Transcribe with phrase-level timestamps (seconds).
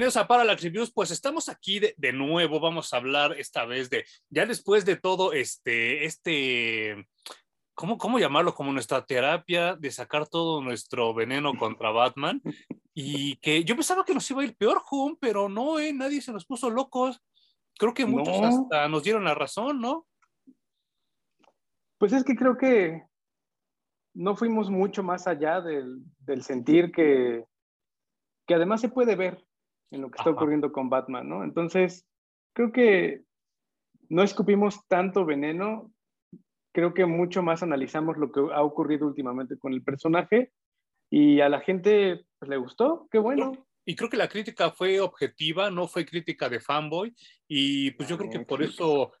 [0.00, 0.90] bienvenidos a Parallax Reviews.
[0.90, 2.58] Pues estamos aquí de, de, nuevo.
[2.58, 7.06] Vamos a hablar esta vez de, ya después de todo este, este,
[7.74, 8.54] ¿cómo, cómo llamarlo?
[8.54, 12.40] Como nuestra terapia de sacar todo nuestro veneno contra Batman.
[12.94, 16.22] Y que yo pensaba que nos iba a ir peor, Jun, pero no, eh, nadie
[16.22, 17.20] se nos puso locos.
[17.78, 18.46] Creo que muchos no.
[18.46, 20.06] hasta nos dieron la razón, ¿no?
[21.98, 23.02] Pues es que creo que
[24.14, 27.44] no fuimos mucho más allá del, del sentir que
[28.46, 29.44] que además se puede ver
[29.90, 30.38] en lo que está Ajá.
[30.38, 31.44] ocurriendo con Batman, ¿no?
[31.44, 32.06] Entonces,
[32.54, 33.22] creo que
[34.08, 35.92] no escupimos tanto veneno,
[36.72, 40.52] creo que mucho más analizamos lo que ha ocurrido últimamente con el personaje
[41.10, 43.66] y a la gente pues, le gustó, qué bueno.
[43.84, 47.14] Y creo que la crítica fue objetiva, no fue crítica de fanboy,
[47.48, 49.12] y pues yo creo que por eso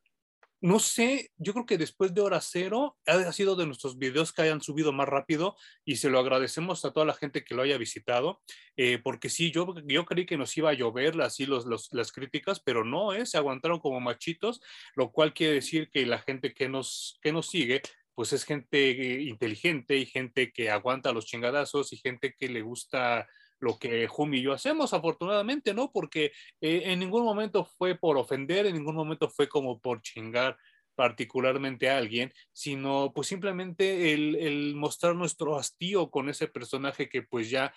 [0.60, 4.42] no sé, yo creo que después de hora cero ha sido de nuestros videos que
[4.42, 7.78] hayan subido más rápido y se lo agradecemos a toda la gente que lo haya
[7.78, 8.42] visitado,
[8.76, 12.60] eh, porque sí, yo, yo creí que nos iba a llover así los, las críticas,
[12.60, 14.60] pero no, eh, se aguantaron como machitos,
[14.96, 17.80] lo cual quiere decir que la gente que nos, que nos sigue
[18.14, 22.60] pues es gente eh, inteligente y gente que aguanta los chingadazos y gente que le
[22.60, 23.26] gusta
[23.60, 25.92] lo que Jumi y yo hacemos, afortunadamente, ¿no?
[25.92, 30.56] Porque eh, en ningún momento fue por ofender, en ningún momento fue como por chingar
[30.94, 37.48] particularmente a alguien, sino pues simplemente el, mostrar nuestro hastío con ese personaje que pues
[37.48, 37.72] ya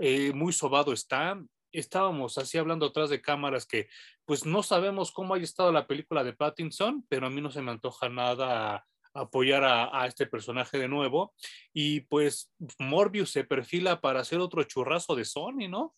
[0.00, 1.40] eh, muy sobado está.
[1.72, 3.88] Estábamos así hablando atrás de cámaras que
[4.24, 7.62] pues no sabemos cómo haya estado la película de Pattinson, pero a mí no se
[7.62, 11.32] me antoja nada apoyar a, a, este personaje de nuevo.
[11.72, 15.94] Y pues Morbius se perfila para hacer otro churrazo de Sony, ¿no?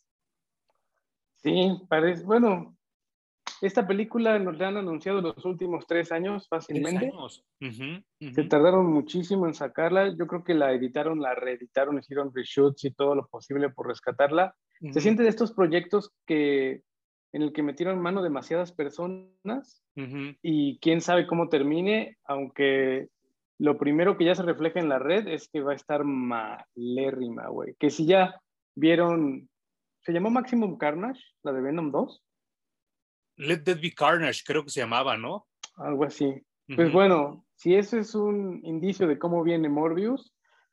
[1.36, 2.76] Sí, parece, bueno,
[3.60, 7.06] esta película nos la han anunciado los últimos tres años fácilmente.
[7.06, 7.44] Tres años.
[7.60, 8.34] Uh -huh, uh -huh.
[8.34, 10.14] Se tardaron muchísimo en sacarla.
[10.16, 14.54] Yo creo que la editaron, la reeditaron, hicieron reshoots y todo lo posible por rescatarla.
[14.80, 14.92] Uh -huh.
[14.92, 16.82] Se siente de estos proyectos que
[17.32, 20.38] en el que metieron mano demasiadas personas uh -huh.
[20.42, 23.08] y quién sabe cómo termine, aunque
[23.58, 27.48] lo primero que ya se refleja en la red es que va a estar malérrima,
[27.48, 27.74] güey.
[27.78, 28.40] Que si ya
[28.76, 29.48] vieron,
[30.00, 32.22] ¿se llamó Maximum Carnage, la de Venom 2?
[33.36, 35.46] Let That Be Carnage, creo que se llamaba, ¿no?
[35.76, 36.26] Algo así.
[36.26, 36.34] Uh
[36.68, 36.76] -huh.
[36.76, 40.32] Pues bueno, si eso es un indicio de cómo viene Morbius,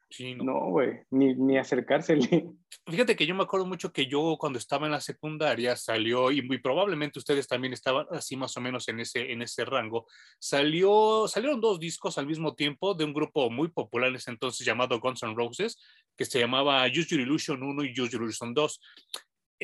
[0.10, 2.52] Sí, no, güey, no, ni, ni acercársele.
[2.88, 6.42] Fíjate que yo me acuerdo mucho que yo cuando estaba en la secundaria salió, y
[6.42, 10.06] muy probablemente ustedes también estaban así más o menos en ese, en ese rango,
[10.40, 14.66] salió, salieron dos discos al mismo tiempo de un grupo muy popular en ese entonces
[14.66, 15.82] llamado Guns N' Roses,
[16.16, 18.80] que se llamaba Use Your Illusion 1 y Use Your Illusion 2.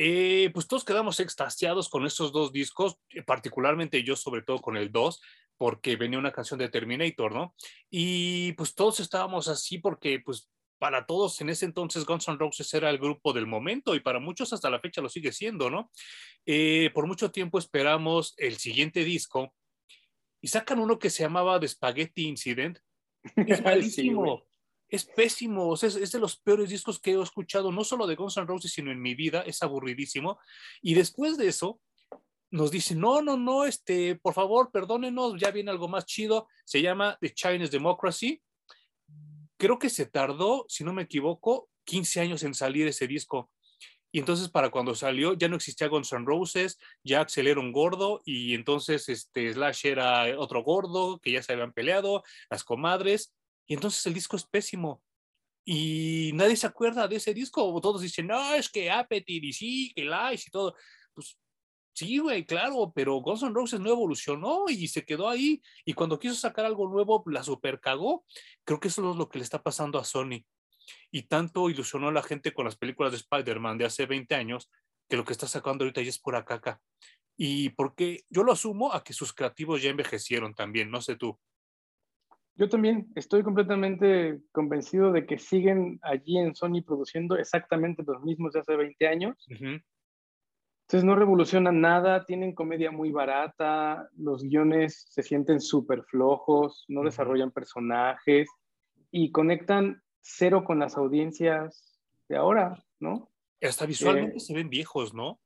[0.03, 4.91] Eh, pues todos quedamos extasiados con esos dos discos, particularmente yo sobre todo con el
[4.91, 5.21] 2,
[5.57, 7.53] porque venía una canción de Terminator, ¿no?
[7.91, 12.73] Y pues todos estábamos así porque pues para todos en ese entonces Guns N' Roses
[12.73, 15.91] era el grupo del momento y para muchos hasta la fecha lo sigue siendo, ¿no?
[16.47, 19.53] Eh, por mucho tiempo esperamos el siguiente disco
[20.41, 22.79] y sacan uno que se llamaba The Spaghetti Incident.
[23.35, 24.47] Es malísimo.
[24.91, 28.35] Es pésimo, es, es, de los peores discos que he escuchado, no solo de Guns
[28.35, 30.37] N' Roses, sino en mi vida, es aburridísimo.
[30.81, 31.79] Y después de eso,
[32.51, 36.81] nos dicen, no, no, no, este, por favor, perdónenos, ya viene algo más chido, se
[36.81, 38.41] llama The Chinese Democracy.
[39.57, 43.49] Creo que se tardó, si no me equivoco, 15 años en salir ese disco.
[44.11, 47.71] Y entonces para cuando salió ya no existía Guns N' Roses, ya Axel era un
[47.71, 53.33] gordo y entonces este Slash era otro gordo que ya se habían peleado, las comadres,
[53.71, 55.01] y entonces el disco es pésimo.
[55.63, 59.93] Y nadie se acuerda de ese disco, todos dicen, no, es que Appetite y sí,
[59.95, 60.75] que Lies y todo.
[61.13, 61.37] Pues
[61.93, 65.61] Sí, güey, claro, pero Guns N' Roses no evolucionó y se quedó ahí.
[65.85, 68.25] Y cuando quiso sacar algo nuevo, la super cagó.
[68.65, 70.43] Creo que eso es lo que le está pasando a Sony.
[71.09, 74.69] Y tanto ilusionó a la gente con las películas de Spider-Man de hace 20 años,
[75.07, 76.81] que lo que está sacando ahorita ya es pura caca.
[77.37, 81.39] Y porque yo lo asumo a que sus creativos ya envejecieron también, no sé tú.
[82.55, 88.53] Yo también estoy completamente convencido de que siguen allí en Sony produciendo exactamente los mismos
[88.53, 89.47] de hace 20 años.
[89.49, 89.83] Uh -huh.
[90.87, 96.99] Entonces no revolucionan nada, tienen comedia muy barata, los guiones se sienten súper flojos, no
[96.99, 97.05] uh -huh.
[97.05, 98.49] desarrollan personajes
[99.09, 103.31] y conectan cero con las audiencias de ahora, ¿no?
[103.61, 105.39] Hasta visualmente eh, se ven viejos, ¿no?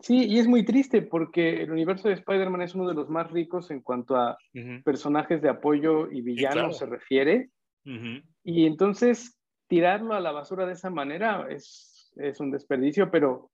[0.00, 3.30] Sí, y es muy triste porque el universo de Spider-Man es uno de los más
[3.30, 4.82] ricos en cuanto a uh -huh.
[4.82, 6.72] personajes de apoyo y villanos sí, claro.
[6.72, 7.50] se refiere.
[7.84, 8.24] Uh -huh.
[8.44, 9.38] Y entonces
[9.68, 13.50] tirarlo a la basura de esa manera es, es un desperdicio, pero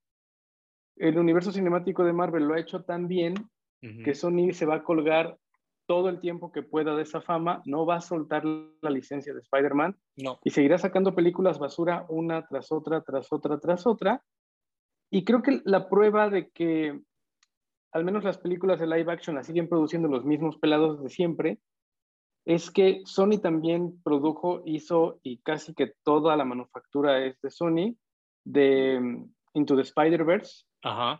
[0.97, 3.35] el universo cinemático de Marvel lo ha hecho tan bien
[3.83, 4.05] uh -huh.
[4.05, 5.37] que Sony se va a colgar
[5.87, 9.41] todo el tiempo que pueda de esa fama, no va a soltar la licencia de
[9.41, 10.39] Spider-Man No.
[10.45, 14.23] y seguirá sacando películas basura una tras otra, tras otra, tras otra.
[15.11, 17.01] Y creo que la prueba de que
[17.93, 21.59] al menos las películas de live action las siguen produciendo los mismos pelados de siempre,
[22.45, 27.97] es que Sony también produjo, hizo y casi que toda la manufactura es de Sony,
[28.45, 30.65] de mm, Into the Spider-Verse,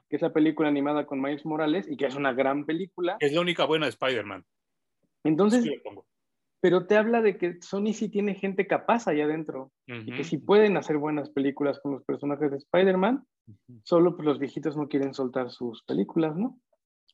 [0.09, 3.17] que es la película animada con Miles Morales y que es una gran película.
[3.21, 4.45] Es la única buena de Spider-Man.
[5.25, 5.81] Entonces, Sí.
[6.67, 10.37] Pero te habla de que Sony sí tiene gente capaz allá adentro y que sí
[10.37, 13.25] pueden hacer buenas películas con los personajes de Spider-Man,
[13.85, 16.61] solo pues los viejitos no quieren soltar sus películas, ¿no?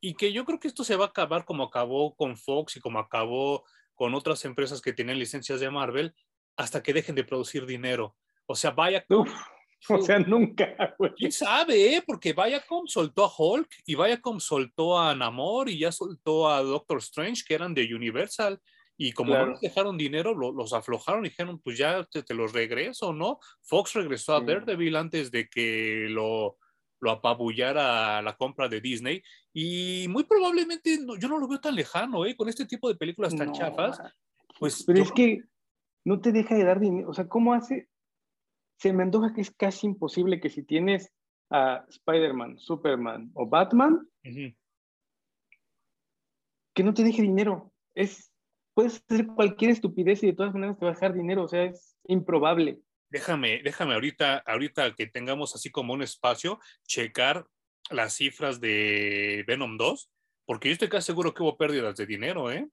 [0.01, 2.81] Y que yo creo que esto se va a acabar como acabó con Fox y
[2.81, 3.65] como acabó
[3.95, 6.15] con otras empresas que tienen licencias de Marvel,
[6.57, 8.17] hasta que dejen de producir dinero.
[8.47, 9.31] O sea, vaya, Uf,
[9.91, 11.13] o sea, nunca, güey.
[11.15, 12.03] quién sabe, eh?
[12.07, 17.01] porque Viacom soltó a Hulk y Viacom soltó a Namor y ya soltó a Doctor
[17.01, 18.59] Strange, que eran de Universal.
[19.05, 19.47] Y como Claro.
[19.47, 23.13] no les dejaron dinero, lo- los aflojaron y dijeron, pues ya te, te los regreso,
[23.13, 23.39] ¿no?
[23.63, 24.47] Fox regresó a Sí.
[24.47, 26.57] Daredevil antes de que lo,
[27.01, 29.23] lo apabullara la compra de Disney.
[29.53, 32.37] Y muy probablemente no- yo no lo veo tan lejano, ¿eh?
[32.37, 34.01] Con este tipo de películas tan No, chafas,
[34.61, 35.43] pues Pero yo es que
[36.05, 37.09] no te deja de dar dinero.
[37.11, 37.89] O sea, ¿cómo hace?
[38.79, 41.13] Se me antoja que es casi imposible que si tienes
[41.51, 44.09] a Spider-Man, Superman o Batman,
[46.75, 47.73] que no te deje dinero.
[47.95, 48.32] Es,
[48.75, 51.45] puedes hacer cualquier estupidez y de todas maneras te va a dejar dinero.
[51.45, 52.81] O sea, es improbable.
[53.11, 57.47] Déjame, déjame ahorita, ahorita que tengamos así como un espacio, checar
[57.91, 60.11] las cifras de Venom 2,
[60.47, 62.69] porque yo estoy casi seguro que hubo pérdidas de dinero, ¿eh?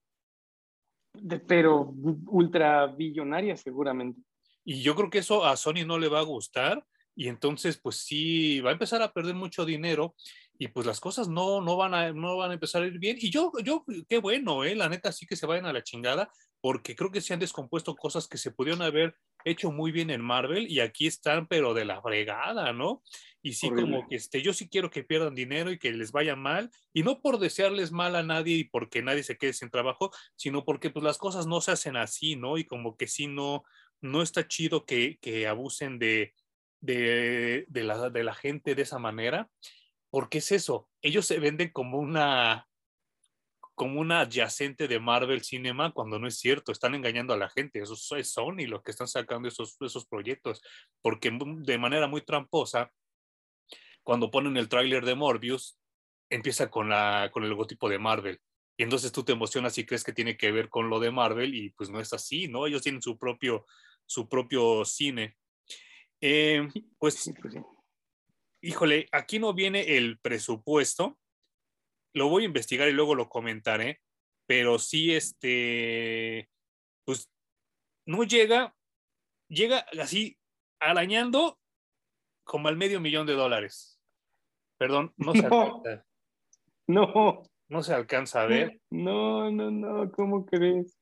[1.13, 1.93] De- pero
[2.27, 4.21] ultra billonaria seguramente.
[4.63, 6.85] Y yo creo que eso a Sony no le va a gustar
[7.15, 10.15] y entonces pues sí va a empezar a perder mucho dinero
[10.61, 13.15] y pues las cosas no, no, van, a, no van a empezar a ir bien.
[13.17, 14.75] Y yo, yo, qué bueno, ¿eh?
[14.75, 16.29] La neta sí que se vayan a la chingada
[16.59, 19.15] porque creo que se han descompuesto cosas que se pudieron haber
[19.45, 23.01] hecho muy bien en Marvel y aquí están pero de la fregada, ¿no?
[23.41, 23.83] Y sí Horrible.
[23.83, 27.03] como que este, yo sí quiero que pierdan dinero y que les vaya mal y
[27.03, 30.89] no por desearles mal a nadie y porque nadie se quede sin trabajo, sino porque
[30.89, 32.57] pues las cosas no se hacen así, ¿no?
[32.57, 33.63] Y como que sí no,
[34.01, 36.33] no está chido que, que abusen de,
[36.81, 39.49] de, de la, de la gente de esa manera,
[40.09, 42.65] porque es eso, ellos se venden como una
[43.79, 47.79] como una adyacente de Marvel Cinema cuando no es cierto, están engañando a la gente,
[47.79, 50.61] eso es Sony lo que están sacando esos, esos proyectos,
[51.01, 52.91] porque de manera muy tramposa,
[54.03, 55.79] cuando ponen el tráiler de Morbius,
[56.29, 58.41] empieza con, la, con el logotipo de Marvel.
[58.75, 61.55] Y entonces tú te emocionas y crees que tiene que ver con lo de Marvel
[61.55, 62.67] y pues no es así, ¿no?
[62.67, 63.65] Ellos tienen su propio,
[64.05, 65.37] su propio cine.
[66.19, 66.67] Eh,
[66.97, 67.61] pues, pues sí.
[68.61, 71.17] Híjole, aquí no viene el presupuesto.
[72.13, 74.01] Lo voy a investigar y luego lo comentaré.
[74.47, 76.49] Pero sí, este,
[77.05, 77.29] pues
[78.07, 78.75] no llega,
[79.47, 80.37] llega así
[80.81, 81.59] arañando
[82.43, 83.99] como al medio millón de dólares.
[84.79, 85.61] Perdón, no se No.
[85.61, 86.05] alcanza,
[86.87, 88.81] No, no se alcanza a ver.
[88.89, 90.98] no, no, no, ¿cómo crees?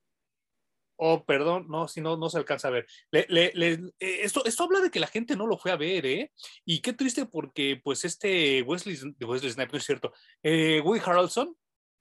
[1.00, 2.88] Oh, perdón, no, si no, no se alcanza a ver.
[3.12, 5.76] Le- le- le- eh, esto, esto habla de que la gente no lo fue a
[5.78, 6.32] ver, ¿eh?
[6.66, 10.12] Y qué triste porque, pues, este Wesley, Wesley Snipes, no es cierto,
[10.44, 11.56] eh, Woody Harrelson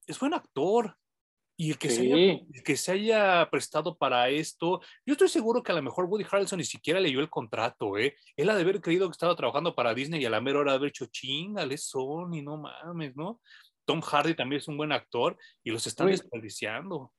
[0.07, 0.97] es buen actor.
[1.59, 2.47] Y el que, se haya, Sí.
[2.53, 6.25] el que se haya prestado para esto, yo estoy seguro que a lo mejor Woody
[6.31, 8.15] Harrelson ni siquiera leyó el contrato, ¿eh?
[8.37, 10.73] Él ha de haber creído que estaba trabajando para Disney y a la mera hora
[10.73, 13.41] de haber hecho chingale, Sony, no mames, ¿no?
[13.87, 17.12] Tom Hardy también es un buen actor y los están desperdiciando.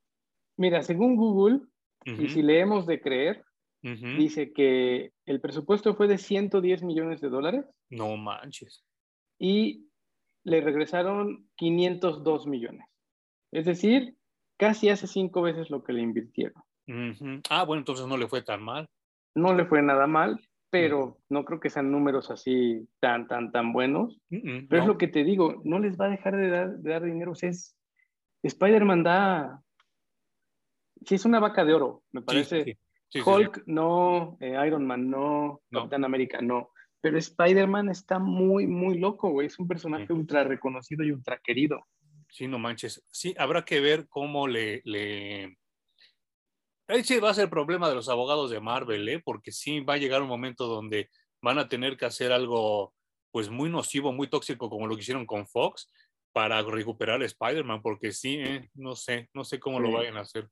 [0.57, 1.61] Mira, según Google,
[2.05, 3.43] y si leemos de creer,
[3.81, 8.83] dice que el presupuesto fue de 110 millones de dólares No manches.
[9.39, 9.85] y
[10.43, 12.85] le regresaron 502 millones.
[13.51, 14.15] Es decir,
[14.57, 16.61] casi hace cinco veces lo que le invirtieron.
[17.49, 18.89] Ah, bueno, entonces no le fue tan mal.
[19.35, 23.73] No le fue nada mal, pero no creo que sean números así tan, tan, tan
[23.73, 24.19] buenos.
[24.29, 27.03] Pero es lo que te digo, no les va a dejar de dar, de dar
[27.03, 27.31] dinero.
[27.31, 27.51] O sea,
[28.43, 29.63] Spider-Man da...
[31.05, 32.63] Sí, es una vaca de oro, me parece.
[32.63, 32.77] sí, sí,
[33.09, 33.29] sí, sí.
[33.29, 35.79] Hulk no, eh, Iron Man no, No.
[35.79, 36.71] Capitán América no.
[36.99, 39.47] Pero Spider-Man está muy, muy loco, güey.
[39.47, 41.85] Es un personaje ultra reconocido y ultra querido.
[42.29, 43.05] Sí, no manches.
[43.11, 44.81] Sí, habrá que ver cómo le...
[44.83, 45.57] le...
[47.03, 49.21] Sí va a ser el problema de los abogados de Marvel, ¿eh?
[49.23, 51.09] Porque sí va a llegar un momento donde
[51.41, 52.93] van a tener que hacer algo
[53.31, 55.91] pues muy nocivo, muy tóxico como lo que hicieron con Fox
[56.31, 58.69] para recuperar a Spider-Man, porque sí, ¿eh?
[58.73, 60.47] no sé, no sé cómo lo vayan a hacer.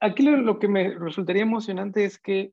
[0.00, 2.52] Aquí lo, lo que me resultaría emocionante es que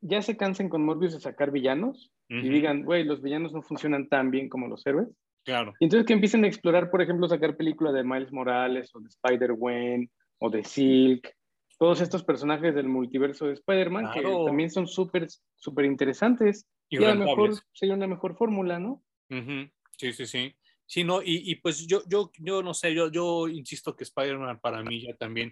[0.00, 4.08] ya se cansen con Morbius de sacar villanos y digan, güey, los villanos no funcionan
[4.08, 5.08] tan bien como los héroes.
[5.44, 5.74] Claro.
[5.80, 9.08] Y entonces que empiecen a explorar, por ejemplo, sacar películas de Miles Morales o de
[9.08, 10.08] Spider-Gwen
[10.38, 11.34] o de Silk,
[11.76, 16.68] todos estos personajes del multiverso de Spider-Man que también son súper, súper interesantes.
[16.88, 19.02] Y, a lo mejor sería una mejor fórmula, ¿no?
[19.96, 20.54] Sí, sí, sí.
[20.86, 24.60] Sí, no, y, y, pues yo, yo, yo no sé, yo, yo insisto que Spider-Man
[24.60, 25.50] para mí ya también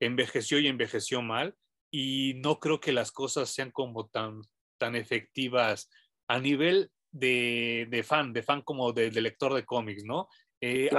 [0.00, 1.54] envejeció y envejeció mal
[1.90, 4.42] y no creo que las cosas sean como tan,
[4.78, 5.88] tan efectivas
[6.28, 10.28] a nivel de, de fan, de fan como de, lector de cómics, ¿no?
[10.60, 10.90] Eh,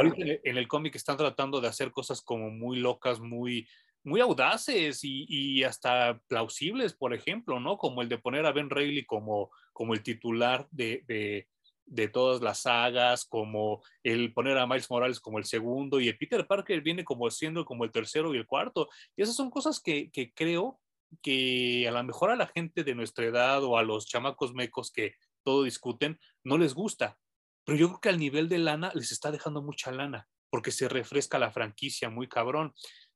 [0.43, 3.67] en el cómic están tratando de hacer cosas como muy locas, muy,
[4.03, 7.77] muy audaces y, y, hasta plausibles, por ejemplo, ¿no?
[7.77, 11.47] Como el de poner a Ben Reilly como, como el titular de, de,
[11.87, 16.17] de, todas las sagas, como el poner a Miles Morales como el segundo y el
[16.17, 18.89] Peter Parker viene como siendo como el tercero y el cuarto.
[19.15, 20.79] Y esas son cosas que, que creo
[21.21, 24.91] que a lo mejor a la gente de nuestra edad o a los chamacos mecos
[24.91, 27.17] que todo discuten, no les gusta.
[27.63, 30.87] Pero yo creo que al nivel de lana les está dejando mucha lana, porque se
[30.87, 32.73] refresca la franquicia muy cabrón.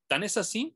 [0.07, 0.75] Tan es así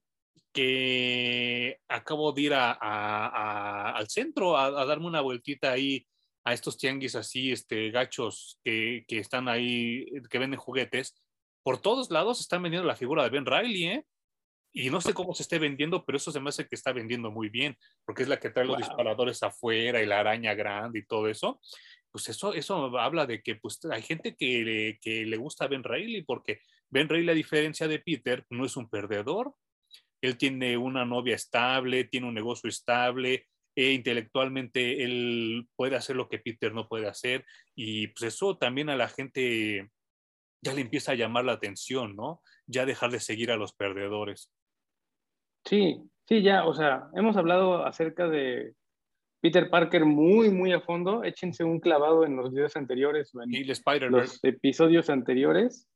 [0.54, 6.08] que acabo de ir al centro a, darme una vueltita ahí
[6.46, 11.22] a estos tianguis así, este, gachos que, que, están ahí, que venden juguetes.
[11.64, 14.06] Por todos lados están vendiendo la figura de Ben Riley, ¿eh?
[14.72, 17.32] Y no sé cómo se esté vendiendo, pero eso se me hace que está vendiendo
[17.32, 21.06] muy bien, porque es la que trae los disparadores afuera y la araña grande y
[21.06, 21.62] todo eso.
[22.12, 25.68] Pues eso, eso habla de que pues, hay gente que le, que le gusta a
[25.70, 26.60] Ben Reilly, porque
[26.90, 29.56] Ben Reilly, a diferencia de Peter, no es un perdedor.
[30.22, 36.30] Él tiene una novia estable, tiene un negocio estable, e intelectualmente él puede hacer lo
[36.30, 37.46] que Peter no puede hacer.
[37.76, 39.92] Y pues eso también a la gente
[40.62, 42.42] ya le empieza a llamar la atención, ¿no?
[42.66, 44.52] Ya dejar de seguir a los perdedores.
[45.66, 48.74] Sí, sí, ya, o sea, hemos hablado acerca de
[49.42, 51.24] Peter Parker muy, muy a fondo.
[51.24, 55.88] Échense un clavado en los videos anteriores en los episodios anteriores.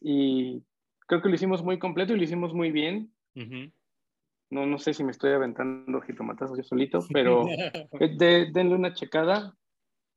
[0.00, 0.62] Y
[1.06, 3.12] creo que lo hicimos muy completo y lo hicimos muy bien.
[4.54, 7.44] No, no sé si me estoy aventando jitomatazos yo solito, pero
[8.18, 9.54] denle una checada.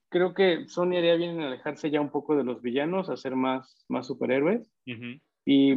[0.10, 3.86] Creo que Sony haría bien en alejarse ya un poco de los villanos, hacer más,
[3.90, 4.72] más superhéroes.
[5.46, 5.76] Y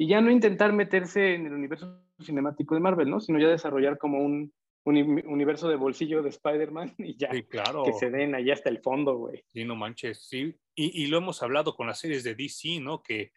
[0.00, 3.20] y ya no intentar meterse en el universo cinemático de Marvel, ¿no?
[3.20, 4.50] Sino ya desarrollar como un,
[4.86, 7.84] universo de bolsillo de Spider-Man y ya claro.
[7.84, 9.44] que se den allá hasta el fondo, güey.
[9.48, 10.56] Sí, no manches, sí.
[10.74, 13.02] Y, y, lo hemos hablado con las series de DC, ¿no?
[13.02, 13.32] Que,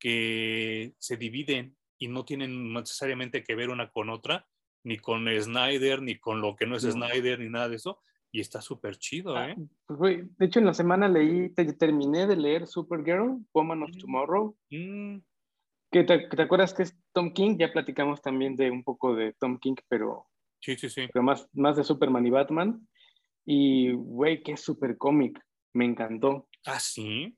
[0.00, 4.46] que se dividen y no tienen necesariamente que ver una con otra,
[4.84, 8.00] ni con Snyder, ni con lo que no es Snyder, ni nada de eso.
[8.32, 9.56] Y está súper chido, ah, ¿eh?
[9.86, 11.48] pues, güey, de hecho, en la semana leí,
[11.78, 13.98] terminé de leer Supergirl, Woman of mm.
[13.98, 14.56] Tomorrow.
[14.70, 15.18] Mm
[16.04, 17.56] te, acuerdas que es Tom King?
[17.58, 20.26] Ya platicamos también de un poco de Tom King, pero,
[20.60, 21.06] sí, sí, sí.
[21.12, 22.88] pero más, más de Superman y Batman.
[23.44, 25.40] Y, güey, qué super cómic.
[25.72, 26.48] Me encantó.
[26.64, 27.36] Ah, sí.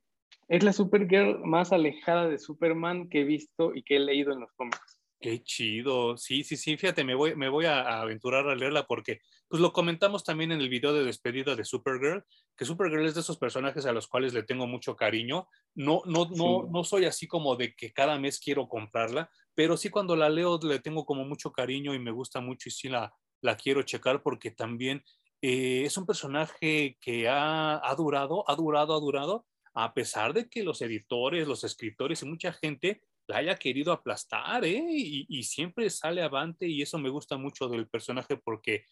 [0.49, 4.41] Es la Supergirl más alejada de Superman que he visto y que he leído en
[4.41, 4.99] los cómics.
[5.21, 6.17] Qué chido.
[6.17, 6.77] Sí, sí, sí.
[6.77, 10.61] Fíjate, me voy, me voy a, aventurar a leerla porque, pues lo comentamos también en
[10.61, 12.25] el video de despedida de Supergirl,
[12.57, 15.49] que Supergirl es de esos personajes a los cuales le tengo mucho cariño.
[15.75, 19.91] No, no, no, no soy así como de que cada mes quiero comprarla, pero sí
[19.91, 23.13] cuando la leo le tengo como mucho cariño y me gusta mucho y sí la,
[23.43, 25.03] la quiero checar porque también
[25.43, 30.49] eh, es un personaje que ha, ha durado, ha durado, ha durado, a pesar de
[30.49, 34.83] que los editores, los escritores y mucha gente la haya querido aplastar, ¿eh?
[34.89, 38.87] Y, siempre sale avante y eso me gusta mucho del personaje porque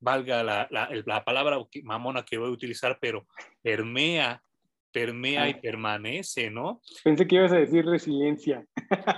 [0.00, 3.26] valga la, la, palabra mamona que voy a utilizar, pero
[3.62, 4.42] permea,
[4.90, 6.82] permea y permanece, ¿no?
[7.04, 8.66] Pensé que ibas a decir resiliencia.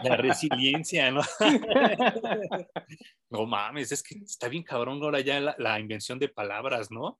[0.04, 1.22] La resiliencia, ¿no?
[3.30, 7.18] no mames, es que está bien cabrón ahora ya la, la invención de palabras, ¿no?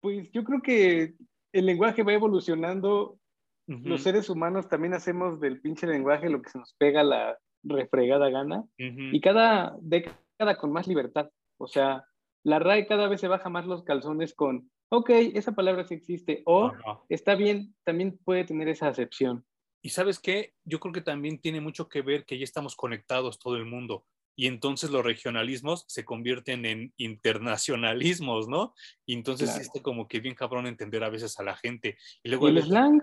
[0.00, 1.14] Pues yo creo que
[1.52, 3.18] el lenguaje va evolucionando
[3.66, 8.28] los seres humanos también hacemos del pinche lenguaje lo que se nos pega la refregada
[8.28, 11.30] gana y cada década con más libertad.
[11.58, 12.04] O sea,
[12.44, 16.42] la RAE cada vez se baja más los calzones con, ok, esa palabra sí existe
[16.44, 16.72] o
[17.08, 19.44] está bien, también puede tener esa acepción.
[19.80, 23.38] Y sabes qué, yo creo que también tiene mucho que ver que ya estamos conectados
[23.38, 24.04] todo el mundo
[24.36, 28.74] y entonces los regionalismos se convierten en internacionalismos, ¿no?
[29.06, 31.96] Y entonces es como que bien cabrón entender a veces a la gente.
[32.22, 33.00] Y luego el slang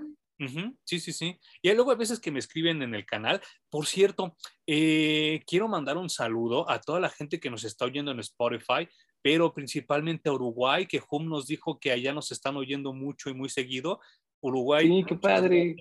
[0.85, 1.37] Sí, sí, sí.
[1.61, 3.41] Y luego a veces que me escriben en el canal.
[3.69, 8.11] Por cierto, eh, quiero mandar un saludo a toda la gente que nos está oyendo
[8.11, 8.87] en Spotify,
[9.21, 13.33] pero principalmente a Uruguay, que Hum nos dijo que allá nos están oyendo mucho y
[13.33, 13.99] muy seguido.
[14.41, 14.87] Uruguay.
[14.87, 15.75] Sí, qué padre.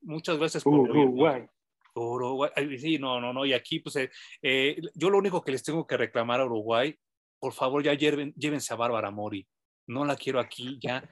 [0.00, 1.46] Muchas gracias por Uruguay.
[1.94, 2.50] Uruguay.
[2.78, 3.44] Sí, no, no, no.
[3.44, 4.10] Y aquí, pues, eh,
[4.42, 6.94] eh, yo lo único que les tengo que reclamar a Uruguay,
[7.38, 9.46] por favor, ya llévense a Bárbara Mori.
[9.86, 11.02] No la quiero aquí, ya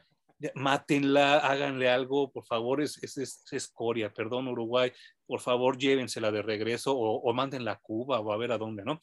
[0.55, 4.93] mátenla, háganle algo, por favor, es, es, escoria, perdón Uruguay,
[5.27, 8.85] por favor llévensela de regreso o, o mándenla a Cuba o a ver a dónde,
[8.85, 9.01] ¿no?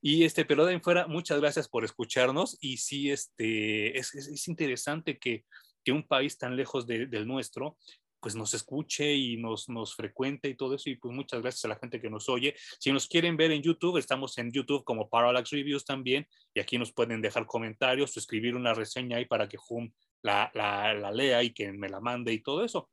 [0.00, 4.48] Y este, pero de ahí fuera, muchas gracias por escucharnos y sí, este, es, es
[4.48, 5.44] interesante que,
[5.84, 7.76] que, un país tan lejos de, del nuestro
[8.20, 10.90] pues nos escuche y nos, nos frecuente y todo eso.
[10.90, 12.54] Y pues muchas gracias a la gente que nos oye.
[12.78, 16.26] Si nos quieren ver en YouTube, estamos en YouTube como Parallax Reviews también.
[16.54, 19.90] Y aquí nos pueden dejar comentarios o escribir una reseña ahí para que Hum
[20.22, 22.90] la, la, lea y que me la mande y todo eso.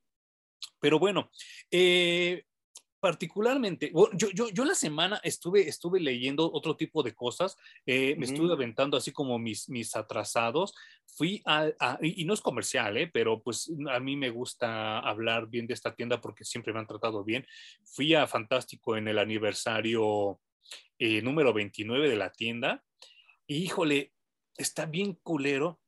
[0.79, 1.31] Pero bueno,
[1.71, 2.43] eh,
[3.05, 8.25] particularmente, yo, yo, yo, la semana estuve, estuve leyendo otro tipo de cosas, eh, me
[8.25, 10.73] estuve aventando así como mis, mis atrasados,
[11.05, 11.69] fui a,
[12.01, 15.93] y, no es comercial, eh, pero pues a mí me gusta hablar bien de esta
[15.93, 17.45] tienda porque siempre me han tratado bien.
[17.83, 20.39] Fui a Fantástico en el aniversario
[20.97, 22.83] eh, número 29 de la tienda
[23.45, 24.13] y híjole,
[24.57, 25.79] está bien culero.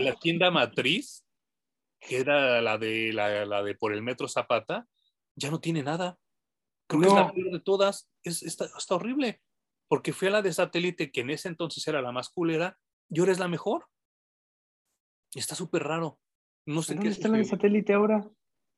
[0.00, 1.26] La tienda matriz,
[2.00, 4.88] que era la de, la, la de por el Metro Zapata,
[5.36, 6.18] ya no tiene nada.
[6.88, 8.10] Creo que es la peor de todas.
[8.22, 9.40] Es, está, está, horrible.
[9.88, 12.78] Porque fui a la de satélite, que en ese entonces era la más culera,
[13.10, 13.86] y ahora es la mejor.
[15.34, 16.18] Está súper raro.
[16.66, 18.28] No sé ¿Dónde está la de satélite ahora?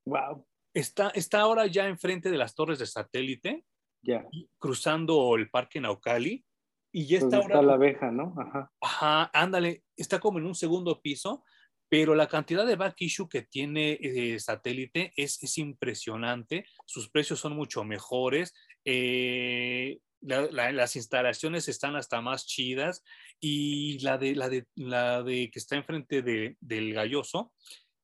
[0.06, 0.46] Wow.
[0.74, 3.64] Está, está ahora ya enfrente de las torres de satélite,
[4.02, 4.26] ya.
[4.58, 6.44] cruzando el parque Naucali.
[6.92, 7.54] Y ya está ahora.
[7.54, 8.34] Está la abeja, ¿no?
[8.38, 8.72] Ajá.
[8.80, 9.84] Ajá, ándale.
[9.96, 11.44] Está como en un segundo piso
[11.88, 17.40] pero la cantidad de back issue que tiene eh, satélite es, es, impresionante, sus precios
[17.40, 23.04] son mucho mejores, eh, las instalaciones están hasta más chidas
[23.38, 27.52] y la de, la de, la de que está enfrente de, del galloso,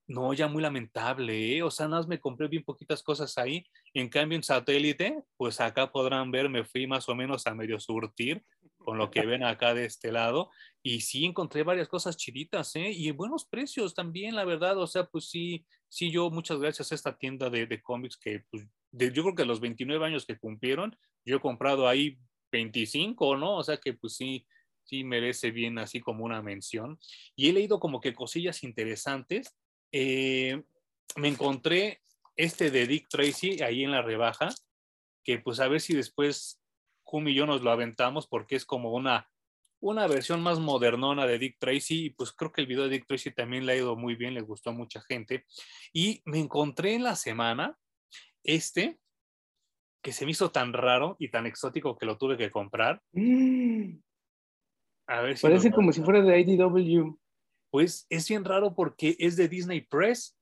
[0.07, 1.63] no, ya muy lamentable, ¿eh?
[1.63, 5.61] o sea, nada más me compré bien poquitas cosas ahí, en cambio en satélite, pues
[5.61, 8.45] acá podrán ver, me fui más o menos a medio surtir
[8.83, 10.51] con lo que ven acá de este lado.
[10.83, 12.91] Y sí encontré varias cosas chiditas, ¿eh?
[12.91, 14.79] Y buenos precios también, la verdad.
[14.79, 18.45] O sea, pues sí, sí, yo muchas gracias a esta tienda de, de cómics que,
[18.51, 22.19] pues, yo creo que los 29 años que cumplieron, yo he comprado ahí
[22.51, 23.57] 25, ¿no?
[23.57, 24.47] O sea que, pues sí,
[24.85, 26.99] sí merece bien así como una mención.
[27.37, 29.57] Y he leído como que cosillas interesantes.
[29.93, 30.63] Eh,
[31.17, 32.01] me encontré
[32.37, 34.49] este de Dick Tracy ahí en la rebaja,
[35.25, 36.62] que pues a ver si después
[37.13, 39.29] Hum y yo nos lo aventamos porque es como una,
[39.81, 43.07] una versión más modernona de Dick Tracy y pues creo que el video de Dick
[43.07, 45.45] Tracy también le ha ido muy bien, le gustó a mucha gente.
[45.93, 47.79] Y me encontré en la semana
[48.43, 48.99] este
[50.03, 53.01] que se me hizo tan raro y tan exótico que lo tuve que comprar.
[55.07, 57.17] A ver si Parece como si fuera de IDW.
[57.71, 60.37] Pues es bien raro porque es de Disney Press.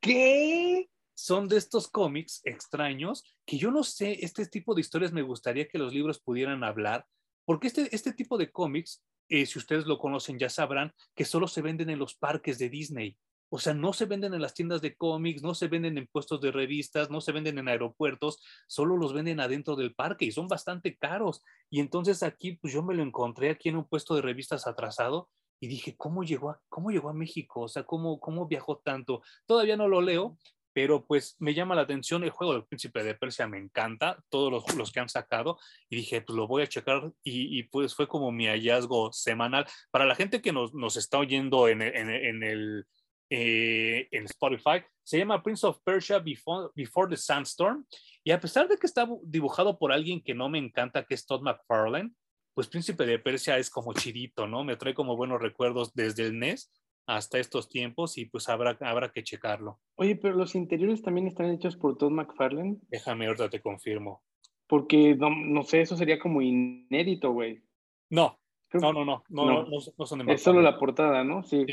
[0.00, 0.88] ¿Qué?
[1.22, 5.68] Son de estos cómics extraños que yo no sé, este tipo de historias me gustaría
[5.68, 7.06] que los libros pudieran hablar,
[7.44, 11.46] porque este, este tipo de cómics, eh, si ustedes lo conocen, ya sabrán que solo
[11.46, 13.16] se venden en los parques de Disney.
[13.50, 16.40] O sea, no se venden en las tiendas de cómics, no se venden en puestos
[16.40, 20.48] de revistas, no se venden en aeropuertos, solo los venden adentro del parque y son
[20.48, 21.44] bastante caros.
[21.70, 25.30] Y entonces aquí, pues yo me lo encontré aquí en un puesto de revistas atrasado
[25.60, 27.60] y dije, ¿cómo llegó a, cómo llegó a México?
[27.60, 29.22] O sea, ¿cómo, ¿cómo viajó tanto?
[29.46, 30.36] Todavía no lo leo,
[30.72, 34.50] pero pues me llama la atención el juego del príncipe de Persia, me encanta, todos
[34.50, 35.58] los, los que han sacado,
[35.88, 39.66] y dije, pues lo voy a checar, y, pues fue como mi hallazgo semanal.
[39.90, 42.86] Para la gente que nos, nos está oyendo en, en, en el
[43.34, 47.86] eh, en Spotify, se llama Prince of Persia Before, Before, the Sandstorm,
[48.22, 51.24] y a pesar de que está dibujado por alguien que no me encanta, que es
[51.24, 52.12] Todd McFarlane,
[52.52, 54.64] pues Príncipe de Persia es como chidito, ¿no?
[54.64, 56.70] Me trae como buenos recuerdos desde el NES,
[57.06, 59.80] hasta estos tiempos y pues habrá, habrá que checarlo.
[59.96, 62.78] Oye, pero los interiores también están hechos por Todd McFarlane.
[62.88, 64.22] Déjame, ahorita te confirmo.
[64.66, 67.62] Porque no, sé, eso sería como inédito, güey.
[68.10, 68.38] No,
[68.72, 71.42] no, no, no, no, no, son de Es solo la portada, ¿no?
[71.42, 71.66] Sí.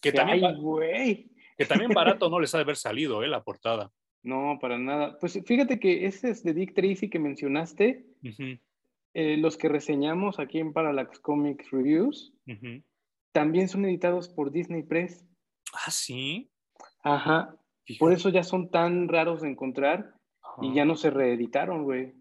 [0.00, 1.30] Que, también, güey.
[1.56, 3.28] que también barato no les ha de haber salido, ¿eh?
[3.28, 3.90] La portada.
[4.22, 5.18] No, para nada.
[5.18, 8.04] Pues fíjate que ese es de Dick Tracy que mencionaste.
[9.14, 12.32] Eh, los que reseñamos aquí en Parallax Comics Reviews
[13.32, 15.24] también son editados por Disney Press.
[15.72, 16.50] Ah, sí.
[17.02, 17.56] Ajá.
[17.98, 20.14] Por eso ya son tan raros de encontrar
[20.60, 22.14] y ya no se reeditaron, güey.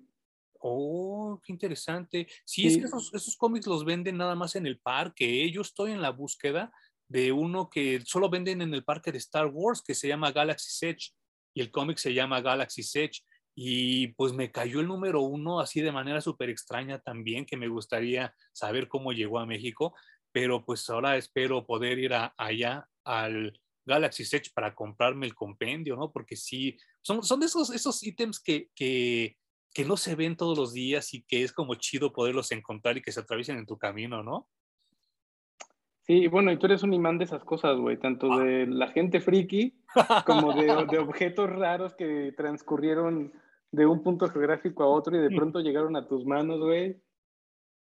[0.60, 2.28] Oh, qué interesante.
[2.46, 5.44] Sí, es que esos, cómics los venden nada más en el parque.
[5.44, 5.52] ¿eh?
[5.52, 6.72] Yo estoy en la búsqueda
[7.08, 10.86] de uno que solo venden en el parque de Star Wars, que se llama Galaxy
[10.86, 11.12] Edge,
[11.54, 13.24] y el cómic se llama Galaxy Edge.
[13.54, 17.68] Y pues me cayó el número uno así de manera súper extraña también, que me
[17.68, 19.94] gustaría saber cómo llegó a México
[20.32, 26.12] pero pues ahora espero poder ir allá al Galaxy Edge para comprarme el compendio, ¿no?
[26.12, 29.38] Porque sí, son, son esos, esos ítems que, que,
[29.74, 33.02] que no se ven todos los días y que es como chido poderlos encontrar y
[33.02, 34.48] que se atraviesen en tu camino, ¿no?
[36.04, 38.44] Sí, bueno, y tú eres un imán de esas cosas, güey, tanto Ah.
[38.44, 39.80] de la gente friki
[40.26, 43.32] como de, de objetos raros que transcurrieron
[43.72, 47.02] de un punto geográfico a otro y de pronto llegaron a tus manos, güey.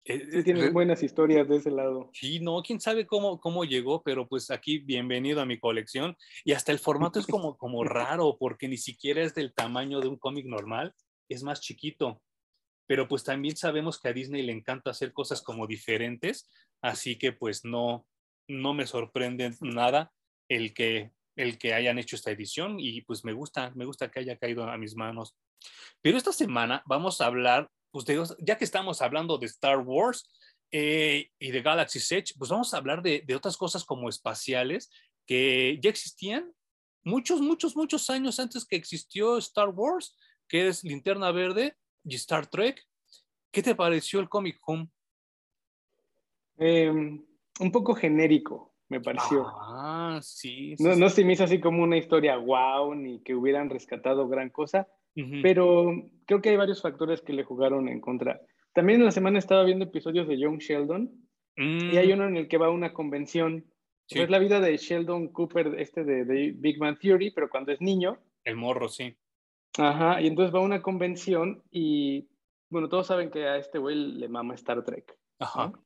[0.04, 2.10] Eh, Sí, eh, buenas historias de ese lado.
[2.12, 6.16] Sí, no, quién sabe cómo, cómo llegó, pero pues aquí bienvenido a mi colección.
[6.44, 10.08] Y hasta el formato es como, como raro, porque ni siquiera es del tamaño de
[10.08, 10.94] un cómic normal,
[11.28, 12.22] es más chiquito.
[12.86, 16.48] Pero pues también sabemos que a Disney le encanta hacer cosas como diferentes,
[16.82, 18.06] así que pues no,
[18.48, 20.12] no me sorprende nada
[20.48, 24.20] el que, el que hayan hecho esta edición y pues me gusta, me gusta que
[24.20, 25.36] haya caído a mis manos.
[26.02, 30.28] Pero esta semana vamos a hablar, pues de, ya que estamos hablando de Star Wars,
[30.72, 34.88] eh, y de Galaxy's Edge, pues vamos a hablar de, de, otras cosas como espaciales
[35.26, 36.54] que ya existían
[37.02, 42.46] muchos, muchos, muchos años antes que existió Star Wars, que es Linterna Verde y Star
[42.46, 42.86] Trek.
[43.50, 44.88] ¿Qué te pareció el cómic Home?
[46.58, 49.46] Eh, un poco genérico, me pareció.
[49.48, 50.76] Ah, sí.
[50.76, 51.00] sí no, sí.
[51.00, 54.86] no se me hizo así como una historia wow, ni que hubieran rescatado gran cosa,
[55.16, 55.42] uh -huh.
[55.42, 58.40] pero creo que hay varios factores que le jugaron en contra.
[58.72, 61.10] También en la semana estaba viendo episodios de Young Sheldon
[61.56, 61.92] mm.
[61.92, 63.64] y hay uno en el que va a una convención.
[64.06, 64.20] Sí.
[64.20, 67.80] Es la vida de Sheldon Cooper, este de, de, Big Man Theory, pero cuando es
[67.80, 68.18] niño.
[68.44, 69.14] El morro, sí.
[69.78, 72.28] Ajá, y entonces va a una convención y,
[72.70, 75.16] bueno, todos saben que a este güey le mama Star Trek.
[75.38, 75.68] Ajá.
[75.68, 75.84] ¿no?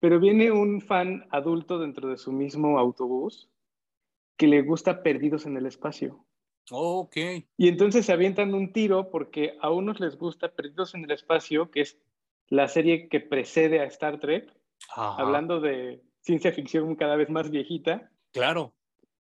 [0.00, 3.50] Pero viene un fan adulto dentro de su mismo autobús
[4.36, 6.25] que le gusta Perdidos en el Espacio.
[6.70, 7.16] Oh, ok.
[7.56, 11.70] Y entonces se avientan un tiro porque a unos les gusta Perdidos en el Espacio,
[11.70, 11.98] que es
[12.48, 14.52] la serie que precede a Star Trek,
[14.94, 15.22] Ajá.
[15.22, 18.10] hablando de ciencia ficción cada vez más viejita.
[18.32, 18.74] Claro.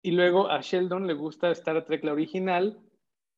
[0.02, 2.80] Y luego a Sheldon le gusta Star Trek la original.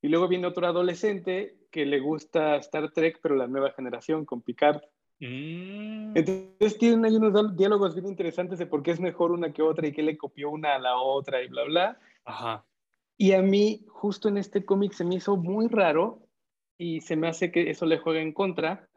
[0.01, 4.43] Y luego viene otro adolescente que le gusta Star Trek, pero la nueva generación, con
[4.43, 4.83] Picard.
[5.21, 6.17] Mm.
[6.17, 9.87] Entonces tienen ahí unos diálogos bien interesantes de por qué es mejor una que otra
[9.87, 12.01] y qué le copió una a la otra y bla, bla.
[12.25, 12.65] Ajá.
[13.17, 16.27] Y a mí, justo en este cómic, se me hizo muy raro
[16.79, 18.89] y se me hace que eso le juega en contra,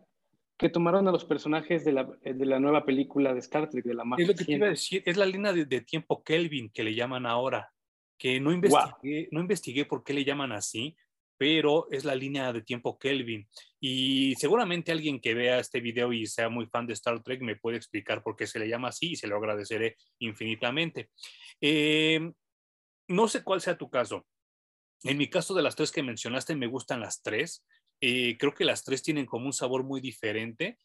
[0.57, 3.93] que tomaron a los personajes de la, de la nueva película de Star Trek, de
[3.93, 6.23] la más Es lo que te iba a decir, es la línea de, de, tiempo
[6.23, 7.71] Kelvin que le llaman ahora,
[8.17, 9.27] que no investigué, wow.
[9.31, 10.95] no investigué por qué le llaman así,
[11.37, 13.47] pero es la línea de tiempo Kelvin.
[13.79, 17.57] Y seguramente alguien que vea este video y sea muy fan de Star Trek me
[17.57, 21.09] puede explicar por qué se le llama así y se lo agradeceré infinitamente.
[21.59, 22.31] Eh,
[23.07, 24.25] no sé cuál sea tu caso.
[25.03, 27.65] En mi caso de las tres que mencionaste, me gustan las tres.
[28.01, 30.79] Eh, creo que las tres tienen como un sabor muy diferente.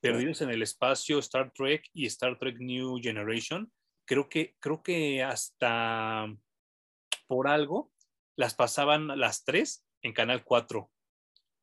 [0.00, 3.70] Perdidos en el espacio, Star Trek y Star Trek New Generation.
[4.06, 6.26] Creo que, creo que hasta
[7.26, 7.92] por algo
[8.36, 10.90] las pasaban las tres en Canal 4.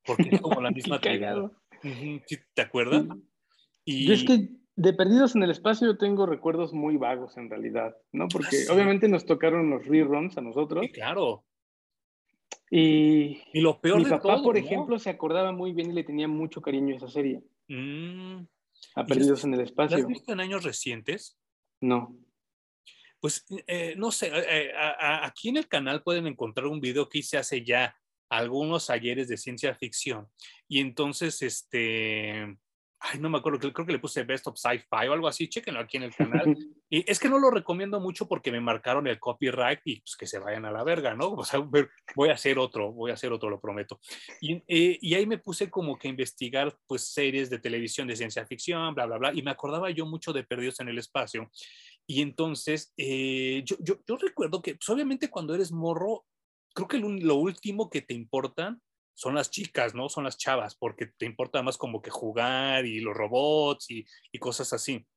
[0.05, 1.59] Porque es como la misma cagado.
[1.81, 3.05] ¿Sí ¿Te acuerdas?
[3.83, 4.07] Y...
[4.07, 7.95] Yo es que de Perdidos en el Espacio yo tengo recuerdos muy vagos en realidad,
[8.11, 8.27] ¿no?
[8.27, 8.71] Porque ¿Ah, sí?
[8.71, 10.85] obviamente nos tocaron los reruns a nosotros.
[10.85, 11.45] Sí, claro.
[12.69, 14.65] Y, y lo peor mi de papá, todo, por ¿no?
[14.65, 17.41] ejemplo, se acordaba muy bien y le tenía mucho cariño a esa serie.
[17.67, 18.45] Mm.
[18.95, 19.97] A Perdidos en el Espacio.
[19.97, 21.37] ¿La has visto en años recientes?
[21.79, 22.17] No.
[23.19, 27.07] Pues eh, no sé, eh, a, a, aquí en el canal pueden encontrar un video
[27.07, 27.95] que hice hace ya
[28.29, 30.27] algunos ayeres de ciencia ficción.
[30.67, 32.57] Y entonces, este,
[33.11, 35.79] ay, no me acuerdo, creo que le puse Best of Sci-Fi o algo así, chéquenlo
[35.79, 36.43] aquí en el canal.
[36.89, 40.25] y es que no lo recomiendo mucho porque me marcaron el copyright y pues que
[40.25, 41.33] se vayan a la verga, ¿no?
[41.33, 43.99] O sea, voy a hacer otro, voy a hacer otro, lo prometo.
[44.41, 48.15] Y, eh, y ahí me puse como que a investigar, pues, series de televisión de
[48.15, 51.49] ciencia ficción, bla, bla, bla, y me acordaba yo mucho de Perdidos en el Espacio.
[52.07, 56.25] Y entonces, eh, yo, yo, yo recuerdo que, pues, obviamente cuando eres morro,
[56.73, 58.81] creo que lo, lo último que te importan
[59.15, 60.09] son las chicas, ¿no?
[60.09, 64.37] Son las chavas, porque te importa más como que jugar y los robots y, y
[64.37, 65.07] cosas así.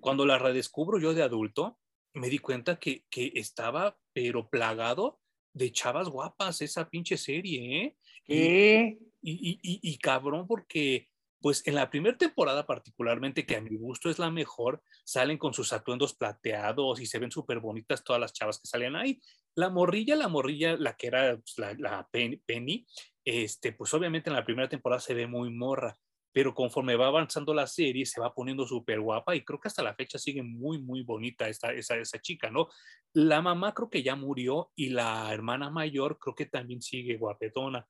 [0.00, 1.78] Cuando la redescubro yo de adulto,
[2.14, 5.20] me di cuenta que, que estaba, pero plagado
[5.52, 7.96] de chavas guapas esa pinche serie, ¿eh?
[8.24, 8.98] ¿Qué?
[9.22, 11.08] Y, y, y, y, cabrón, porque
[11.44, 15.52] pues en la primera temporada particularmente, que a mi gusto es la mejor, salen con
[15.52, 19.20] sus atuendos plateados y se ven súper bonitas todas las chavas que salían ahí.
[19.54, 22.86] La morrilla, la morrilla, la que era pues, la, la, Penny,
[23.22, 25.98] este, pues obviamente en la primera temporada se ve muy morra,
[26.32, 29.82] pero conforme va avanzando la serie se va poniendo súper guapa y creo que hasta
[29.82, 32.68] la fecha sigue muy, muy bonita esta, esa, esa chica, ¿no?
[33.12, 37.86] La mamá creo que ya murió y la hermana mayor creo que también sigue guapetona.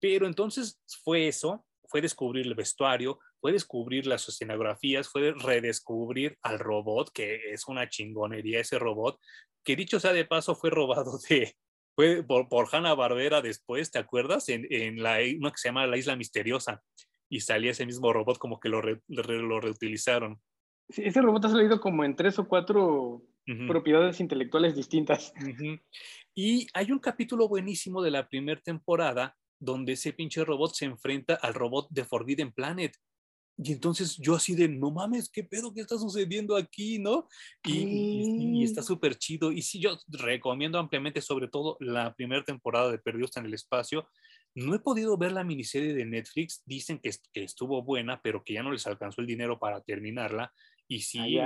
[0.00, 6.58] Pero entonces fue eso, fue descubrir el vestuario, fue descubrir las escenografías, fue redescubrir al
[6.58, 9.18] robot, que es una chingonería ese robot,
[9.64, 11.54] que dicho sea de paso fue robado de,
[11.96, 14.48] fue por, por Hanna Barbera después, ¿te acuerdas?
[14.48, 16.82] En, en la, una que se llama La Isla Misteriosa,
[17.28, 20.40] y salía ese mismo robot como que lo, re, lo reutilizaron.
[20.88, 23.22] ese robot ha salido como en tres o cuatro
[23.66, 25.32] propiedades intelectuales distintas.
[26.34, 31.34] Y hay un capítulo buenísimo de la primera temporada donde ese pinche robot se enfrenta
[31.34, 32.96] al robot de Forbidden Planet.
[33.60, 35.74] Y entonces yo así de, no mames, ¿qué pedo?
[35.74, 37.00] ¿Qué está sucediendo aquí?
[37.00, 37.26] ¿No?
[37.64, 39.50] Y, está súper chido.
[39.50, 44.08] Y sí, yo recomiendo ampliamente, sobre todo la primera temporada de Perdidos en el Espacio.
[44.54, 46.62] No he podido ver la miniserie de Netflix.
[46.66, 50.52] Dicen que, estuvo buena, pero que ya no les alcanzó el dinero para terminarla.
[50.86, 51.38] Y sí,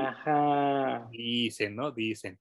[1.12, 1.90] dicen, ¿no?
[1.92, 2.38] Dicen.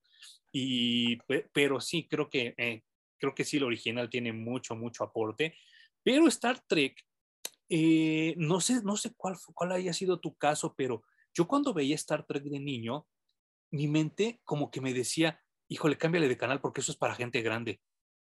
[0.52, 1.18] Y,
[1.54, 2.84] pero sí, creo que, eh,
[3.22, 5.56] creo que sí, el original tiene mucho, mucho aporte.
[6.04, 7.02] Pero Star Trek
[7.74, 11.04] eh, no sé, no sé cuál, cuál haya sido tu caso, pero
[11.34, 13.08] yo cuando veía Star Trek de niño,
[13.72, 17.42] mi mente como que me decía, híjole, cámbiale de canal porque eso es para gente
[17.42, 17.80] grande,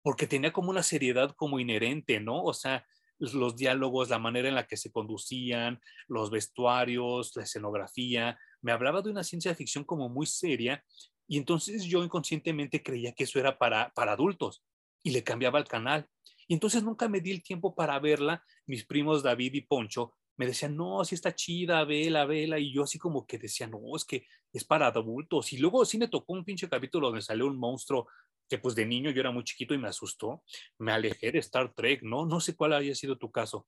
[0.01, 2.43] porque tenía como una seriedad como inherente, ¿no?
[2.43, 2.85] O sea,
[3.17, 9.01] los diálogos, la manera en la que se conducían, los vestuarios, la escenografía, me hablaba
[9.01, 10.83] de una ciencia ficción como muy seria
[11.29, 14.65] y entonces yo inconscientemente creía que eso era para, para adultos
[15.03, 16.07] y le cambiaba el canal.
[16.47, 18.43] Y entonces nunca me di el tiempo para verla.
[18.65, 22.57] Mis primos David y Poncho me decían, no, sí está chida, vela, vela.
[22.59, 25.51] Y yo así como que decía, no, es que es para adultos.
[25.53, 28.07] Y luego sí me tocó un pinche capítulo donde salió un monstruo
[28.49, 30.41] que pues de niño yo era muy chiquito y me asustó.
[30.79, 32.25] Me alejé de Star Trek, ¿no?
[32.25, 33.67] No sé cuál haya sido tu caso.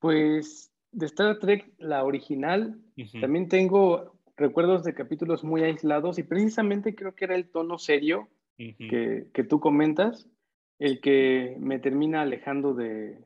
[0.00, 2.80] Pues de Star Trek, la original,
[3.20, 8.28] también tengo recuerdos de capítulos muy aislados y precisamente creo que era el tono serio
[8.56, 10.28] que, que, tú comentas
[10.78, 13.18] el que me termina alejando de,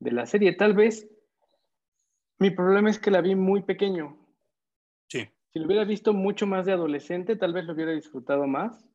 [0.00, 0.52] la serie.
[0.52, 1.08] Tal vez
[2.38, 4.18] mi problema es que la vi muy pequeño.
[5.08, 5.28] Sí.
[5.52, 8.86] Si lo hubiera visto mucho más de adolescente, tal vez lo hubiera disfrutado más.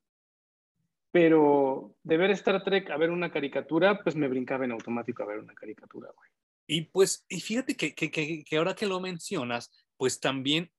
[1.12, 5.26] Pero de ver Star Trek a ver una caricatura, pues me brincaba en automático a
[5.26, 6.30] ver una caricatura, güey.
[6.68, 8.10] Y pues, y fíjate que, que,
[8.46, 10.72] que ahora que lo mencionas, pues también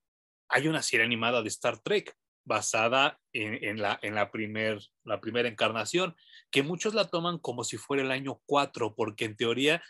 [0.49, 5.49] hay una serie animada de Star Trek basada en, la, en la, primer, la primera
[5.49, 6.17] encarnación,
[6.51, 9.83] que muchos la toman como si fuera el año 4, porque en teoría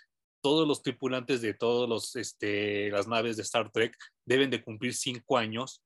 [0.42, 5.38] todos los tripulantes de todas este, las naves de Star Trek deben de cumplir cinco
[5.38, 5.82] años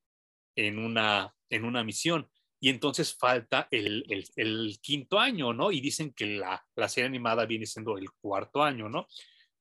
[0.56, 2.28] en una, en una misión.
[2.58, 5.70] Y entonces falta el, el, quinto año, ¿no?
[5.70, 9.06] Y dicen que la, la serie animada viene siendo el cuarto año, ¿no?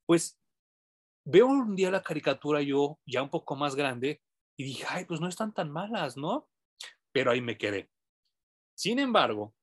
[0.05, 0.39] Pues
[1.25, 4.21] veo un día la caricatura yo ya un poco más grande
[4.57, 6.47] y dije, ay, pues no están tan malas, ¿no?
[7.15, 7.89] Pero ahí me quedé.
[8.77, 9.55] Sin embargo,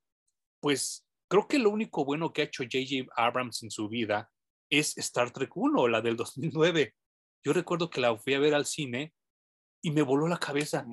[0.58, 3.12] pues creo que lo único bueno que ha hecho J.J.
[3.14, 4.30] Abrams en su vida
[4.70, 6.94] es Star Trek 1, la del 2009.
[7.44, 9.12] Yo recuerdo que la fui a ver al cine
[9.82, 10.86] y me voló la cabeza.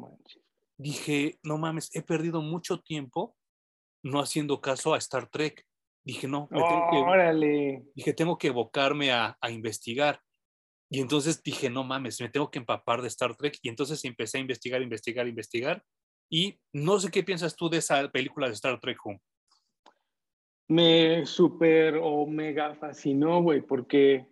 [0.77, 3.37] Dije, no mames, he perdido mucho tiempo
[4.03, 5.65] no haciendo caso a Star Trek.
[6.03, 10.19] Dije, no, tengo que, dije, tengo que evocarme a, a, investigar.
[10.91, 13.57] Y entonces dije, no mames, me tengo que empapar de Star Trek.
[13.61, 15.85] Y entonces empecé a investigar, investigar, investigar.
[16.29, 19.19] Y no sé qué piensas tú de esa película de Star Trek Home.
[20.67, 24.27] Me super o mega fascinó, güey, porque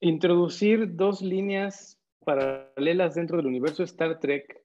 [0.00, 4.62] introducir dos líneas paralelas dentro del universo Star Trek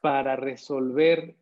[0.00, 1.36] para resolver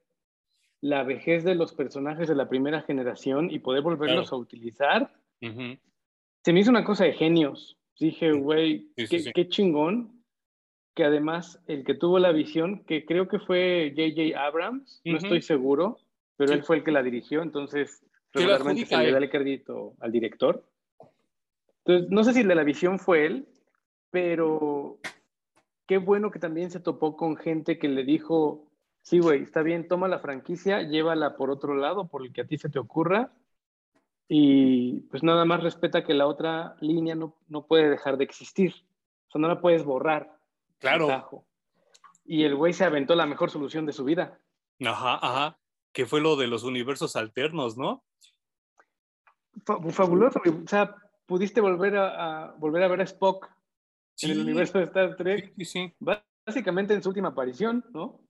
[0.80, 6.52] la vejez de los personajes de la primera generación y poder volverlos a utilizar, se
[6.52, 7.78] me hizo una cosa de genios.
[7.98, 10.23] Dije, güey, qué, chingón
[10.94, 14.40] que además el que tuvo la visión, que creo que fue J.J.
[14.40, 15.98] Abrams, no estoy seguro,
[16.36, 20.12] pero él fue el que la dirigió, entonces regularmente se le da el crédito al
[20.12, 20.64] director.
[21.84, 23.48] Entonces, no sé si el de la visión fue él,
[24.10, 24.98] pero
[25.86, 28.64] qué bueno que también se topó con gente que le dijo,
[29.02, 32.46] sí, güey, está bien, toma la franquicia, llévala por otro lado, por el que a
[32.46, 33.32] ti se te ocurra,
[34.28, 38.72] y pues nada más respeta que la otra línea no, no puede dejar de existir,
[39.28, 40.32] o sea, no la puedes borrar.
[40.78, 41.46] Claro.
[42.24, 44.38] Y el güey se aventó la mejor solución de su vida.
[44.84, 45.58] Ajá, ajá.
[45.92, 48.04] Que fue lo de los universos alternos, ¿no?
[49.64, 50.40] Fabuloso.
[50.44, 50.94] O sea,
[51.26, 53.48] pudiste volver a, volver a ver a Spock
[54.22, 55.52] en el universo de Star Trek.
[55.58, 55.94] Sí, sí.
[56.46, 58.20] Básicamente en su última aparición, ¿no?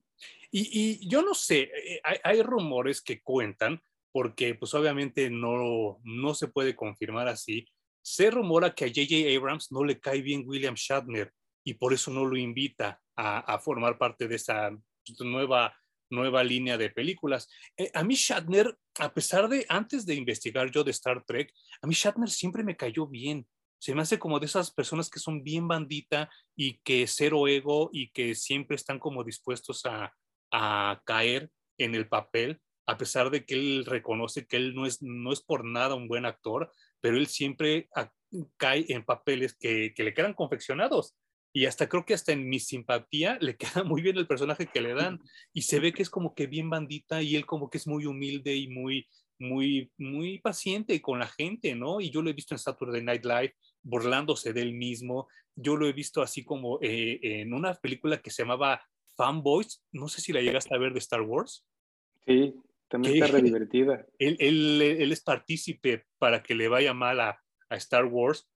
[0.51, 3.81] Y, y yo no sé, eh, hay, hay, rumores que cuentan,
[4.13, 7.67] porque pues obviamente no, no se puede confirmar así.
[8.01, 9.35] Se rumora que a J.J.
[9.35, 11.33] Abrams no le cae bien William Shatner
[11.65, 14.69] y por eso no lo invita a, formar parte de esa
[15.19, 15.75] nueva,
[16.11, 17.49] nueva línea de películas.
[17.75, 21.51] Eh, a mí Shatner, a pesar de, antes de investigar yo de Star Trek,
[21.81, 23.47] a mí Shatner siempre me cayó bien.
[23.79, 27.89] Se me hace como de esas personas que son bien bandita y que cero ego
[27.91, 30.13] y que siempre están como dispuestos a,
[30.51, 31.49] a caer
[31.79, 35.41] en el papel, a pesar de que él reconoce que él no es, no es
[35.41, 37.89] por nada un buen actor, pero él siempre
[38.57, 41.15] cae en papeles que, que le quedan confeccionados
[41.55, 44.81] y hasta creo que hasta en mi simpatía le queda muy bien el personaje que
[44.81, 45.21] le dan
[45.53, 48.05] y se ve que es como que bien bandita y él como que es muy
[48.05, 49.07] humilde y muy
[49.39, 52.01] muy muy paciente con la gente, ¿no?
[52.01, 55.27] Y yo lo he visto en Saturday Night Live burlándose de él mismo.
[55.55, 58.81] Yo lo he visto así como eh, en una película que se llamaba
[59.15, 61.65] Fanboys, no sé si la llegaste a ver de Star Wars.
[62.25, 62.53] Sí,
[62.89, 64.05] también está re divertida.
[64.19, 68.49] Él, él, él, es partícipe para que le vaya mal a, a Star Wars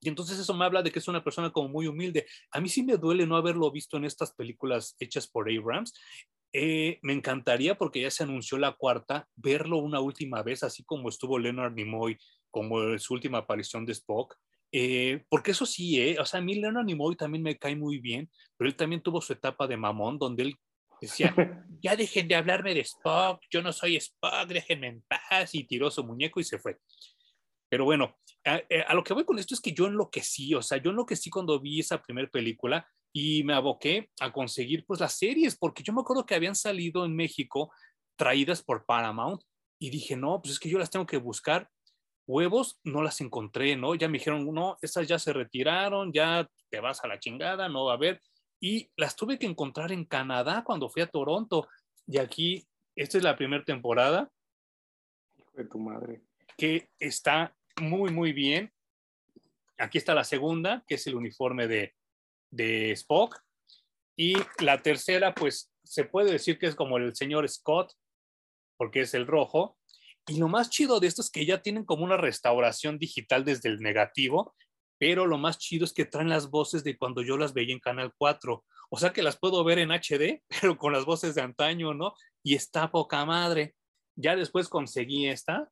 [0.00, 2.26] y entonces eso me habla de que es una persona como muy humilde.
[2.52, 5.92] A mí sí me duele no haberlo visto en estas películas hechas por Abrams.
[6.52, 11.08] Eh, me encantaría, porque ya se anunció la cuarta, verlo una última vez, así como
[11.08, 12.16] estuvo Leonard Nimoy,
[12.50, 14.36] como su última aparición de Spock.
[14.70, 17.98] Eh, porque eso sí, eh, o sea, a mí Leonard Nimoy también me cae muy
[17.98, 20.56] bien, pero él también tuvo su etapa de mamón, donde él
[21.00, 21.34] decía,
[21.82, 25.90] ya dejen de hablarme de Spock, yo no soy Spock, déjenme en paz, y tiró
[25.90, 26.78] su muñeco y se fue.
[27.68, 28.16] Pero bueno,
[28.56, 31.30] eh, a, lo que voy con esto es que yo enloquecí, o sea, yo enloquecí
[31.30, 35.92] cuando vi esa primera película y me aboqué a conseguir pues las series, porque yo
[35.92, 37.72] me acuerdo que habían salido en México
[38.16, 39.42] traídas por Paramount
[39.78, 41.70] y dije, no, pues es que yo las tengo que buscar.
[42.26, 43.94] Huevos no las encontré, ¿no?
[43.94, 47.86] Ya me dijeron, no, esas ya se retiraron, ya te vas a la chingada, no
[47.86, 48.20] va a haber.
[48.60, 51.68] Y las tuve que encontrar en Canadá cuando fui a Toronto.
[52.06, 54.30] Y aquí, esta es la primera temporada.
[55.36, 56.22] Hijo de tu madre.
[56.56, 58.72] Que está muy, muy bien.
[59.78, 61.94] Aquí está la segunda, que es el uniforme de,
[62.50, 63.40] de Spock.
[64.16, 67.92] Y la tercera, pues se puede decir que es como el señor Scott,
[68.76, 69.78] porque es el rojo.
[70.26, 73.68] Y lo más chido de esto es que ya tienen como una restauración digital desde
[73.68, 74.54] el negativo,
[74.98, 77.80] pero lo más chido es que traen las voces de cuando yo las veía en
[77.80, 78.64] Canal 4.
[78.90, 82.14] O sea que las puedo ver en HD, pero con las voces de antaño, ¿no?
[82.42, 83.74] Y está poca madre.
[84.16, 85.70] Ya después conseguí esta,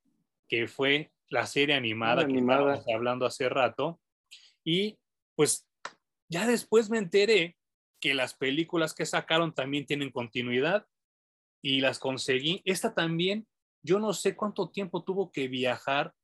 [0.48, 2.82] que fue la serie animada, animada.
[2.84, 4.00] que hablando hace rato.
[4.64, 4.98] Y
[5.34, 5.66] pues
[6.28, 7.56] ya después me enteré
[8.00, 10.86] que las películas que sacaron también tienen continuidad
[11.62, 12.62] y las conseguí.
[12.64, 13.46] Esta también,
[13.82, 16.14] yo no sé cuánto tiempo tuvo que viajar,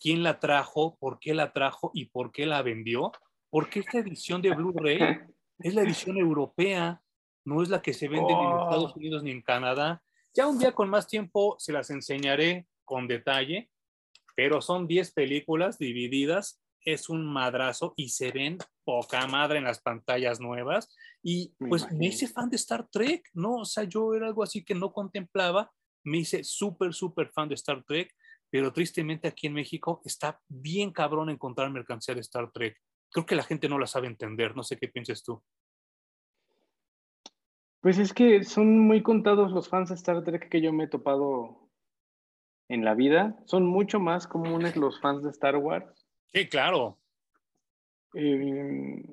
[0.00, 3.12] quién la trajo, por qué la trajo y por qué la vendió,
[3.50, 4.98] porque esta edición de Blu-ray
[5.58, 7.02] es la edición europea,
[7.44, 8.64] no es la que se vende en oh.
[8.64, 10.02] Estados Unidos ni en Canadá.
[10.34, 13.70] Ya un día con más tiempo se las enseñaré con detalle,
[14.40, 19.82] pero son 10 películas divididas, es un madrazo y se ven poca madre en las
[19.82, 20.96] pantallas nuevas.
[21.22, 23.56] Y pues me, hice fan de Star Trek, ¿no?
[23.56, 25.70] O sea, yo era algo así que no contemplaba,
[26.04, 28.14] me hice súper, súper fan de Star Trek,
[28.48, 32.78] pero tristemente aquí en México está bien cabrón encontrar mercancía de Star Trek.
[33.10, 35.44] Creo que la gente no la sabe entender, no sé qué piensas tú.
[37.82, 40.88] Pues es que son muy contados los fans de Star Trek que yo me he
[40.88, 41.69] topado
[42.70, 43.36] en la vida.
[43.44, 46.06] Son mucho más comunes los fans de Star Wars.
[46.32, 46.96] Sí, claro.
[48.14, 49.04] Eh,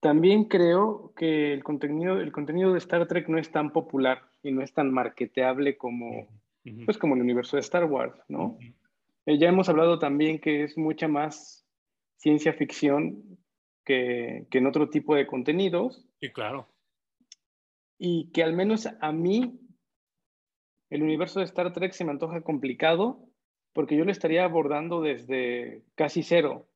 [0.00, 4.50] también creo que el contenido, el contenido de Star Trek no es tan popular y
[4.50, 6.28] no es tan marketeable como,
[6.84, 8.58] pues como el universo de Star Wars, ¿no?
[9.24, 11.64] Eh, ya hemos hablado también que es mucha más
[12.16, 13.38] ciencia ficción
[13.84, 16.04] que, que en otro tipo de contenidos.
[16.20, 16.68] Sí, claro.
[17.96, 19.65] Y que al menos a mí
[20.90, 23.20] el universo de Star Trek se me antoja complicado
[23.72, 26.66] porque yo lo estaría abordando desde casi cero.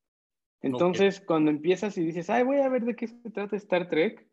[0.60, 4.26] Entonces, cuando empiezas y dices, ay, voy a ver de qué se trata Star Trek,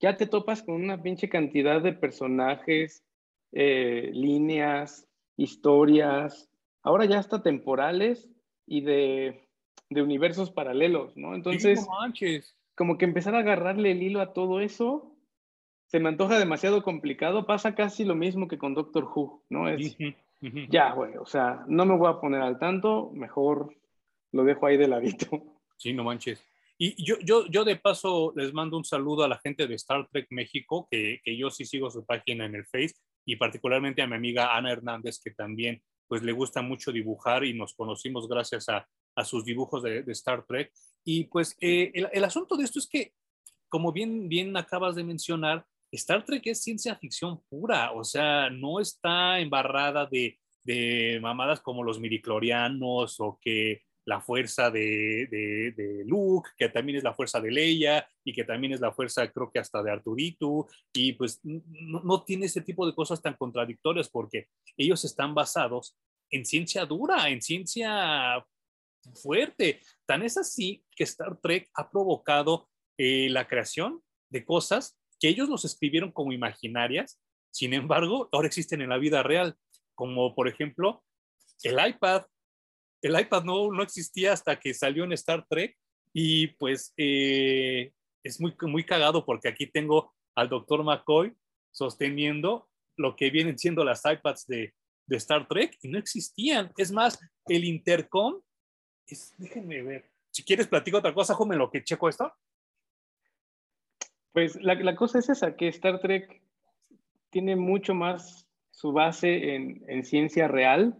[0.00, 3.04] ya te topas con una pinche cantidad de personajes,
[3.52, 6.50] eh, líneas, historias,
[6.82, 8.30] ahora ya hasta temporales
[8.66, 9.46] y de,
[9.90, 11.34] de universos paralelos, ¿no?
[11.34, 11.86] Entonces,
[12.74, 15.13] como que empezar a agarrarle el hilo a todo eso
[15.86, 19.68] se me antoja demasiado complicado, pasa casi lo mismo que con Doctor Who, ¿no?
[19.68, 19.96] Es,
[20.68, 23.74] ya, güey, o sea, no me voy a poner al tanto, mejor
[24.32, 25.42] lo dejo ahí de ladito.
[25.76, 26.44] Sí, no manches.
[26.76, 30.08] Y yo, yo, yo de paso les mando un saludo a la gente de Star
[30.08, 32.94] Trek México, que, que yo sí sigo su página en el Face,
[33.24, 37.54] y particularmente a mi amiga Ana Hernández, que también pues le gusta mucho dibujar y
[37.54, 40.72] nos conocimos gracias a, a sus dibujos de, de, Star Trek.
[41.04, 43.14] Y pues eh, el, el, asunto de esto es que,
[43.68, 45.66] como bien, bien acabas de mencionar,
[45.96, 50.38] Star Trek es ciencia ficción pura, o sea, no está embarrada de,
[51.20, 57.40] mamadas como los midiclorianos o que la fuerza de, Luke, que también es la fuerza
[57.40, 61.40] de Leia y que también es la fuerza, creo que hasta de Arturito, y pues
[61.42, 65.96] no, no, tiene ese tipo de cosas tan contradictorias porque ellos están basados
[66.30, 68.44] en ciencia dura, en ciencia
[69.14, 69.80] fuerte.
[70.06, 75.48] Tan es así que Star Trek ha provocado eh, la creación de cosas que ellos
[75.48, 77.18] los escribieron como imaginarias,
[77.50, 79.56] sin embargo, ahora existen en la vida real,
[79.94, 81.02] como por ejemplo
[81.62, 82.26] el iPad.
[83.00, 85.78] El iPad no, no existía hasta que salió en Star Trek
[86.12, 91.34] Y pues eh, es muy, muy cagado porque aquí tengo al doctor McCoy
[91.70, 92.68] sosteniendo
[92.98, 94.74] lo que vienen siendo las iPads de,
[95.06, 96.70] de Star Trek y no existían.
[96.76, 98.42] Es más, el intercom,
[99.06, 102.30] es, déjenme ver, si quieres platico otra cosa, Jome, lo que checo esto.
[104.34, 106.42] Pues la, la, cosa es esa, que Star Trek
[107.30, 110.98] tiene mucho más su base en, en ciencia real,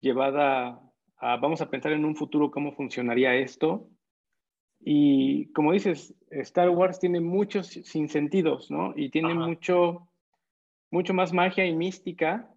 [0.00, 0.80] llevada
[1.16, 3.88] a, vamos a pensar en un futuro cómo funcionaría esto.
[4.78, 8.92] Y como dices, Star Wars tiene muchos sinsentidos, ¿no?
[8.94, 10.08] Y tiene mucho,
[10.92, 12.48] mucho más magia y mística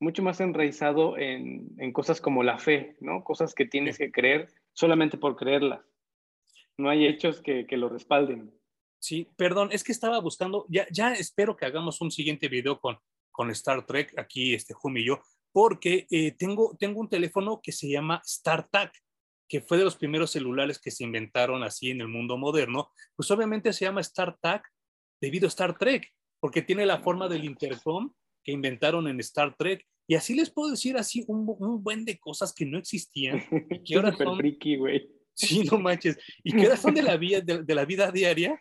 [0.00, 3.24] mucho más enraizado en, en, cosas como la fe, ¿no?
[3.24, 5.80] Cosas que tienes que creer solamente por creerlas.
[6.76, 8.52] No hay hechos que, que, lo respalden.
[9.06, 12.98] Sí, perdón, es que estaba buscando, ya, ya espero que hagamos un siguiente video con,
[13.30, 15.20] con Star Trek, aquí este Jumi y yo,
[15.52, 18.92] porque eh, tengo, tengo un teléfono que se llama StarTAC,
[19.48, 23.30] que fue de los primeros celulares que se inventaron así en el mundo moderno, pues
[23.30, 24.66] obviamente se llama StarTAC
[25.20, 29.86] debido a Star Trek, porque tiene la forma del intercom que inventaron en Star Trek.
[30.08, 33.40] Y así les puedo decir así un, un buen de cosas que no existían.
[33.70, 34.36] Y que ahora son...
[34.78, 35.08] güey.
[35.32, 36.18] Sí, no manches.
[36.42, 38.58] Y que ahora son de la, vida, de, de, la vida diaria,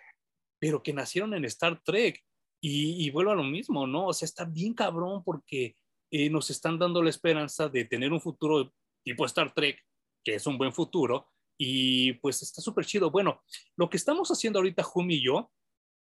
[0.65, 2.23] pero que nacieron en Star Trek.
[2.59, 4.07] Y, y, vuelvo a lo mismo, ¿no?
[4.07, 5.75] O sea, está bien cabrón porque
[6.09, 9.79] eh, nos están dando la esperanza de tener un futuro tipo Star Trek,
[10.23, 11.29] que es un buen futuro.
[11.55, 13.11] Y pues está súper chido.
[13.11, 13.43] Bueno,
[13.77, 15.51] lo que estamos haciendo ahorita, Jumi y yo,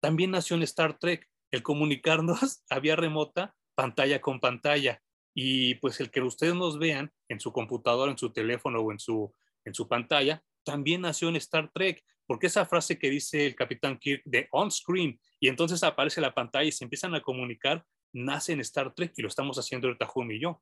[0.01, 1.26] también nació en Star Trek.
[1.51, 5.01] El comunicarnos a vía remota pantalla con pantalla.
[5.34, 8.99] Y pues el que ustedes nos vean en su computadora, en su teléfono o en
[8.99, 9.34] su,
[9.64, 13.97] en su pantalla, también nació en Star Trek, porque esa frase que dice el capitán
[13.97, 18.53] Kirk de on screen y entonces aparece la pantalla y se empiezan a comunicar, nace
[18.53, 20.61] en Star Trek y lo estamos haciendo el Tajum y yo.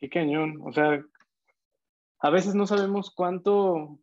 [0.00, 1.00] Qué cañón, o sea,
[2.18, 4.00] a veces no sabemos cuánto,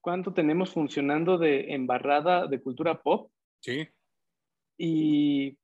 [0.00, 3.32] cuánto tenemos funcionando de embarrada de cultura pop.
[3.58, 3.88] Sí.
[4.78, 5.58] Y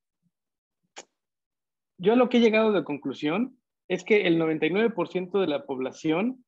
[1.99, 6.45] yo lo que he llegado de conclusión es que el 99% de la población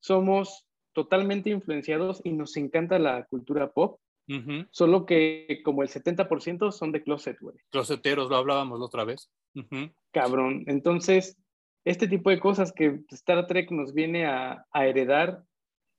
[0.00, 4.68] somos totalmente influenciados y nos encanta la cultura pop, uh -huh.
[4.70, 7.56] solo que como el 70% son de closet, güey.
[7.70, 9.30] Closeteros, lo hablábamos la otra vez.
[9.54, 9.94] Uh -huh.
[10.12, 10.64] Cabrón.
[10.66, 11.36] Entonces,
[11.84, 15.42] este tipo de cosas que Star Trek nos viene a, a heredar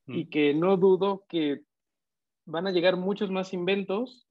[0.08, 0.20] uh -huh.
[0.20, 1.62] y que no dudo que
[2.46, 4.28] van a llegar muchos más inventos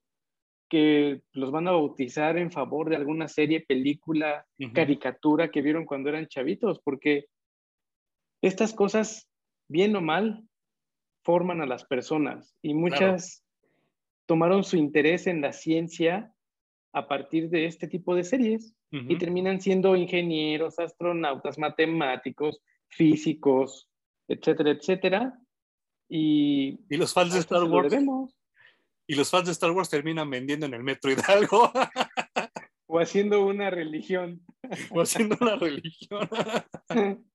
[0.72, 6.08] que los van a bautizar en favor de alguna serie, película, caricatura que vieron cuando
[6.08, 7.26] eran chavitos, porque
[8.40, 9.28] estas cosas,
[9.68, 10.48] bien o mal,
[11.22, 14.24] forman a las personas y muchas claro.
[14.26, 16.34] tomaron su interés en la ciencia
[16.92, 19.06] a partir de este tipo de series uh -huh.
[19.08, 23.88] y terminan siendo ingenieros, astronautas, matemáticos, físicos,
[24.28, 25.38] etcétera, etcétera.
[26.08, 27.94] Y, y los fans de Star Wars
[29.06, 31.72] y los fans de Star Wars terminan vendiendo en el Metro Hidalgo.
[32.86, 34.40] o haciendo una religión.
[34.90, 36.28] o haciendo una religión.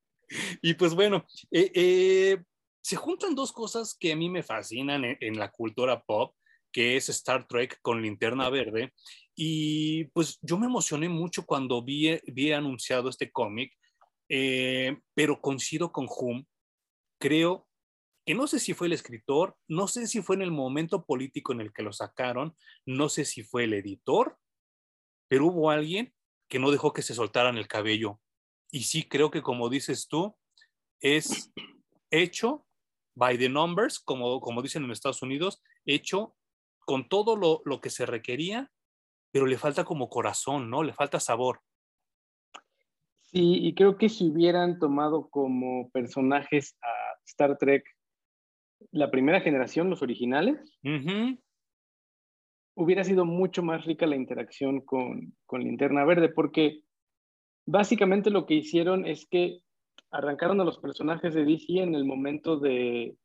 [0.61, 2.37] y pues bueno, eh, eh,
[2.81, 6.35] se juntan dos cosas que a mí me fascinan en, la cultura pop,
[6.71, 8.93] que es Star Trek con Linterna Verde.
[9.35, 13.73] Y pues yo me emocioné mucho cuando vi, vi anunciado este cómic,
[14.29, 16.45] eh, pero coincido con Hum.
[17.19, 17.67] Creo
[18.25, 21.53] que no sé si fue el escritor, no sé si fue en el momento político
[21.53, 22.55] en el que lo sacaron,
[22.85, 24.37] no sé si fue el editor,
[25.29, 26.13] pero hubo alguien
[26.49, 28.19] que no dejó que se soltaran el cabello.
[28.69, 30.35] Y sí creo que como dices tú,
[30.99, 31.53] es
[32.11, 32.66] hecho
[33.17, 36.35] by the numbers, como, como dicen en Estados Unidos, hecho
[36.85, 38.71] con todo lo, lo que se requería,
[39.31, 40.83] pero le falta como corazón, ¿no?
[40.83, 41.61] Le falta sabor.
[43.21, 47.83] Sí, y creo que si hubieran tomado como personajes a Star Trek
[48.91, 51.41] la primera generación, los originales, uh -huh.
[52.75, 56.83] hubiera sido mucho más rica la interacción con, con Linterna Verde, porque
[57.65, 59.61] básicamente lo que hicieron es que
[60.11, 63.15] arrancaron a los personajes de DC en el momento de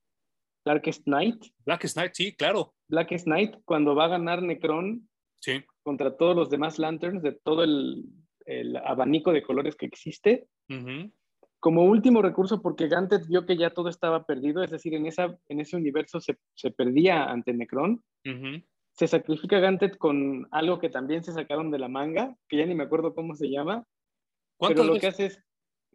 [0.64, 1.44] Blackest Night.
[1.64, 2.74] Blackest Night, sí, claro.
[2.88, 5.08] Blackest Night, cuando va a ganar Necron
[5.40, 5.64] sí.
[5.82, 8.04] contra todos los demás Lanterns de todo el,
[8.46, 10.46] el abanico de colores que existe.
[10.68, 11.12] Uh -huh
[11.62, 15.38] como último recurso, porque Gantet vio que ya todo estaba perdido, es decir, en, esa,
[15.48, 18.66] en ese universo se, se perdía ante Necron, uh -huh.
[18.90, 22.74] se sacrifica Gantet con algo que también se sacaron de la manga, que ya ni
[22.74, 23.84] me acuerdo cómo se llama,
[24.58, 25.44] pero lo veces, que hace es...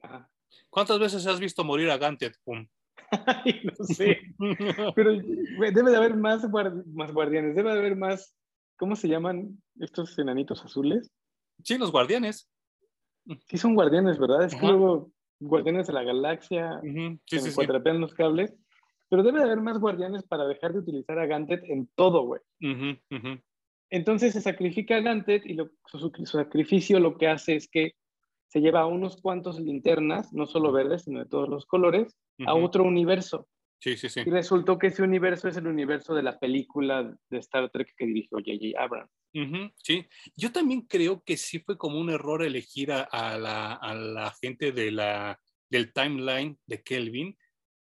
[0.02, 0.30] Ajá.
[0.70, 2.36] ¿Cuántas veces has visto morir a Gantet?
[3.26, 4.20] Ay, no sé,
[4.96, 8.36] pero debe de haber más, guard más guardianes, debe de haber más,
[8.76, 11.10] ¿cómo se llaman estos enanitos azules?
[11.64, 12.50] Sí, los guardianes.
[13.48, 14.46] Sí, son guardianes, ¿verdad?
[14.46, 14.62] Es Ajá.
[14.62, 17.20] que luego Guardianes de la Galaxia, uh -huh.
[17.26, 17.66] sí, sí, sí.
[17.94, 18.56] los cables.
[19.10, 22.42] pero debe de haber más guardianes para dejar de utilizar a Gantet en todo, güey.
[23.90, 27.94] Entonces se sacrifica a Gantet y su, sacrificio lo que hace es que
[28.48, 32.54] se lleva a unos cuantos linternas, no solo verdes, sino de todos los colores, a
[32.54, 33.48] otro universo.
[33.80, 34.22] Sí, sí, sí.
[34.26, 38.08] Y resultó que ese universo es el universo de la película de Star Trek que
[38.08, 38.82] dirigió J.J.
[38.82, 39.12] Abrams.
[39.84, 43.06] sí, yo también creo que sí fue como un error elegir a,
[43.38, 45.40] la, gente de la,
[45.70, 47.38] del timeline de Kelvin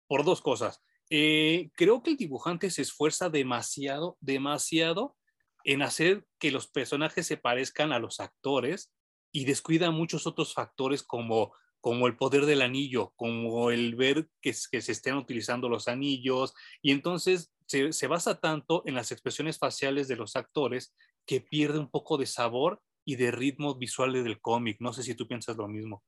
[0.09, 0.83] por dos cosas.
[1.09, 5.17] Eh, creo que el dibujante se esfuerza demasiado, demasiado
[5.63, 8.93] en hacer que los personajes se parezcan a los actores
[9.37, 14.53] y descuida muchos otros factores como como el poder del anillo, como el ver que,
[14.73, 20.09] que se estén utilizando los anillos, y entonces se, basa tanto en las expresiones faciales
[20.09, 24.79] de los actores que pierde un poco de sabor y de ritmo visual del cómic.
[24.81, 26.03] No sé si tú piensas lo mismo.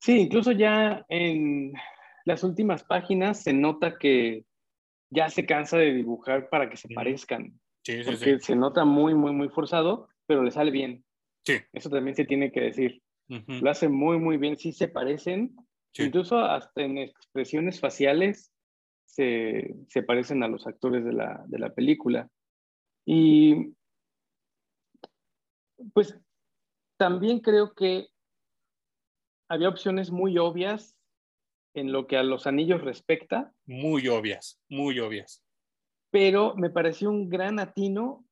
[0.00, 1.72] Sí, incluso ya en
[2.24, 4.46] las últimas páginas se nota que
[5.10, 7.60] ya se cansa de dibujar para que se parezcan.
[7.84, 11.04] Sí, sí, porque se nota muy, muy, muy forzado, pero le sale bien.
[11.44, 11.58] Sí.
[11.72, 13.02] Eso también se tiene que decir.
[13.28, 14.58] Lo hace muy, muy bien.
[14.58, 15.56] Sí se parecen.
[15.96, 18.52] Incluso hasta en expresiones faciales
[19.04, 22.28] se, se parecen a los actores de la, de la película.
[23.06, 23.74] Y
[25.92, 26.18] pues
[26.96, 28.08] también creo que
[29.48, 30.96] había opciones muy obvias
[31.74, 33.52] en lo que a los anillos respecta.
[33.66, 35.44] Muy obvias, muy obvias.
[36.10, 38.24] Pero me pareció un gran atino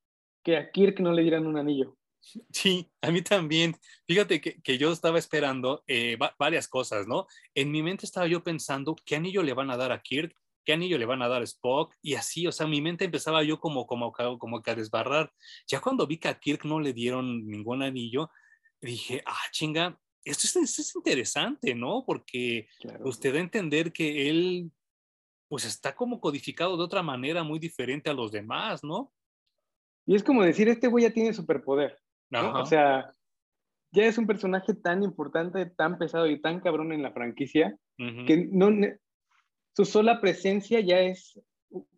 [0.45, 1.97] que a Kirk no le dieran un anillo.
[2.53, 3.77] Sí, a mí también.
[4.07, 7.27] Fíjate que, yo estaba esperando eh, varias cosas, ¿no?
[7.55, 10.35] En mi mente estaba yo pensando, ¿qué anillo le van a dar a Kirk?
[10.65, 11.95] ¿Qué anillo le van a dar a Spock?
[12.03, 15.33] Y así, o sea, mi mente empezaba yo como, como, como que a desbarrar.
[15.67, 18.31] Ya cuando vi que a Kirk no le dieron ningún anillo,
[18.81, 22.05] dije, ah, chinga, esto es, es interesante, ¿no?
[22.07, 22.69] Porque
[23.01, 24.71] usted da a entender que él,
[25.49, 29.13] pues está como codificado de otra manera muy diferente a los demás, ¿no?
[30.07, 32.02] Y es como decir, este güey ya tiene superpoder.
[32.33, 33.13] O sea,
[33.93, 38.49] ya es un personaje tan importante, tan pesado y tan cabrón en la franquicia que
[38.51, 38.71] no,
[39.75, 41.41] su sola presencia ya es,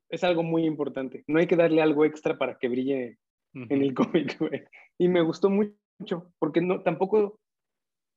[0.08, 1.24] es algo muy importante.
[1.26, 3.18] No hay que darle algo extra para que brille
[3.54, 4.64] en el cómic, güey.
[4.98, 7.40] Y me gustó mucho, porque no, tampoco,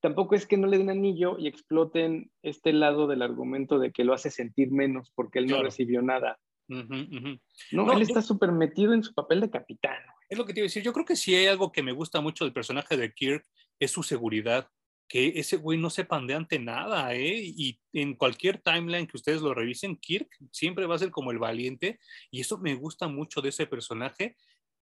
[0.00, 4.04] tampoco es que no le den anillo y exploten este lado del argumento de que
[4.04, 6.38] lo hace sentir menos porque él no recibió nada.
[6.68, 9.98] No, él está súper metido en su papel de capitán.
[10.28, 10.82] Es lo que te iba a decir.
[10.82, 13.44] Yo creo que si hay algo que me gusta mucho del personaje de Kirk
[13.78, 14.68] es su seguridad.
[15.08, 17.40] Que ese güey no se pandea ante nada, ¿eh?
[17.42, 21.38] Y en cualquier timeline que ustedes lo revisen, Kirk siempre va a ser como el
[21.38, 21.98] valiente.
[22.30, 24.36] Y eso me gusta mucho de ese personaje.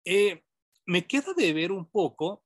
[0.05, 0.43] Eh,
[0.85, 2.43] me queda de ver un poco,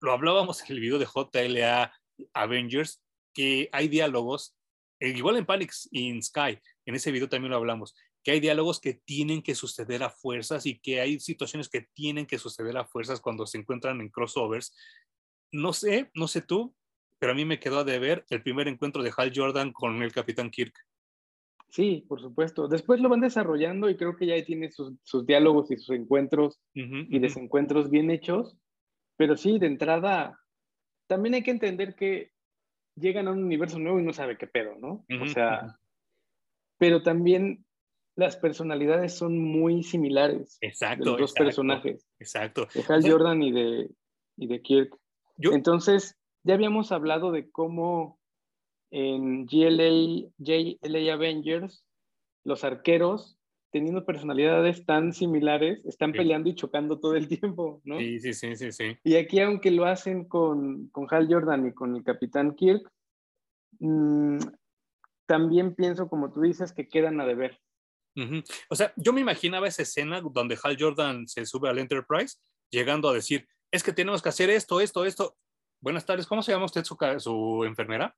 [0.00, 1.92] lo hablábamos en el video de JLA
[2.34, 3.02] Avengers,
[3.34, 4.56] que hay diálogos,
[5.00, 7.94] eh, igual en Panic in Sky, en ese video también lo hablamos,
[8.26, 12.26] que hay diálogos que tienen que suceder a fuerzas y que hay situaciones que tienen
[12.26, 14.74] que suceder a fuerzas cuando se encuentran en crossovers.
[15.52, 16.74] No sé, no sé tú,
[17.20, 20.10] pero a mí me quedó de ver el primer encuentro de Hal Jordan con el
[20.10, 20.74] Capitán Kirk.
[21.68, 22.66] Sí, por supuesto.
[22.66, 27.20] Después lo van desarrollando y creo que ya tiene sus, diálogos y sus encuentros y
[27.20, 28.58] desencuentros bien hechos.
[29.16, 30.36] Pero sí, de entrada,
[31.06, 32.32] también hay que entender que
[32.96, 35.06] llegan a un universo nuevo y no sabe qué pedo, ¿no?
[35.22, 35.78] o sea,
[36.76, 37.64] pero también
[38.16, 40.58] las personalidades son muy similares.
[40.62, 41.04] Exacto.
[41.04, 42.08] De los dos personajes.
[42.18, 42.66] Exacto.
[42.74, 43.90] De Hal Jordan y de,
[44.36, 44.98] y de Kirk.
[45.38, 48.18] Entonces, ya habíamos hablado de cómo
[48.90, 51.84] en GLA, JLA Avengers,
[52.44, 53.38] los arqueros,
[53.70, 57.98] teniendo personalidades tan similares, están peleando y chocando todo el tiempo, ¿no?
[57.98, 58.96] Sí, sí, sí, sí, sí.
[59.04, 62.90] Y aquí, aunque lo hacen con, con Hal Jordan y con el Capitán Kirk,
[63.80, 64.38] mm,
[65.26, 67.60] también pienso, como tú dices, que quedan a deber.
[68.68, 72.36] O sea, yo me imaginaba esa escena donde Hal Jordan se sube al Enterprise
[72.70, 75.36] llegando a decir, es que tenemos que hacer esto, esto, esto.
[75.80, 78.16] Buenas tardes, ¿cómo se llama usted su, su enfermera?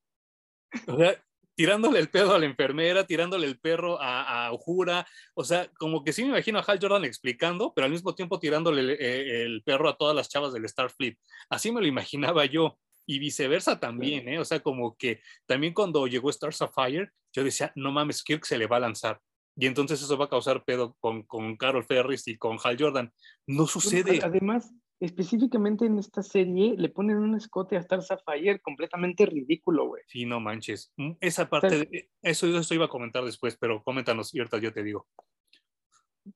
[0.86, 1.20] O sea,
[1.56, 5.06] tirándole el pedo a la enfermera, tirándole el perro a, a Ujura.
[5.34, 8.38] O sea, como que sí me imagino a Hal Jordan explicando, pero al mismo tiempo
[8.38, 11.18] tirándole el, eh, el perro a todas las chavas del Starfleet.
[11.50, 14.38] Así me lo imaginaba yo y viceversa también, ¿eh?
[14.38, 18.58] O sea, como que también cuando llegó Star Sapphire, yo decía, no mames, Kirk se
[18.58, 19.20] le va a lanzar
[19.58, 23.12] y entonces eso va a causar pedo con, con Carol Ferris y con Hal Jordan.
[23.44, 24.20] No sucede.
[24.22, 30.04] Además, específicamente en esta serie le ponen un escote a Star Sapphire completamente ridículo, güey.
[30.06, 30.92] Sí, no manches.
[30.96, 34.84] Mm, esa parte, eso, eso iba a comentar después, pero coméntanos, y ahorita yo te
[34.84, 35.08] digo.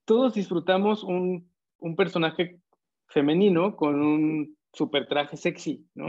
[0.05, 1.49] Todos disfrutamos un,
[1.79, 2.59] un personaje
[3.07, 6.09] femenino con un super traje sexy, ¿no?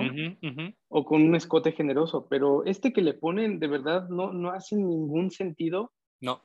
[0.87, 4.77] O con un escote generoso, pero este que le ponen de verdad no, no hace
[4.77, 5.91] ningún sentido.
[6.19, 6.41] No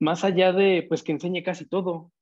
[0.00, 2.12] más allá de, pues, que enseñe casi todo.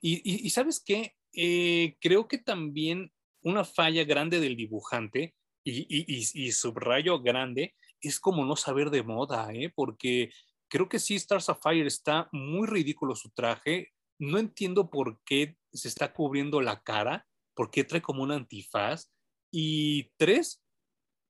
[0.00, 3.12] Y, sabes qué, eh, creo que también
[3.42, 5.34] una falla grande del dibujante,
[5.64, 9.72] y, y, subrayo grande, es como no saber de moda, ¿eh?
[9.74, 10.30] porque
[10.68, 13.92] creo que sí, Star Sapphire está muy ridículo su traje.
[14.18, 19.10] No entiendo por qué se está cubriendo la cara, por qué trae como un antifaz.
[19.50, 20.62] Y tres,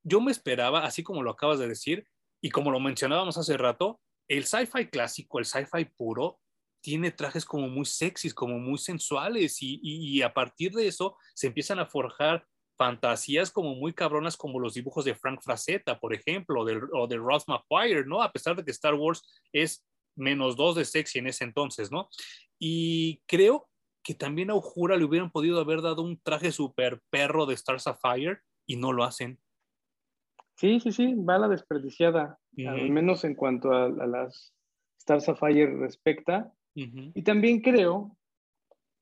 [0.03, 2.07] yo me esperaba, así como lo acabas de decir,
[2.41, 6.39] y como lo mencionábamos hace rato, el sci-fi clásico, el sci-fi puro,
[6.81, 11.79] tiene trajes como muy sexys, como muy sensuales, y, a partir de eso se empiezan
[11.79, 12.45] a forjar
[12.77, 17.45] fantasías como muy cabronas como los dibujos de Frank Frazetta, por ejemplo, o de Ralph
[17.47, 18.21] McQuire, ¿no?
[18.21, 19.83] A pesar de que Star Wars es
[20.15, 22.09] menos dos de sexy en ese entonces, ¿no?
[22.59, 23.67] Y creo
[24.03, 27.79] que también a Ujura le hubieran podido haber dado un traje super perro de Star
[27.79, 29.39] Sapphire y no lo hacen.
[30.55, 34.53] Sí, sí, sí, va la desperdiciada, al menos en cuanto a, las
[34.99, 36.51] Star Sapphire respecta.
[36.73, 38.17] Y también creo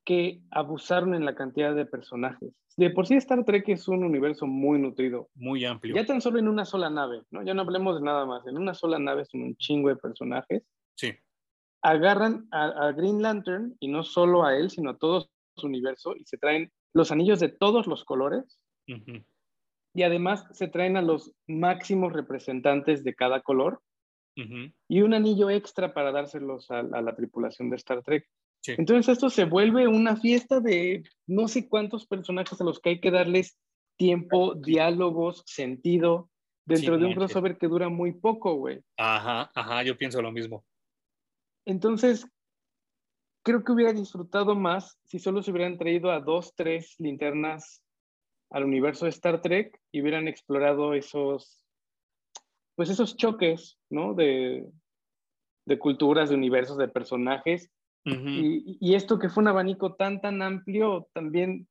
[0.06, 2.54] que abusaron en la cantidad de personajes.
[2.76, 5.30] De por sí Star Trek es un universo muy nutrido.
[5.36, 5.96] Muy amplio.
[5.96, 7.44] Ya tan solo en una sola nave, ¿no?
[7.44, 8.46] Ya no hablemos de nada más.
[8.48, 10.64] En una sola nave son un chingo de personajes.
[10.96, 11.14] Sí.
[11.82, 16.26] Agarran a, Green Lantern, y no solo a él, sino a todo su universo, y
[16.26, 18.60] se traen los anillos de todos los colores.
[19.94, 23.82] Y además se traen a los máximos representantes de cada color.
[24.88, 28.28] Y un anillo extra para dárselos a la tripulación de Star Trek.
[28.66, 33.00] Entonces esto se vuelve una fiesta de no sé cuántos personajes a los que hay
[33.00, 33.58] que darles
[33.98, 36.30] tiempo, diálogos, sentido,
[36.66, 38.80] dentro de un crossover que dura muy poco, güey.
[38.98, 40.66] Ajá, ajá, yo pienso lo mismo.
[41.66, 42.26] Entonces,
[43.44, 47.83] creo que hubiera disfrutado más si solo se hubieran traído a dos, tres linternas
[48.54, 51.66] al universo de Star Trek y hubieran explorado esos,
[52.76, 54.14] pues esos choques, ¿no?
[54.14, 54.66] De,
[55.66, 57.70] de culturas, de universos, de personajes
[58.06, 61.68] y, esto que fue un abanico tan, tan amplio, también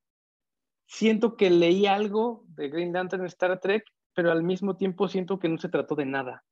[0.86, 5.48] siento que leí algo de Green Lantern Star Trek, pero al mismo tiempo siento que
[5.48, 6.44] no se trató de nada.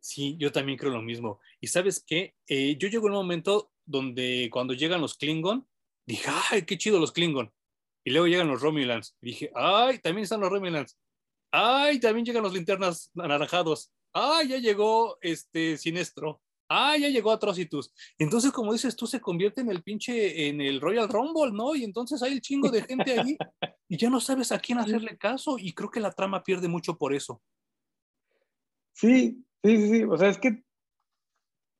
[0.00, 1.40] Sí, yo también creo lo mismo.
[1.60, 5.66] Y sabes qué, eh, yo llego un momento donde cuando llegan los Klingon,
[6.06, 7.52] dije, ay, qué chido los Klingon.
[8.04, 9.16] Y luego llegan los Romulans.
[9.20, 10.96] dije, ay, también están los Romulans.
[11.50, 13.92] Ay, también llegan los linternas anaranjados.
[14.12, 17.92] Ay, ya llegó este Sinestro ah, ya llegó Atrocitus.
[18.18, 21.74] Entonces, como dices tú, se convierte en el pinche, en el Royal Rumble, ¿no?
[21.74, 23.36] Y entonces hay el chingo de gente ahí
[23.88, 26.96] y ya no sabes a quién hacerle caso y creo que la trama pierde mucho
[26.96, 27.40] por eso.
[28.92, 30.62] Sí, sí, sí, o sea, es que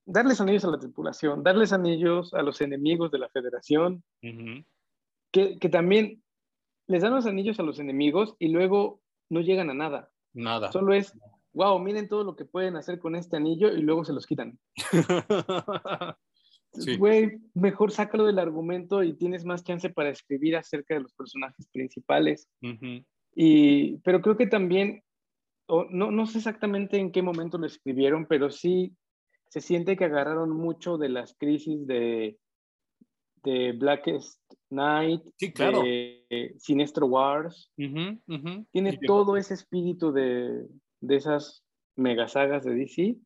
[0.07, 4.03] darles anillos a la tripulación, darles anillos a los enemigos de la federación,
[5.33, 6.23] que, que también
[6.87, 9.01] les dan los anillos a los enemigos y luego
[9.31, 10.11] no llegan a nada.
[10.33, 10.73] Nada.
[10.73, 11.13] Solo es,
[11.53, 14.59] wow, miren todo lo que pueden hacer con este anillo y luego se los quitan.
[16.99, 21.67] Güey, mejor sácalo del argumento y tienes más chance para escribir acerca de los personajes
[21.73, 22.47] principales.
[23.35, 25.03] y, pero creo que también,
[25.67, 28.95] no, no sé exactamente en qué momento lo escribieron, pero sí
[29.49, 32.39] se siente que agarraron mucho de las crisis de,
[33.49, 34.41] de Blackest
[34.71, 35.23] Night,
[35.55, 35.83] claro.
[35.83, 37.71] de Sinestro Wars.
[37.77, 40.67] Tiene todo ese espíritu de,
[41.01, 41.65] de esas
[41.97, 43.17] mega sagas de DC.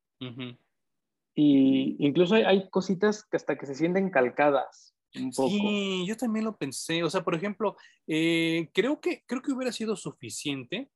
[1.35, 4.95] Y incluso hay, cositas que hasta que se sienten calcadas.
[5.14, 5.51] Un poco.
[5.51, 7.03] Sí, yo también lo pensé.
[7.03, 10.91] O sea, por ejemplo, eh, creo, que, creo que hubiera sido suficiente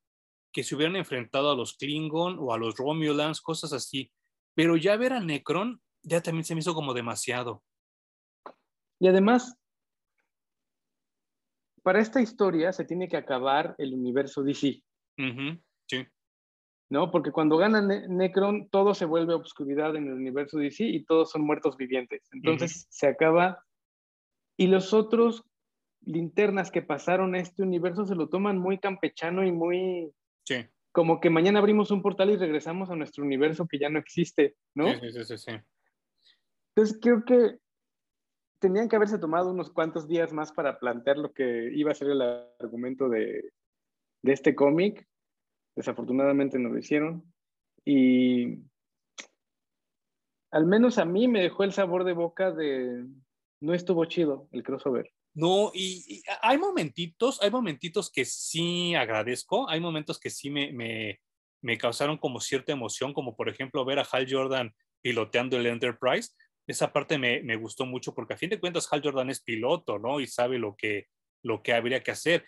[0.51, 4.11] que se hubieran enfrentado a los Klingon o a los Romulans, cosas así.
[4.55, 7.63] Pero ya ver a Necron ya también se me hizo como demasiado.
[8.99, 9.55] Y además,
[11.83, 14.83] para esta historia se tiene que acabar el universo DC.
[15.87, 16.05] Sí.
[16.89, 17.11] ¿no?
[17.11, 21.41] Porque cuando gana Necron, todo se vuelve obscuridad en el universo DC y todos son
[21.43, 22.27] muertos vivientes.
[22.31, 23.63] Entonces se acaba.
[24.55, 25.43] Y los otros
[26.01, 30.11] linternas que pasaron a este universo se lo toman muy campechano y muy.
[30.45, 30.65] Sí.
[30.91, 34.55] Como que mañana abrimos un portal y regresamos a nuestro universo que ya no existe,
[34.73, 34.87] ¿no?
[34.93, 35.51] Sí, sí, sí, sí.
[36.69, 37.57] Entonces creo que
[38.59, 42.09] tenían que haberse tomado unos cuantos días más para plantear lo que iba a ser
[42.09, 42.21] el
[42.59, 43.51] argumento de,
[44.23, 45.07] este cómic
[45.75, 47.23] Desafortunadamente no lo hicieron.
[47.85, 48.63] Y
[50.51, 53.05] al menos a mí me dejó el sabor de boca de
[53.61, 55.13] no estuvo chido el crossover.
[55.35, 61.21] No, y, hay momentitos, hay momentitos que sí agradezco, hay momentos que sí me, me,
[61.61, 66.31] me, causaron como cierta emoción, como por ejemplo ver a Hal Jordan piloteando el Enterprise.
[66.67, 69.97] Esa parte me, me, gustó mucho porque a fin de cuentas Hal Jordan es piloto,
[69.97, 70.19] ¿no?
[70.19, 71.07] Y sabe lo que,
[71.43, 72.45] lo que habría que hacer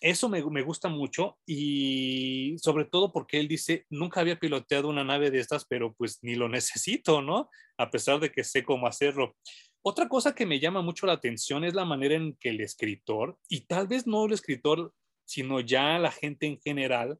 [0.00, 5.04] eso me, me, gusta mucho y sobre todo porque él dice, nunca había piloteado una
[5.04, 7.48] nave de estas, pero pues ni lo necesito, ¿no?
[7.78, 9.36] A pesar de que sé cómo hacerlo.
[9.82, 13.38] Otra cosa que me llama mucho la atención es la manera en que el escritor,
[13.48, 14.92] y tal vez no el escritor,
[15.24, 17.18] sino ya la gente en general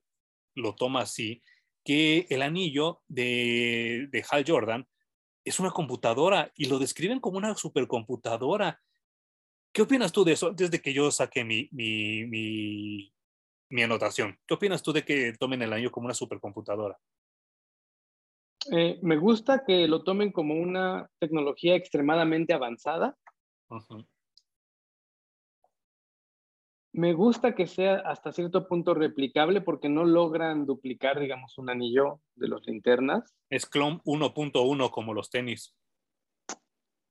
[0.54, 1.42] lo toma así,
[1.84, 4.86] que el anillo de, de Hal Jordan
[5.46, 8.82] es una computadora y lo describen como una supercomputadora.
[9.72, 13.12] ¿Qué opinas tú de eso desde que yo saqué mi, mi,
[13.68, 14.36] mi, anotación?
[14.44, 16.98] ¿Qué opinas tú de que tomen el anillo como una supercomputadora?
[18.72, 23.16] Eh, me gusta que lo tomen como una tecnología extremadamente avanzada.
[26.96, 32.20] Me gusta que sea hasta cierto punto replicable porque no logran duplicar, digamos, un anillo
[32.36, 33.36] de los linternas.
[33.50, 35.76] Es clon 1.1 como los tenis.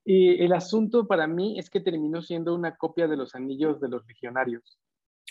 [0.03, 3.89] Y el asunto para mí es que terminó siendo una copia de los anillos de
[3.89, 4.79] los legionarios.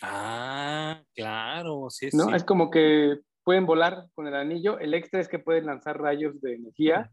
[0.02, 2.32] Ah, claro, sí, ¿No?
[2.32, 4.78] Es como que pueden volar con el anillo.
[4.78, 7.10] El extra es que pueden lanzar rayos de energía.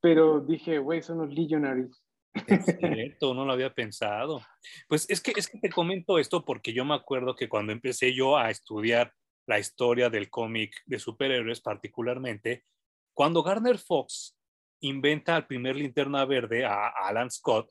[0.00, 2.02] Pero dije, güey, son los legionaries.
[2.46, 4.40] Es cierto, no lo había pensado.
[4.88, 8.14] Pues es que, es que te comento esto porque yo me acuerdo que cuando empecé
[8.14, 9.12] yo a estudiar
[9.46, 12.64] la historia del cómic de superhéroes particularmente,
[13.14, 14.36] cuando Garner Fox
[14.80, 17.70] inventa al primer linterna verde, a Alan Scott,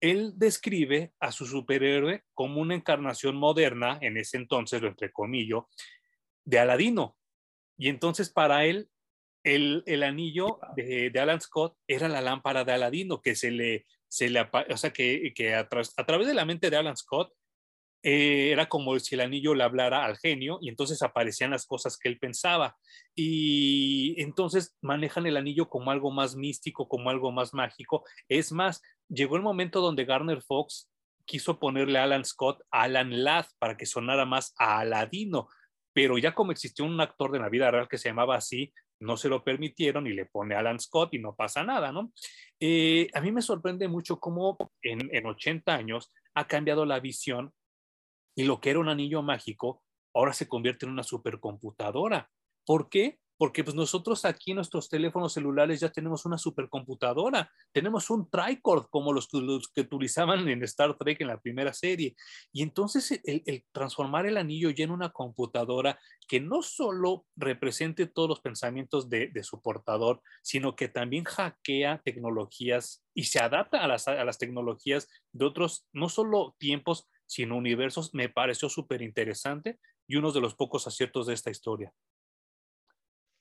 [0.00, 5.68] él describe a su superhéroe como una encarnación moderna, en ese entonces, lo entrecomillo,
[6.44, 7.16] de Aladino.
[7.78, 8.90] Y entonces para él,
[9.44, 14.30] el, el anillo de, Alan Scott era la lámpara de Aladino, que se le, se
[14.30, 17.32] le o sea, que, que a, a, través de la mente de Alan Scott
[18.02, 21.96] eh, era como si el anillo le hablara al genio y entonces aparecían las cosas
[21.96, 22.76] que él pensaba.
[23.14, 28.04] Y entonces manejan el anillo como algo más místico, como algo más mágico.
[28.28, 30.90] Es más, llegó el momento donde Garner Fox
[31.24, 35.48] quiso ponerle a Alan Scott Alan Ladd para que sonara más a Aladino,
[35.94, 38.74] pero ya como existió un actor de la vida real que se llamaba así,
[39.04, 42.12] no se lo permitieron y le pone Alan Scott y no pasa nada, ¿no?
[42.58, 47.52] Eh, a mí me sorprende mucho cómo en, en 80 años ha cambiado la visión
[48.34, 49.82] y lo que era un anillo mágico
[50.14, 52.30] ahora se convierte en una supercomputadora.
[52.64, 53.18] ¿Por qué?
[53.36, 58.86] Porque pues nosotros aquí en nuestros teléfonos celulares ya tenemos una supercomputadora, tenemos un tricord
[58.90, 59.28] como los,
[59.74, 62.14] que utilizaban en Star Trek en la primera serie.
[62.52, 68.28] Y entonces el, transformar el anillo ya en una computadora que no solo represente todos
[68.28, 74.08] los pensamientos de, su portador, sino que también hackea tecnologías y se adapta a las,
[74.08, 80.16] a las tecnologías de otros, no solo tiempos, sino universos, me pareció súper interesante y
[80.16, 81.92] uno de los pocos aciertos de esta historia.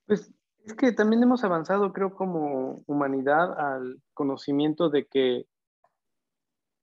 [0.06, 0.32] Pues
[0.66, 5.46] es que también hemos avanzado, creo, como humanidad al conocimiento de que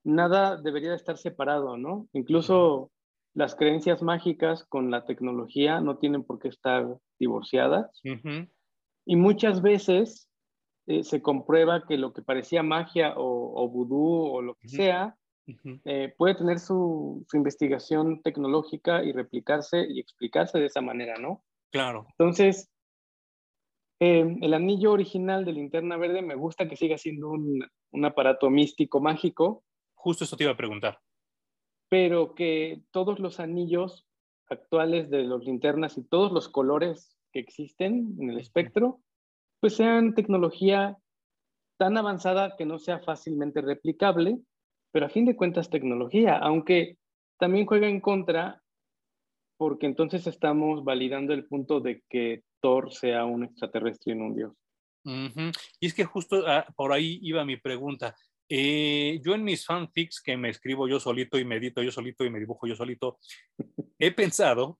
[0.05, 2.09] nada debería estar separado, ¿no?
[2.12, 2.91] Incluso
[3.35, 6.87] las creencias mágicas con la tecnología no tienen por qué estar
[7.18, 8.01] divorciadas.
[9.07, 10.29] Y muchas veces
[10.87, 15.16] eh, se comprueba que lo que parecía magia o, o vudú o lo que sea,
[15.85, 21.43] eh, puede tener su, investigación tecnológica y replicarse y explicarse de esa manera, ¿no?
[21.71, 22.07] Claro.
[22.11, 22.70] Entonces,
[24.01, 28.51] em, el anillo original de linterna verde me gusta que siga siendo un, un aparato
[28.51, 29.63] místico, mágico.
[29.95, 30.99] Justo eso te iba a preguntar.
[31.89, 34.07] Pero que todos los anillos
[34.49, 39.01] actuales de los linternas y todos los colores que existen en el espectro,
[39.61, 40.99] pues sean tecnología
[41.79, 44.41] tan avanzada que no sea fácilmente replicable
[44.93, 46.99] pero a fin de cuentas tecnología, aunque
[47.39, 48.63] también juega en contra
[49.61, 54.35] porque entonces estamos validando el punto de que Thor sea un extraterrestre y no un
[54.35, 54.53] dios.
[55.79, 58.17] Y es que justo ah, por ahí iba mi pregunta.
[58.49, 62.31] Eh, yo en mis fanfics que me escribo yo solito y medito yo solito y
[62.31, 63.19] me dibujo yo solito,
[63.99, 64.79] he pensado,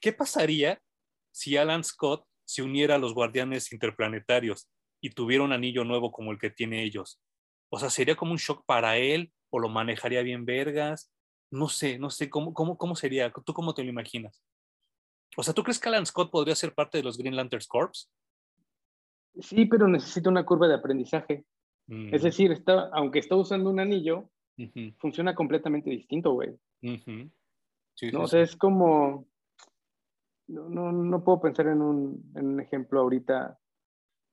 [0.00, 0.82] ¿qué pasaría
[1.30, 4.68] si Alan Scott se uniera a los guardianes interplanetarios
[5.00, 7.20] y tuviera un anillo nuevo como el que tiene ellos?
[7.70, 11.12] O sea, sería como un shock para él o lo manejaría bien vergas.
[11.52, 13.30] No sé, no sé cómo, cómo, cómo sería.
[13.30, 14.42] ¿Tú cómo te lo imaginas?
[15.36, 18.10] O sea, ¿tú crees que Alan Scott podría ser parte de los Green Lanterns Corps?
[19.38, 21.44] Sí, pero necesita una curva de aprendizaje.
[21.88, 22.24] Es mm.
[22.24, 24.30] decir, está, aunque está usando un anillo,
[24.98, 26.50] funciona completamente distinto, güey.
[26.80, 29.26] no, o sea, es como...
[30.48, 33.58] No, no, no puedo pensar en un, en un ejemplo ahorita,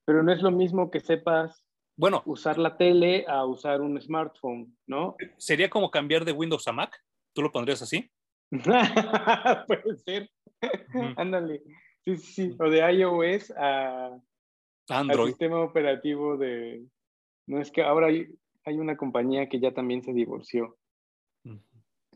[0.04, 1.64] pero no es lo mismo que sepas
[1.96, 5.16] bueno, usar la tele a usar un smartphone, ¿no?
[5.36, 6.98] ¿Sería como cambiar de Windows a Mac?
[7.32, 8.10] ¿Tú lo pondrías así?
[9.66, 10.30] Puede ser.
[11.16, 11.62] Ándale.
[12.04, 14.18] Sí, sí, O de iOS a
[14.88, 15.28] Android.
[15.28, 16.84] sistema operativo de.
[17.46, 18.26] No es que ahora hay,
[18.64, 20.76] hay, una compañía que ya también se divorció.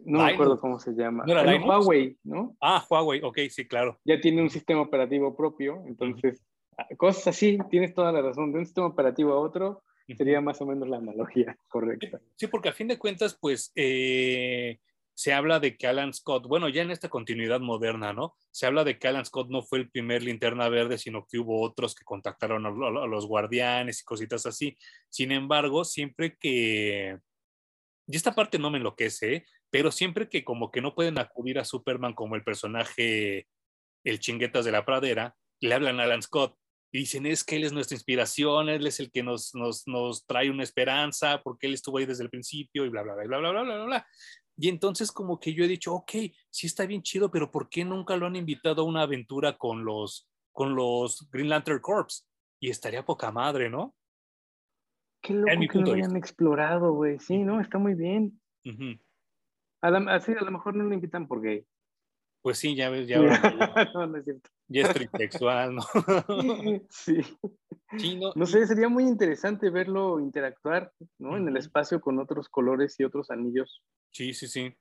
[0.05, 1.25] No me acuerdo cómo se llama.
[1.27, 2.57] ¿No era Huawei, ¿no?
[2.61, 3.99] Ah, Huawei, ok, sí, claro.
[4.05, 6.45] Ya tiene un sistema operativo propio, entonces,
[6.77, 8.53] ah, cosas así, tienes toda la razón.
[8.53, 9.83] De un sistema operativo a otro,
[10.17, 12.21] sería más o menos la analogía correcta.
[12.35, 14.79] Sí, porque a fin de cuentas, pues, eh,
[15.15, 18.37] se habla de que Alan Scott, bueno, ya en esta continuidad moderna, ¿no?
[18.51, 21.63] Se habla de que Alan Scott no fue el primer linterna verde, sino que hubo
[21.63, 24.77] otros que contactaron a, los guardianes y cositas así.
[25.09, 27.19] Sin embargo, siempre que...
[28.07, 29.47] Y esta parte no me enloquece, ¿eh?
[29.71, 33.47] pero siempre que como que no pueden acudir a Superman como el personaje,
[34.05, 36.57] el chinguetas de la pradera, le hablan a Alan Scott
[36.95, 40.25] y dicen, es que él es nuestra inspiración, él es el que nos, nos, nos
[40.27, 43.39] trae una esperanza, porque él estuvo ahí desde el principio y bla, bla, bla, bla,
[43.39, 44.07] bla, bla, bla, bla.
[44.57, 46.13] Y entonces como que yo he dicho, ok,
[46.51, 49.85] sí está bien chido, pero ¿por qué nunca lo han invitado a una aventura con
[49.85, 52.27] los, con los Green Lantern Corps?
[52.61, 53.95] Y estaría poca madre, ¿no?
[55.21, 57.19] Qué loco que lo hayan explorado, güey.
[57.19, 57.61] Sí, ¿no?
[57.61, 58.41] Está muy bien.
[59.81, 61.67] a, así, a lo mejor no lo invitan por gay.
[62.43, 63.19] Pues sí, ya ves, ya,
[63.95, 64.51] no, no es cierto.
[64.69, 65.83] Ya es trisexual, ¿no?
[66.91, 67.21] sí.
[68.35, 71.37] no, sé, sería muy interesante verlo interactuar, ¿no?
[71.37, 73.83] En el espacio con otros colores y otros anillos.
[74.11, 74.75] Sí, sí, sí.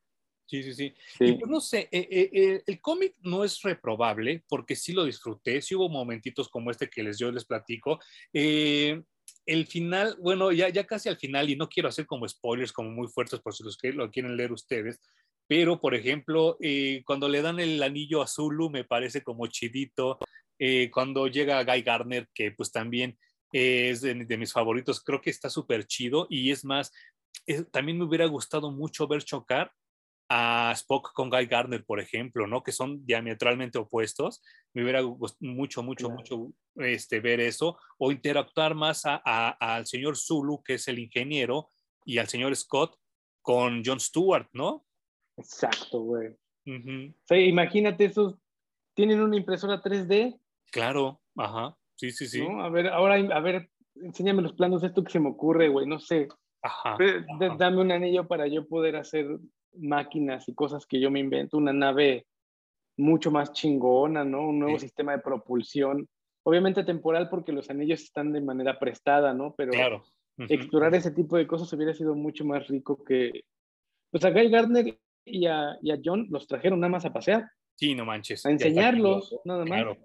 [0.45, 0.93] Sí, sí, sí.
[1.21, 5.05] Y pues no sé, eh, eh, eh, el cómic no es reprobable porque sí lo
[5.05, 7.99] disfruté, sí hubo momentitos como este que les, yo les platico.
[8.34, 12.89] el final, bueno, ya, ya casi al final, y no quiero hacer como spoilers como
[12.89, 15.01] muy fuertes por si los que lo quieren leer ustedes,
[15.47, 20.19] pero por ejemplo, eh, cuando le dan el anillo a Zulu me parece como chidito.
[20.59, 23.17] Eh, cuando llega Guy Gardner, que pues también
[23.51, 26.91] es de, mis favoritos, creo que está súper chido y es más,
[27.71, 29.71] también me hubiera gustado mucho ver chocar
[30.29, 32.63] a Spock con Guy Gardner, por ejemplo, ¿no?
[32.63, 34.41] Que son diametralmente opuestos.
[34.73, 40.63] Me hubiera gustado mucho, mucho, mucho este, ver eso o interactuar más al señor Zulu,
[40.63, 41.69] que es el ingeniero,
[42.05, 42.97] y al señor Scott
[43.41, 44.85] con John Stewart, ¿no?
[45.38, 46.29] Exacto, güey.
[46.29, 48.36] o sea, imagínate esos,
[48.93, 50.39] tienen una impresora 3D.
[50.71, 52.45] Claro, ajá, sí, sí, sí.
[52.59, 55.99] A ver, ahora, a ver, enséñame los planos, esto que se me ocurre, güey, no
[55.99, 56.27] sé.
[56.61, 56.97] Ajá,
[57.57, 59.27] Dame un anillo para yo poder hacer
[59.77, 62.25] máquinas y cosas que yo me invento, una nave
[62.97, 64.47] mucho más chingona, ¿no?
[64.47, 66.07] Un nuevo sistema de propulsión.
[66.43, 69.55] Obviamente temporal porque los anillos están de manera prestada, ¿no?
[69.55, 70.03] Pero claro.
[70.38, 73.45] explorar ese tipo de cosas hubiera sido mucho más rico que...
[74.11, 77.49] O sea, Guy Gardner y a, John los trajeron nada más a pasear.
[77.76, 78.45] Sí, no manches.
[78.45, 79.84] A enseñarlos, nada más.
[79.84, 79.97] Claro.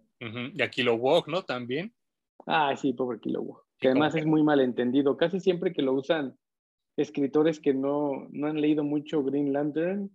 [0.54, 1.42] Y a Kilowog, ¿no?
[1.42, 1.94] También.
[2.46, 3.62] Ah, sí, pobre Kilowog.
[3.78, 5.16] Que además es muy malentendido.
[5.16, 6.36] Casi siempre que lo usan
[6.98, 10.10] escritores que no, no han leído mucho Green Lantern,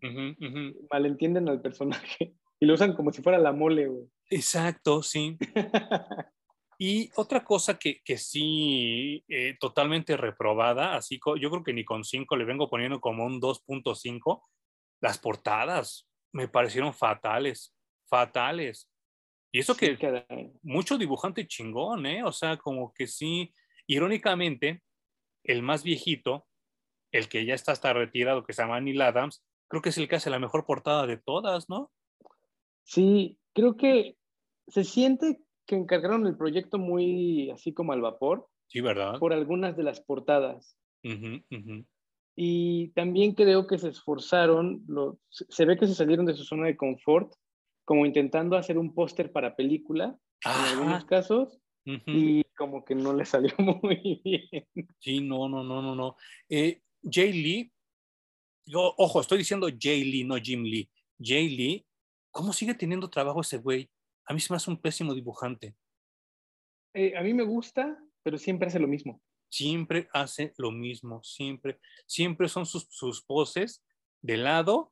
[0.92, 4.04] malentienden al personaje y lo usan como si fuera la mole, güey.
[4.30, 5.38] Exacto, sí.
[6.78, 12.04] y otra cosa que, que sí, eh, totalmente reprobada, así yo creo que ni con
[12.04, 14.42] 5 le vengo poniendo como un 2.5,
[15.04, 17.76] las portadas me parecieron fatales,
[18.06, 18.90] fatales.
[19.52, 19.98] Y eso que
[20.64, 22.24] mucho dibujante chingón, ¿eh?
[22.24, 23.54] O sea, como que sí,
[23.86, 24.82] irónicamente,
[25.44, 26.48] el más viejito,
[27.12, 30.08] el que ya está hasta retirado, que se llama Neil Adams, creo que es el
[30.08, 31.92] que hace la mejor portada de todas, ¿no?
[32.84, 34.18] Sí, creo que
[34.68, 38.48] se siente que encargaron el proyecto muy así como al vapor.
[38.68, 39.20] Sí, ¿verdad?
[39.20, 40.78] Por algunas de las portadas.
[42.36, 44.86] Y también creo que se esforzaron,
[45.30, 47.34] se ve que se salieron de su zona de confort,
[47.86, 53.26] como intentando hacer un póster para película, en algunos casos, y como que no le
[53.26, 54.68] salió muy bien.
[55.00, 56.16] Sí, no, no, no, no, no.
[56.50, 57.72] Eh, Jay Lee,
[58.66, 60.90] yo, ojo, estoy diciendo Jay Lee, no Jim Lee.
[61.20, 61.86] Jay Lee,
[62.32, 63.90] ¿cómo sigue teniendo trabajo ese güey?
[64.26, 65.76] A mí se me hace un pésimo dibujante.
[66.96, 69.22] Eh, a mí me gusta, pero siempre hace lo mismo
[69.54, 73.86] siempre hace lo mismo, siempre, siempre son sus, sus poses
[74.24, 74.92] de lado,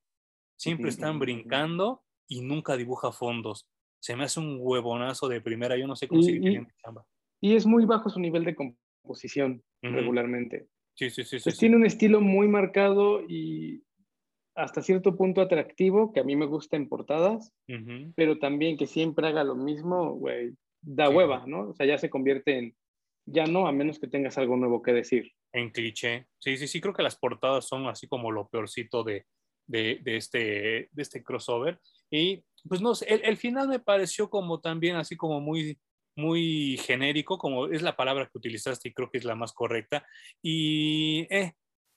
[0.56, 3.68] siempre están brincando y nunca dibuja fondos.
[4.00, 7.08] Se me hace un huevonazo de primera, yo no sé cómo sigue teniendo chamba.
[7.40, 10.68] Y es muy bajo su nivel de composición regularmente.
[10.94, 11.38] Sí, sí, sí.
[11.44, 13.84] Pues tiene un estilo muy marcado y
[14.54, 17.52] hasta cierto punto atractivo, que a mí me gusta en portadas,
[18.16, 20.54] pero también que siempre haga lo mismo, güey,
[20.84, 21.70] da hueva, ¿no?
[21.70, 22.76] O sea, ya se convierte en
[23.26, 25.32] ya no, a menos que tengas algo nuevo que decir.
[25.54, 26.28] En cliché.
[26.40, 29.26] Sí, sí, sí, creo que las portadas son así como lo peorcito de,
[29.68, 31.80] de, este, de este crossover.
[32.10, 35.80] Y pues no sé, el, final me pareció como también así como muy,
[36.16, 40.06] muy genérico, como es la palabra que utilizaste y creo que es la más correcta.
[40.42, 41.54] Y eh,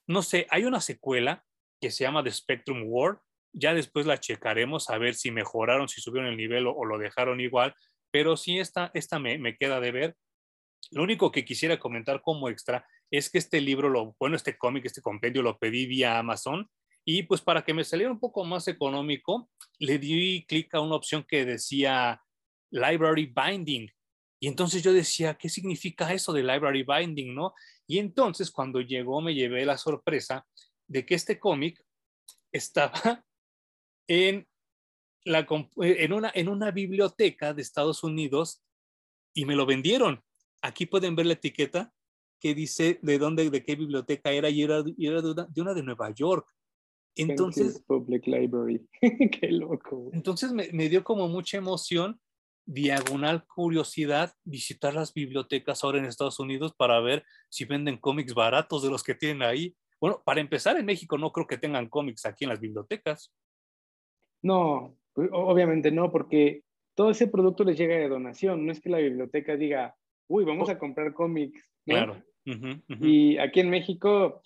[0.06, 1.44] no sé, hay una secuela
[1.80, 3.20] que se llama The Spectrum War.
[3.52, 7.40] Ya después la checaremos a ver si mejoraron, si subieron el nivel o, lo dejaron
[7.40, 7.74] igual.
[8.10, 10.16] Pero sí, esta, esta me, me queda de ver.
[10.90, 14.86] Lo único que quisiera comentar como extra es que este libro, lo, bueno, este cómic,
[14.86, 16.68] este compendio lo pedí vía Amazon
[17.04, 20.96] Y pues para que me saliera un poco más económico, le di clic a una
[20.96, 22.22] opción que decía
[22.70, 23.90] Library Binding.
[24.40, 27.54] Y entonces yo decía, ¿qué significa eso de Library Binding, no?
[27.86, 30.46] Y entonces cuando llegó me llevé la sorpresa
[30.86, 31.84] de que este cómic
[32.52, 32.92] estaba
[36.12, 38.62] una, en una biblioteca de Estados Unidos
[39.34, 40.23] y me lo vendieron.
[40.64, 41.92] Aquí pueden ver la etiqueta
[42.40, 44.94] que dice de dónde, de qué biblioteca era y era, de,
[45.60, 46.48] una, de, Nueva York.
[47.16, 48.88] Entonces, Public Library.
[49.40, 50.08] qué loco.
[50.14, 52.18] Entonces me, me, dio como mucha emoción,
[52.64, 58.82] diagonal curiosidad, visitar las bibliotecas ahora en Estados Unidos para ver si venden cómics baratos
[58.82, 59.76] de los que tienen ahí.
[60.00, 63.34] Bueno, para empezar, en México no creo que tengan cómics aquí en las bibliotecas.
[64.40, 66.62] No, obviamente no, porque
[66.94, 68.64] todo ese producto les llega de donación.
[68.64, 69.94] No es que la biblioteca diga,
[70.28, 71.70] uy, vamos a comprar cómics.
[71.84, 72.22] Claro.
[72.44, 74.42] Y aquí en México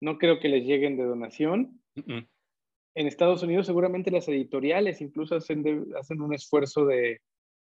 [0.00, 1.80] no creo que les lleguen de donación.
[1.96, 7.20] En Estados Unidos seguramente las editoriales incluso hacen, hacen un esfuerzo de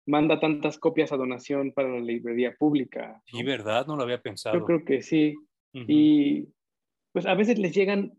[0.05, 3.21] manda tantas copias a donación para la librería pública.
[3.25, 3.85] Sí, ¿verdad?
[3.87, 4.57] No lo había pensado.
[4.57, 5.35] Yo creo que sí.
[5.73, 6.47] Y
[7.11, 8.17] pues a veces les llegan,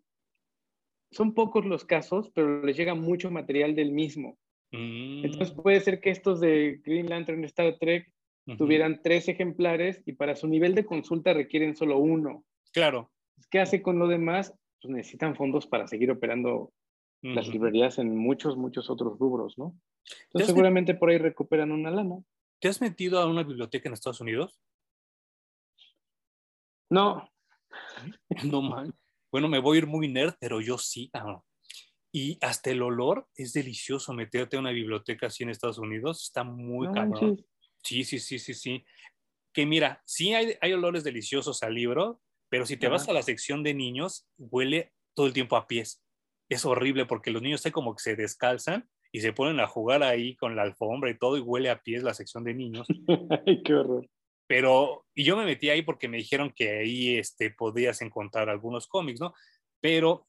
[1.11, 4.39] son pocos los casos, pero les llega mucho material del mismo.
[4.71, 5.63] Entonces mm.
[5.63, 8.13] puede ser que estos de Green Lantern Star Trek
[8.57, 12.45] tuvieran tres ejemplares y para su nivel de consulta requieren solo uno.
[12.73, 13.11] Claro.
[13.51, 14.55] ¿Qué hace con lo demás?
[14.81, 16.73] Pues necesitan fondos para seguir operando
[17.21, 19.77] las librerías en muchos, muchos otros rubros, ¿no?
[20.25, 22.17] Entonces seguramente por ahí recuperan una lana.
[22.61, 24.61] ¿Te has metido a una biblioteca en Estados Unidos?
[26.91, 27.29] No,
[28.45, 28.95] no man.
[29.31, 31.11] Bueno, me voy a ir muy nerd, pero yo sí.
[32.13, 36.25] Y hasta el olor es delicioso meterte a una biblioteca así en Estados Unidos.
[36.25, 37.37] Está muy caro.
[37.83, 38.85] Sí, sí, sí, sí, sí.
[39.53, 43.23] Que mira, sí hay, hay olores deliciosos al libro, pero si te vas a la
[43.23, 46.03] sección de niños, huele todo el tiempo a pies.
[46.49, 50.03] Es horrible porque los niños se como que se descalzan y se ponen a jugar
[50.03, 52.87] ahí con la alfombra y todo y huele a pies la sección de niños.
[53.47, 54.09] Ay, qué horror.
[54.47, 58.87] Pero, y yo me metí ahí porque me dijeron que ahí este, podías encontrar algunos
[58.87, 59.35] cómics, ¿no?
[59.81, 60.27] Pero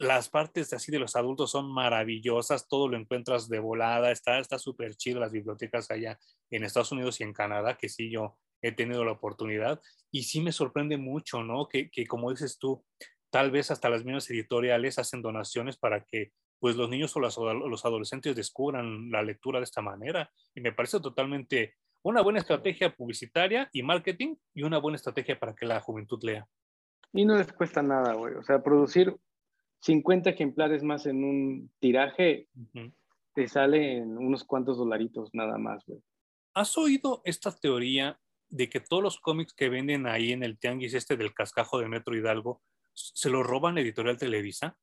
[0.00, 4.96] las partes así de los adultos son maravillosas, todo lo encuentras de volada, está súper
[4.96, 6.18] chido las bibliotecas allá
[6.50, 9.78] en Estados Unidos y en Canadá, que sí yo he tenido la oportunidad,
[10.10, 11.68] y sí me sorprende mucho, ¿no?
[11.68, 12.82] Que, que como dices tú,
[13.28, 17.36] tal vez hasta las mismas editoriales hacen donaciones para que pues los niños o los,
[17.36, 22.96] los adolescentes descubran la lectura de esta manera, y me parece totalmente una buena estrategia
[22.96, 26.46] publicitaria y marketing y una buena estrategia para que la juventud lea.
[27.12, 28.34] Y no les cuesta nada, güey.
[28.34, 29.14] O sea, producir
[29.80, 32.48] 50 ejemplares más en un tiraje
[33.34, 36.00] te sale en unos cuantos dolaritos nada más, güey.
[36.54, 40.94] ¿Has oído esta teoría de que todos los cómics que venden ahí en el tianguis
[40.94, 42.60] este del cascajo de Metro Hidalgo
[42.92, 44.76] se lo roban Editorial Televisa?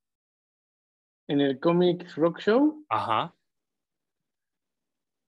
[1.28, 2.86] ¿En el Comics Rock Show?
[2.90, 3.36] Ajá.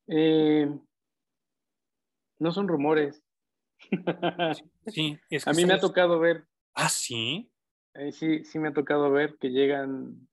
[0.08, 0.68] Eh,
[2.40, 3.22] no son rumores.
[4.88, 6.48] Sí, es a mí me ha tocado ver.
[6.74, 7.52] Ah, sí.
[7.96, 10.28] Eh, sí, sí me ha tocado ver que llegan,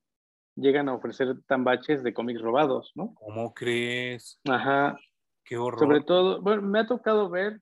[0.55, 3.15] llegan a ofrecer tambaches de cómics robados, ¿no?
[3.15, 4.41] ¿Cómo crees?
[4.49, 4.99] Ajá.
[5.45, 5.81] Qué horror.
[5.81, 7.61] Sobre todo, bueno, me ha tocado ver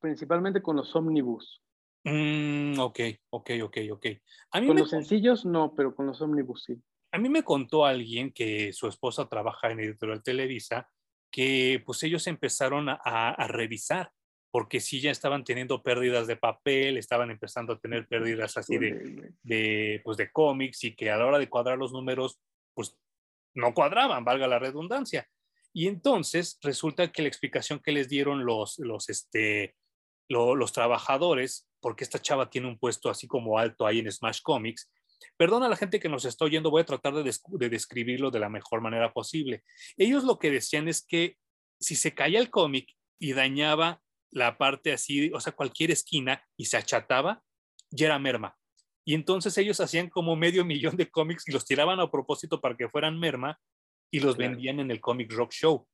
[0.00, 1.62] principalmente con los ómnibus.
[2.04, 4.06] Mm, ok, ok, ok, ok.
[4.50, 6.82] A mí con los sencillos no, pero con los ómnibus sí.
[7.12, 10.88] A mí me contó alguien que su esposa trabaja en Editorial Televisa
[11.30, 14.12] que pues ellos empezaron a, revisar,
[14.52, 19.32] porque sí ya estaban teniendo pérdidas de papel, estaban empezando a tener pérdidas así de,
[19.42, 22.38] de, pues de cómics y que a la hora de cuadrar los números,
[22.74, 22.96] pues
[23.54, 25.26] no cuadraban, valga la redundancia.
[25.72, 29.74] Y entonces resulta que la explicación que les dieron los, los, este,
[30.28, 34.88] los trabajadores, porque esta chava tiene un puesto así como alto ahí en Smash Comics,
[35.36, 38.48] Perdona a la gente que nos está oyendo, voy a tratar de, describirlo de la
[38.48, 39.62] mejor manera posible.
[39.96, 41.36] Ellos lo que decían es que
[41.80, 44.00] si se caía el cómic y dañaba
[44.32, 47.42] la parte así, o sea, cualquier esquina y se achataba,
[47.90, 48.56] ya era merma.
[49.04, 52.76] Y entonces ellos hacían como medio millón de cómics y los tiraban a propósito para
[52.76, 53.60] que fueran merma
[54.10, 55.86] y los vendían en el Comic Rock Show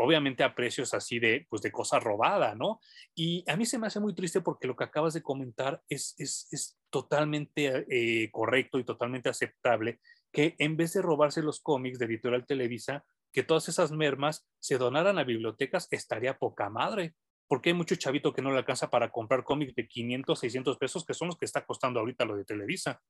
[0.00, 2.80] obviamente a precios así de, pues de cosa robada, ¿no?
[3.14, 6.14] Y a mí se me hace muy triste porque lo que acabas de comentar es,
[6.18, 10.00] es, totalmente eh, correcto y totalmente aceptable,
[10.32, 14.76] que en vez de robarse los cómics de Editorial Televisa, que todas esas mermas se
[14.76, 17.14] donaran a bibliotecas, estaría poca madre,
[17.50, 21.04] porque hay mucho chavito que no le alcanza para comprar cómics de 500, 600 pesos,
[21.04, 23.02] que son los que está costando ahorita lo de Televisa.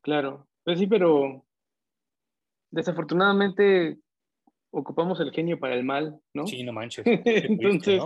[0.00, 1.44] Claro, pues sí, pero
[2.70, 3.98] desafortunadamente
[4.70, 6.46] ocupamos el genio para el mal, ¿no?
[6.46, 7.04] Sí, no manches.
[7.26, 8.02] Entonces,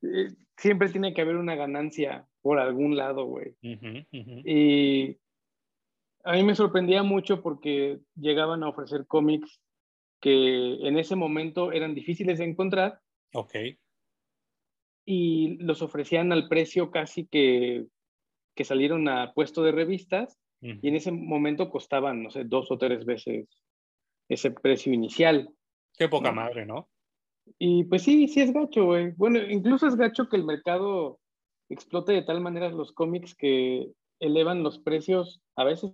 [0.00, 3.56] eh, siempre tiene que haber una ganancia por algún lado, güey.
[3.60, 5.18] Y
[6.24, 9.60] a mí me sorprendía mucho porque llegaban a ofrecer cómics
[10.18, 13.02] que en ese momento eran difíciles de encontrar.
[13.34, 13.54] Ok.
[15.10, 17.86] Y los ofrecían al precio casi que,
[18.54, 20.38] que salieron a puesto de revistas.
[20.60, 23.46] Y en ese momento costaban, no sé, dos o tres veces
[24.28, 25.48] ese precio inicial.
[25.96, 26.90] Qué poca madre, ¿no?
[27.58, 29.12] Y pues sí, sí es gacho, güey.
[29.12, 31.20] Bueno, incluso es gacho que el mercado
[31.70, 33.90] explote de tal manera los cómics que
[34.20, 35.92] elevan los precios a veces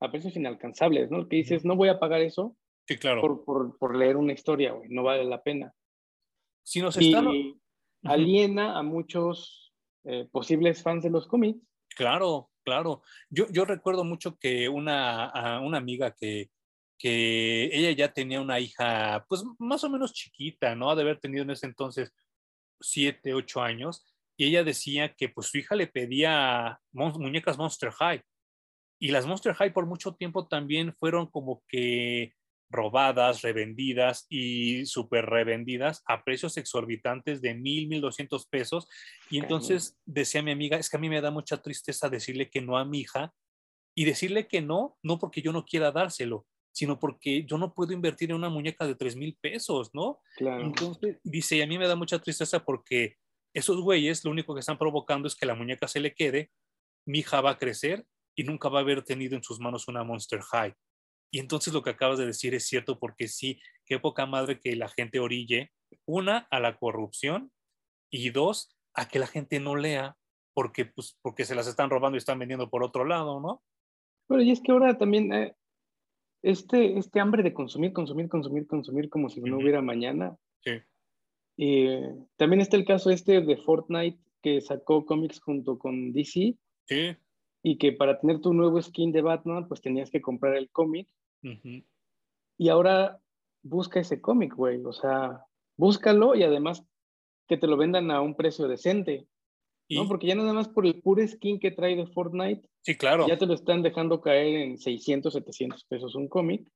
[0.00, 1.28] a precios inalcanzables, ¿no?
[1.28, 2.54] Que dices, no voy a pagar eso
[2.86, 3.22] sí, claro.
[3.22, 5.72] por, por, por leer una historia, güey, no vale la pena.
[6.62, 7.26] Si nos y están...
[8.04, 9.72] aliena a muchos
[10.04, 11.60] eh, posibles fans de los cómics.
[11.96, 13.02] Claro, claro.
[13.30, 16.50] Yo, yo recuerdo mucho que una, una amiga que,
[16.98, 20.90] que ella ya tenía una hija, pues más o menos chiquita, ¿no?
[20.90, 22.12] Ha de haber tenido en ese entonces
[22.80, 24.04] siete, ocho años,
[24.36, 28.22] y ella decía que pues su hija le pedía muñecas Monster High.
[29.00, 32.34] Y las Monster High por mucho tiempo también fueron como que
[32.74, 38.88] robadas, revendidas y súper revendidas a precios exorbitantes de mil, mil doscientos pesos.
[39.30, 42.60] Y entonces decía mi amiga, es que a mí me da mucha tristeza decirle que
[42.60, 43.32] no a mi hija
[43.96, 47.92] y decirle que no, no porque yo no quiera dárselo, sino porque yo no puedo
[47.92, 50.20] invertir en una muñeca de tres mil pesos, ¿no?
[50.38, 53.16] Entonces dice, y a mí me da mucha tristeza porque
[53.54, 56.50] esos güeyes lo único que están provocando es que la muñeca se le quede,
[57.06, 58.04] mi hija va a crecer
[58.36, 60.74] y nunca va a haber tenido en sus manos una Monster High.
[61.34, 64.76] Y entonces lo que acabas de decir es cierto porque sí, qué poca madre que
[64.76, 65.72] la gente orille,
[66.06, 67.50] una, a la corrupción
[68.08, 70.16] y dos, a que la gente no lea
[70.54, 73.64] porque, pues, porque se las están robando y están vendiendo por otro lado, ¿no?
[74.28, 75.56] Pero y es que ahora también eh,
[76.42, 80.36] este, este hambre de consumir, consumir, consumir, consumir como si no hubiera mañana.
[80.60, 80.82] Sí.
[81.56, 81.88] Y
[82.36, 86.56] también está el caso este de Fortnite que sacó cómics junto con DC.
[86.86, 87.16] Sí.
[87.64, 91.08] Y que para tener tu nuevo skin de Batman, pues tenías que comprar el cómic.
[92.56, 93.20] Y ahora
[93.62, 94.84] busca ese cómic, güey.
[94.84, 95.44] O sea,
[95.76, 96.84] búscalo y además
[97.48, 99.26] que te lo vendan a un precio decente.
[99.90, 100.08] ¿no?
[100.08, 102.66] Porque ya nada más por el puro skin que trae de Fortnite.
[102.82, 103.26] Sí, claro.
[103.28, 106.66] Ya te lo están dejando caer en 600, 700 pesos un cómic.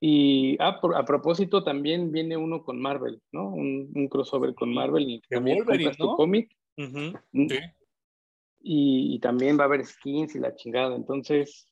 [0.00, 3.48] Y ah, a propósito, también viene uno con Marvel, ¿no?
[3.48, 6.50] Un, crossover con Marvel y también compras tu cómic.
[6.76, 7.48] Mm.
[7.48, 7.58] sí.
[8.60, 10.94] y, también va a haber skins y la chingada.
[10.94, 11.67] Entonces,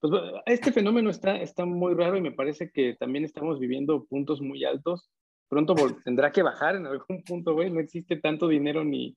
[0.00, 0.12] pues
[0.46, 4.64] este fenómeno está, está muy raro y me parece que también estamos viviendo puntos muy
[4.64, 5.10] altos.
[5.48, 5.74] Pronto
[6.04, 7.70] tendrá que bajar en algún punto, güey.
[7.70, 9.16] No existe tanto dinero ni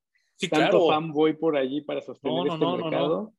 [0.49, 3.33] tanto fanboy por allí para sostener este mercado.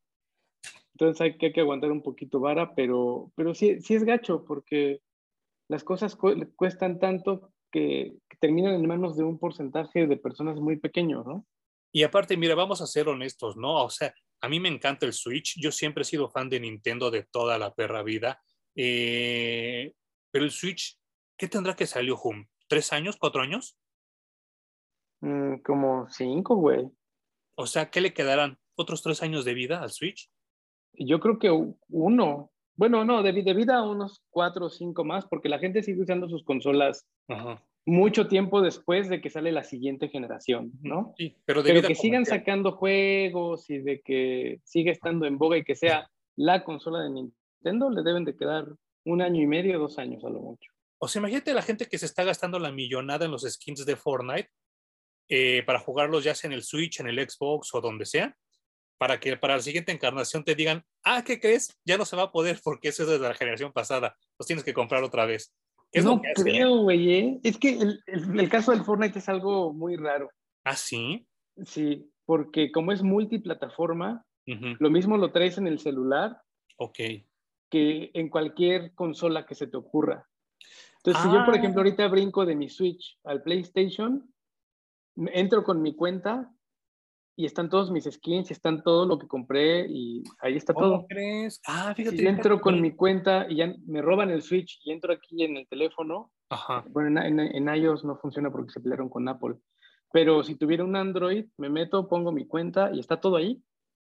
[0.95, 4.45] Entonces hay que, hay que, aguantar un poquito vara, pero, pero sí, sí es gacho
[4.45, 5.01] porque
[5.69, 6.17] las cosas
[6.57, 11.47] cuestan tanto que, terminan en manos de un porcentaje de personas muy pequeño, ¿no?
[11.93, 13.85] Y aparte, mira, vamos a ser honestos, ¿no?
[13.85, 15.55] O sea, a mí me encanta el Switch.
[15.61, 18.41] Yo siempre he sido fan de Nintendo de toda la perra vida.
[18.75, 19.93] Eh,
[20.31, 20.99] pero el Switch,
[21.37, 22.47] ¿qué tendrá que salió, Hum?
[22.69, 23.17] ¿Tres años?
[23.17, 23.77] ¿Cuatro años?
[25.21, 26.89] Mm, como cinco, güey.
[27.57, 28.59] O sea, ¿qué le quedarán?
[28.77, 30.31] ¿Otros tres años de vida al Switch?
[30.93, 31.51] Yo creo que
[31.89, 32.53] uno.
[32.77, 36.29] Bueno, no, de, de vida unos cuatro o cinco más, porque la gente sigue usando
[36.29, 37.07] sus consolas
[37.87, 41.15] mucho tiempo después de que sale la siguiente generación, ¿no?
[41.17, 45.65] Sí, pero, de que sigan sacando juegos y de que siga estando en boga y
[45.65, 48.67] que sea la consola de Nintendo, le deben de quedar
[49.05, 50.71] un año y medio, dos años a lo mucho.
[50.99, 53.97] O sea, imagínate la gente que se está gastando la millonada en los skins de
[53.97, 54.51] Fortnite
[55.29, 58.37] eh, para jugarlos ya sea en el Switch, en el Xbox o donde sea,
[58.99, 61.79] para que para la siguiente encarnación te digan, ah, ¿qué crees?
[61.87, 64.65] Ya no se va a poder porque eso es de la generación pasada, los tienes
[64.65, 65.55] que comprar otra vez.
[65.95, 67.41] No creo, güey, ¿eh?
[67.43, 70.31] Es que el, el, caso del Fortnite es algo muy raro.
[70.65, 71.27] ¿Ah, sí?
[71.65, 76.41] Sí, porque como es multiplataforma, lo mismo lo traes en el celular.
[76.77, 76.99] Ok.
[77.69, 80.29] Que en cualquier consola que se te ocurra.
[80.97, 81.85] Entonces, si yo, por ejemplo, ah.
[81.85, 84.33] ahorita brinco de mi Switch al PlayStation,
[85.17, 86.53] entro con mi cuenta
[87.37, 90.87] y están todos mis skins, y están todo lo que compré y ahí está ¿Cómo
[90.87, 91.07] todo.
[91.09, 91.61] crees?
[91.67, 92.19] Ah, fíjate.
[92.19, 95.57] Si entro con mi cuenta y ya me roban el Switch y entro aquí en
[95.57, 96.85] el teléfono, Ajá.
[96.91, 99.57] bueno, en, en, iOS no funciona porque se pelearon con Apple,
[100.13, 103.63] pero si tuviera un Android, me meto, pongo mi cuenta y está todo ahí.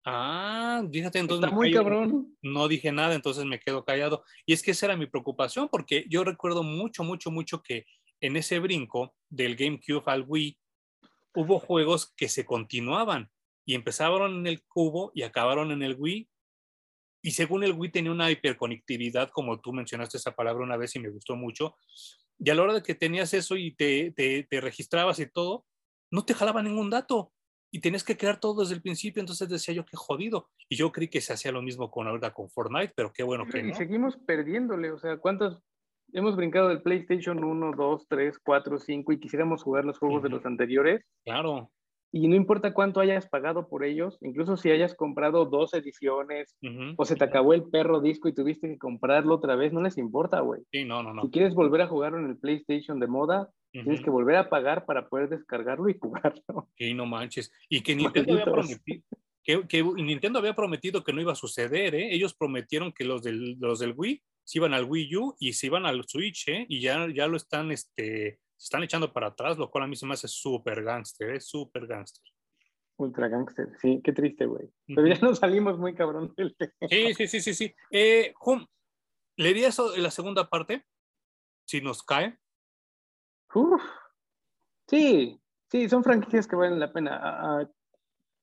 [0.05, 1.43] Ah, fíjate, entonces.
[1.43, 2.37] Está muy cabrón.
[2.41, 4.23] No dije nada, entonces me quedo callado.
[4.45, 7.85] Y es que esa era mi preocupación, porque yo recuerdo mucho, mucho, mucho que
[8.21, 10.57] en ese brinco del GameCube al Wii,
[11.37, 13.29] hubo juegos que se continuaban
[13.63, 16.27] y empezaron en el cubo y acabaron en el Wii.
[17.21, 20.99] Y según el Wii tenía una hiperconectividad, como tú mencionaste esa palabra una vez y
[20.99, 21.75] me gustó mucho,
[22.39, 25.65] y a la hora de que tenías eso y te, te, registrabas y todo,
[26.11, 27.31] no te jalaba ningún dato.
[27.69, 30.49] y tienes que crear todo desde el principio, entonces decía yo, qué jodido.
[30.69, 33.45] Y yo creí que se hacía lo mismo con ahorita con Fortnite, pero qué bueno
[33.45, 33.75] que y no.
[33.75, 35.59] seguimos perdiéndole, o sea, ¿cuántas?
[36.13, 40.27] Hemos brincado del PlayStation 1, 2, 3, 4, 5 y quisiéramos jugar los juegos de
[40.29, 40.37] Ujú.
[40.37, 41.05] los anteriores.
[41.25, 41.71] Claro.
[42.13, 46.93] Y no importa cuánto hayas pagado por ellos, incluso si hayas comprado dos ediciones Ujú.
[46.95, 49.97] o se te acabó el perro disco y tuviste que comprarlo otra vez, no les
[49.97, 50.61] importa, güey.
[50.71, 51.23] Sí, no, no, no.
[51.23, 54.85] Si quieres volver a jugarlo en el PlayStation de moda, tienes que volver a pagar
[54.85, 56.69] para poder descargarlo y jugarlo.
[56.77, 57.51] Sí, no manches.
[57.69, 58.79] Y que Nintendo había Malditos.
[58.79, 59.03] prometido,
[59.43, 62.13] que, que Nintendo había prometido que no iba a suceder, ¿eh?
[62.15, 65.67] Ellos prometieron que los del, los del Wii se iban al Wii U y se
[65.67, 66.65] iban al Switch, ¿eh?
[66.69, 69.97] Y ya, ya lo están, este, se están echando para atrás, lo cual a mí
[69.97, 71.41] se me hace súper gangster, ¿eh?
[71.41, 72.23] Súper gangster.
[72.95, 74.71] Ultra gangster, sí, qué triste, güey.
[74.87, 76.71] Pero ya nos salimos muy cabrón del tema.
[76.89, 77.75] Sí, sí, sí, sí, sí.
[77.91, 78.65] Eh, Hum,
[79.35, 80.85] ¿leerías eso en la segunda parte?
[81.65, 82.39] Si nos cae.
[83.53, 83.83] Uf.
[84.87, 85.37] Sí,
[85.69, 87.17] sí, son franquicias que valen la pena.
[87.17, 87.69] A, a,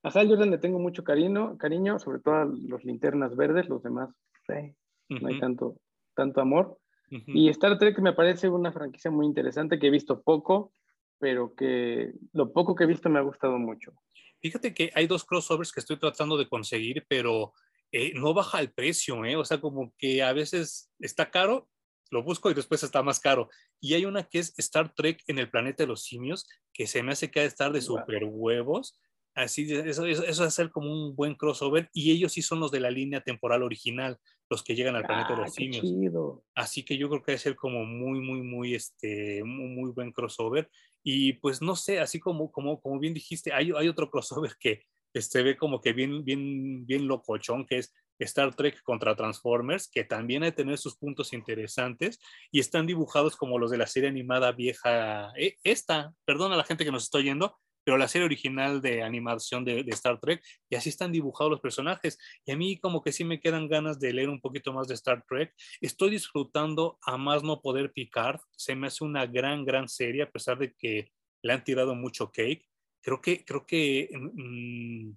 [0.03, 4.11] a Jordan le tengo mucho cariño, cariño, sobre todo a los linternas verdes, los demás,
[4.47, 4.77] sí,
[5.09, 5.79] no hay tanto,
[6.15, 6.79] tanto amor.
[7.11, 10.73] Y Star Trek me parece una franquicia muy interesante que he visto poco,
[11.19, 13.93] pero que lo poco que he visto me ha gustado mucho.
[14.41, 17.53] Fíjate que hay dos crossovers que estoy tratando de conseguir, pero
[17.93, 19.37] eh, no baja el precio, ¿eh?
[19.37, 21.69] O sea, como que a veces está caro,
[22.11, 23.49] lo busco y después está más caro.
[23.81, 27.03] Y hay una que es Star Trek en el planeta de los simios, que se
[27.05, 27.99] me hace que ha de estar de Wow.
[27.99, 29.01] super huevos.
[29.35, 31.91] Así, eso, eso, eso ser como un buen crossover.
[31.93, 35.31] Y ellos sí son los de la línea temporal original, los que llegan al planeta
[35.31, 35.83] de Ah, los qué simios.
[35.83, 36.45] chido.
[36.55, 40.13] Así que yo creo que debe ser como muy, muy, muy, este, muy, muy buen
[40.13, 40.71] crossover.
[41.03, 44.83] Y pues no sé, así como, como, como bien dijiste, hay, hay otro crossover que
[45.21, 50.05] se ve como que bien, bien, bien locochón, que es Star Trek contra Transformers, que
[50.05, 52.19] también hay que tener sus puntos interesantes
[52.51, 56.65] y están dibujados como los de la serie animada vieja, eh, esta, perdón a la
[56.65, 60.77] gente que nos está oyendo, pero la serie original de animación de, Star Trek, y
[60.77, 62.19] así están dibujados los personajes.
[62.45, 64.95] Y a mí como que sí me quedan ganas de leer un poquito más de
[64.95, 65.55] Star Trek.
[65.81, 68.41] Estoy disfrutando a más no poder Picard.
[68.57, 71.13] Se me hace una gran, gran serie, a pesar de que
[71.43, 72.67] le han tirado mucho cake.
[73.03, 75.13] Creo que, creo que mm,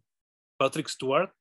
[0.58, 1.32] Patrick Stewart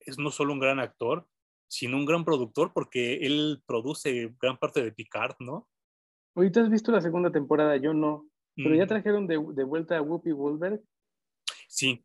[0.00, 1.26] es no solo un gran actor,
[1.68, 5.68] sino un gran productor, porque él produce gran parte de Picard, ¿no?
[6.36, 8.28] Ahorita has visto la segunda temporada, yo no.
[8.56, 10.80] Pero ya Mm, trajeron de, de vuelta a Whoopi Goldberg.
[11.68, 12.04] Sí,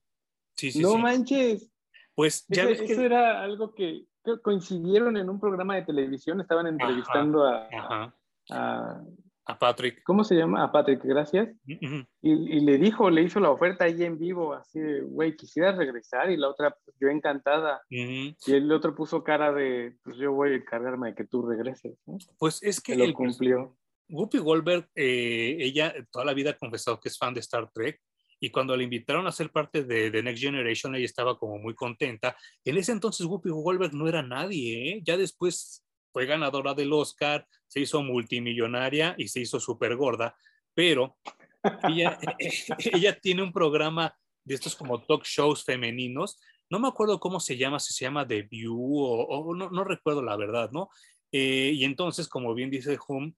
[0.56, 0.80] sí, sí.
[0.82, 0.98] no sí.
[0.98, 1.72] manches.
[2.14, 2.94] Pues ya Eso, ves que...
[2.94, 8.16] eso era algo que, que coincidieron en un programa de televisión, estaban entrevistando a, Ajá,
[8.52, 9.02] a-
[9.46, 10.04] a Patrick.
[10.04, 10.64] ¿cómo se llama?
[10.64, 11.50] A Patrick, gracias.
[11.66, 11.78] Y,
[12.22, 16.30] y le dijo, le hizo la oferta ahí en vivo, así de, güey, quisieras regresar.
[16.30, 17.82] Y la otra, pues, yo encantada.
[17.90, 18.36] Ujú.
[18.46, 21.98] Y el otro puso cara de, pues yo voy a encargarme de que tú regreses.
[22.06, 22.18] ¿no?
[22.38, 23.76] Pues es que lo el- cumplió.
[24.12, 28.02] Whoopi Goldberg, eh, ella toda la vida ha confesado que es fan de Star Trek
[28.40, 31.76] y cuando la invitaron a ser parte de The Next Generation, ella estaba como muy
[31.76, 32.36] contenta.
[32.66, 35.02] En ese entonces Whoopi Goldberg no era nadie, ¿eh?
[35.04, 40.36] ya después fue ganadora del Oscar, se hizo multimillonaria y se hizo súper gorda,
[40.74, 41.18] pero
[41.88, 44.14] ella, tiene un programa
[44.44, 46.40] de estos como talk shows femeninos,
[46.70, 50.36] no me acuerdo cómo se llama, si se llama The View o, no recuerdo la
[50.36, 50.90] verdad, ¿no?
[51.32, 53.34] Eh, y entonces, como bien dice Hum,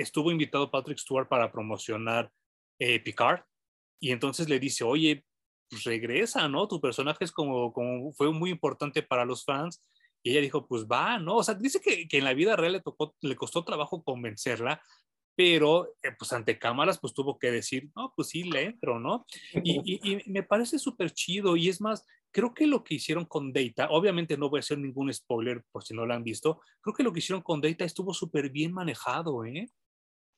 [0.00, 2.30] estuvo invitado Patrick Stewart para promocionar
[2.78, 3.42] eh, Picard
[4.00, 5.24] y entonces le dice, oye,
[5.68, 6.66] pues regresa, ¿no?
[6.66, 9.84] Tu personaje es como, como fue muy importante para los fans
[10.22, 11.36] y ella dijo, pues va, ¿no?
[11.36, 14.82] O sea, dice que, que en la vida real le, tocó, le costó trabajo convencerla,
[15.36, 19.24] pero eh, pues ante cámaras pues tuvo que decir, no, pues sí, le entro, ¿no?
[19.62, 23.24] Y, y, y me parece súper chido y es más, creo que lo que hicieron
[23.24, 26.60] con Data, obviamente no voy a hacer ningún spoiler por si no lo han visto,
[26.80, 29.70] creo que lo que hicieron con Data estuvo súper bien manejado, ¿eh?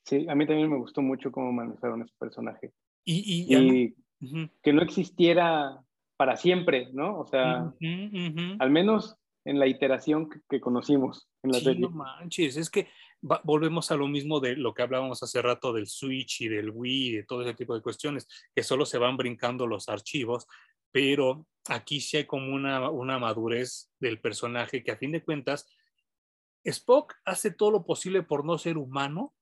[0.05, 2.73] Sí, a mí también me gustó mucho cómo manejaron ese personaje.
[3.05, 3.95] Y,
[4.63, 5.81] que no existiera
[6.17, 7.19] para siempre, ¿no?
[7.19, 7.73] O sea,
[8.59, 11.81] al menos en la iteración que, que conocimos en la Sí, serie.
[11.81, 12.89] no manches, es que
[13.29, 16.71] va- volvemos a lo mismo de lo que hablábamos hace rato del Switch y del
[16.71, 20.47] Wii y de todo ese tipo de cuestiones, que solo se van brincando los archivos,
[20.93, 25.67] pero aquí sí hay como una, una madurez del personaje que a fin de cuentas,
[26.65, 29.35] Spock hace todo lo posible por no ser humano,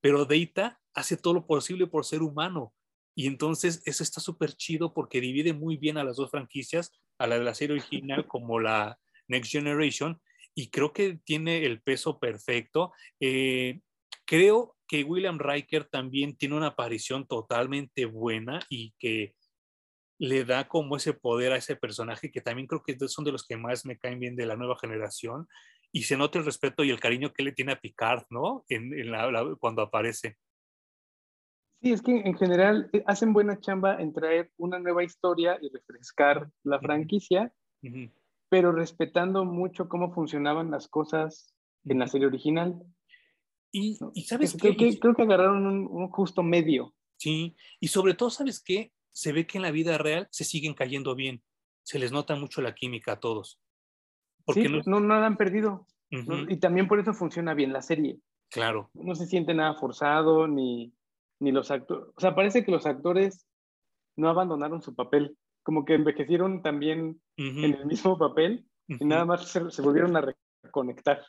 [0.00, 2.72] pero Data hace todo lo posible por ser humano.
[3.14, 7.26] Y entonces eso está súper chido porque divide muy bien a las dos franquicias, a
[7.26, 8.98] la de la serie original como la
[9.28, 10.20] Next Generation,
[10.54, 12.92] y creo que tiene el peso perfecto.
[13.20, 13.80] Eh,
[14.24, 19.34] creo que William Riker también tiene una aparición totalmente buena y que
[20.18, 23.46] le da como ese poder a ese personaje que también creo que son de los
[23.46, 25.46] que más me caen bien de la nueva generación
[25.96, 28.66] y se nota el respeto y el cariño que le tiene a Picard, ¿no?
[28.68, 30.36] En, en la, la, cuando aparece.
[31.80, 35.70] Sí, es que en general eh, hacen buena chamba en traer una nueva historia y
[35.70, 37.50] refrescar la franquicia,
[38.50, 41.54] pero respetando mucho cómo funcionaban las cosas
[41.86, 42.78] en la serie original.
[43.72, 43.96] Y,
[44.26, 44.76] sabes qué?
[44.76, 46.94] Creo que, agarraron un, justo medio.
[47.16, 48.92] Sí, y sobre todo, ¿sabes qué?
[49.12, 51.42] Se ve que en la vida real se siguen cayendo bien.
[51.84, 53.62] Se les nota mucho la química a todos.
[54.46, 55.86] Porque no, no nada han perdido.
[56.48, 58.18] Y también por eso funciona bien la serie.
[58.50, 58.90] Claro.
[58.94, 60.94] No se siente nada forzado, ni,
[61.40, 62.06] ni los actores.
[62.16, 63.46] O sea, parece que los actores
[64.16, 65.36] no abandonaron su papel.
[65.62, 70.32] Como que envejecieron también en el mismo papel y nada más se, volvieron a
[70.62, 71.24] reconectar.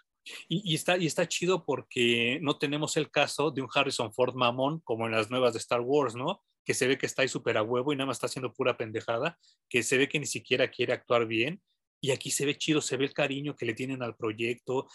[0.47, 4.81] Y, está, y está chido porque no tenemos el caso de un Harrison Ford mamón
[4.81, 6.43] como en las nuevas de Star Wars, ¿no?
[6.65, 8.77] Que se ve que está ahí súper a huevo y nada más está haciendo pura
[8.77, 9.39] pendejada,
[9.69, 11.61] que se ve que ni siquiera quiere actuar bien
[11.99, 14.87] y aquí se ve chido, se ve el cariño que le tienen al proyecto.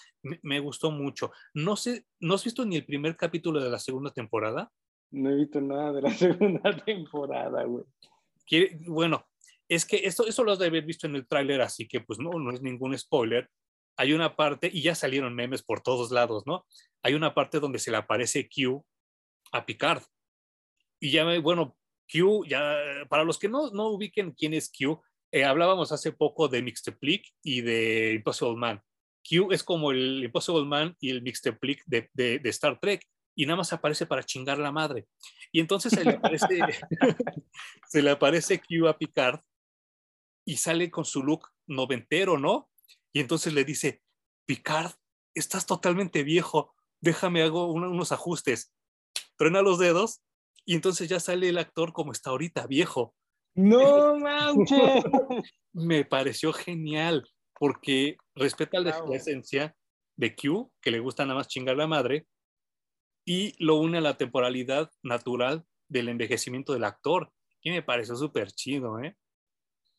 [0.43, 1.33] Me, gustó mucho.
[1.55, 4.70] No sé, ¿no has visto ni el primer capítulo de la segunda temporada?
[5.11, 7.85] No he visto nada de la segunda temporada, güey.
[8.87, 9.27] Bueno,
[9.69, 12.19] es que esto, eso lo has de haber visto en el tráiler, así que pues
[12.19, 13.51] no, no es ningún spoiler.
[13.97, 16.66] Hay una parte, y ya salieron memes por todos lados, ¿no?
[17.03, 18.85] Hay una parte donde se le aparece Q
[19.53, 20.03] a Picard.
[21.01, 21.77] Y ya, bueno,
[22.11, 22.77] Q, ya,
[23.09, 25.03] para los que no, no ubiquen quién es Q,
[25.33, 28.83] eh, hablábamos hace poco de Mixteplic y de Impossible Man.
[29.29, 33.47] Q es como el Impossible Man y el Mixteplic de, de, de Star Trek y
[33.47, 35.07] nada más aparece para chingar la madre.
[35.51, 36.47] Y entonces se le aparece,
[37.89, 39.41] se le Q a Picard
[40.45, 42.69] y sale con su look noventero, ¿no?
[43.13, 44.03] Y entonces le dice,
[44.47, 44.93] Picard,
[45.35, 48.75] estás totalmente viejo, déjame hago unos ajustes.
[49.37, 50.23] Truena los dedos
[50.65, 53.15] y entonces ya sale el actor como está ahorita, viejo.
[53.55, 55.05] No manches.
[55.73, 59.77] Me pareció genial porque respeta la esencia
[60.16, 62.27] de Q, que le gusta nada más chingar la madre,
[63.24, 67.33] y lo une a la temporalidad natural del envejecimiento del actor.
[67.62, 69.16] Y me pareció súper chido, ¿eh?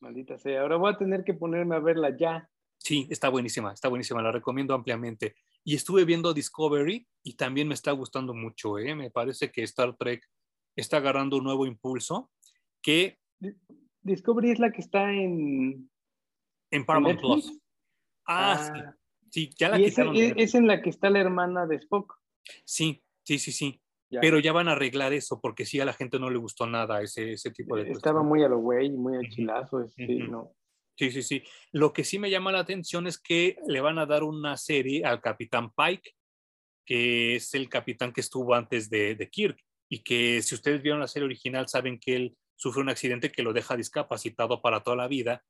[0.00, 2.50] Maldita sea, ahora voy a tener que ponerme a verla ya.
[2.76, 5.36] Sí, está buenísima, está buenísima, la recomiendo ampliamente.
[5.64, 8.94] Y estuve viendo Discovery y también me está gustando mucho, ¿eh?
[8.94, 10.22] Me parece que Star Trek
[10.76, 12.30] está agarrando un nuevo impulso
[12.82, 13.18] que
[14.02, 15.90] Discovery es la que está en...
[16.70, 17.60] En Paramount Plus.
[18.26, 18.80] Ah, sí.
[18.82, 18.96] Ah.
[19.34, 20.14] Sí, ya la quitaron.
[20.14, 22.14] Es, es, en la que está la hermana de Spock.
[22.64, 23.80] Sí, sí, sí, sí.
[24.20, 27.02] Pero ya van a arreglar eso, porque sí a la gente no le gustó nada
[27.02, 29.88] ese, ese tipo de Estaba muy a lo güey, muy a chilazo.
[29.88, 30.52] sí, no.
[30.96, 31.42] sí, sí, sí.
[31.72, 35.04] Lo que sí me llama la atención es que le van a dar una serie
[35.04, 36.12] al Capitán Pike,
[36.86, 39.58] que es el capitán que estuvo antes de, de Kirk,
[39.90, 43.42] y que si ustedes vieron la serie original saben que él sufre un accidente que
[43.42, 45.44] lo deja discapacitado para toda la vida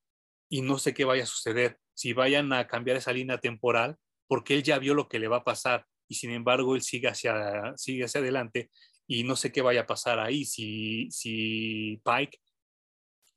[0.49, 4.55] y no sé qué vaya a suceder, si vayan a cambiar esa línea temporal, porque
[4.55, 7.73] él ya vio lo que le va a pasar y sin embargo él sigue hacia,
[7.77, 8.71] sigue hacia adelante
[9.07, 12.39] y no sé qué vaya a pasar ahí, si, si Pike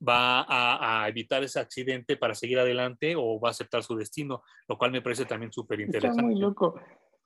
[0.08, 4.78] va a, evitar ese accidente para seguir adelante o va a aceptar su destino, lo
[4.78, 6.22] cual me parece también súper interesante.
[6.22, 6.80] Está muy loco.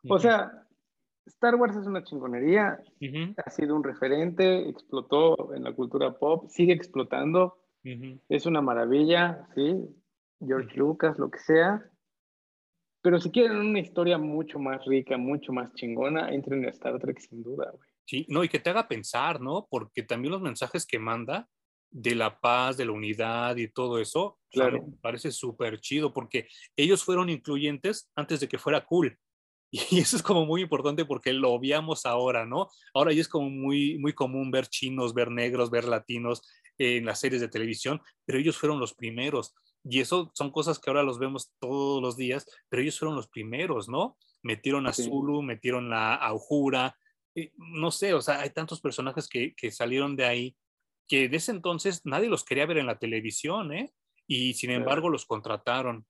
[0.08, 0.52] O sea,
[1.26, 2.84] Star Wars es una chingonería,
[3.38, 9.76] ha sido un referente, explotó en la cultura pop, sigue explotando, es una maravilla, ¿sí?
[10.40, 11.88] George Lucas, lo que sea.
[13.02, 17.20] Pero si quieren una historia mucho más rica, mucho más chingona, entren a Star Trek
[17.20, 17.90] sin duda, güey.
[18.06, 19.68] Sí, no, y que te haga pensar, ¿no?
[19.70, 21.48] Porque también los mensajes que manda
[21.90, 24.86] de la paz, de la unidad y todo eso, claro.
[25.02, 29.18] parece súper chido, porque ellos fueron incluyentes antes de que fuera cool.
[29.74, 32.68] Y eso es como muy importante porque lo obviamos ahora, ¿no?
[32.94, 36.42] Ahora ya es como muy, muy común ver chinos, ver negros, ver latinos
[36.78, 39.56] en las series de televisión, pero ellos fueron los primeros.
[39.84, 43.30] Y eso son cosas que ahora los vemos todos los días, pero ellos fueron los
[43.30, 44.18] primeros, ¿no?
[44.44, 46.98] Metieron a Zulu, metieron a Aujura,
[47.36, 50.58] eh, no sé, o sea, hay tantos personajes que, que salieron de ahí
[51.08, 53.92] que de ese entonces nadie los quería ver en la televisión, ¿eh?
[54.28, 56.06] Y sin embargo los contrataron.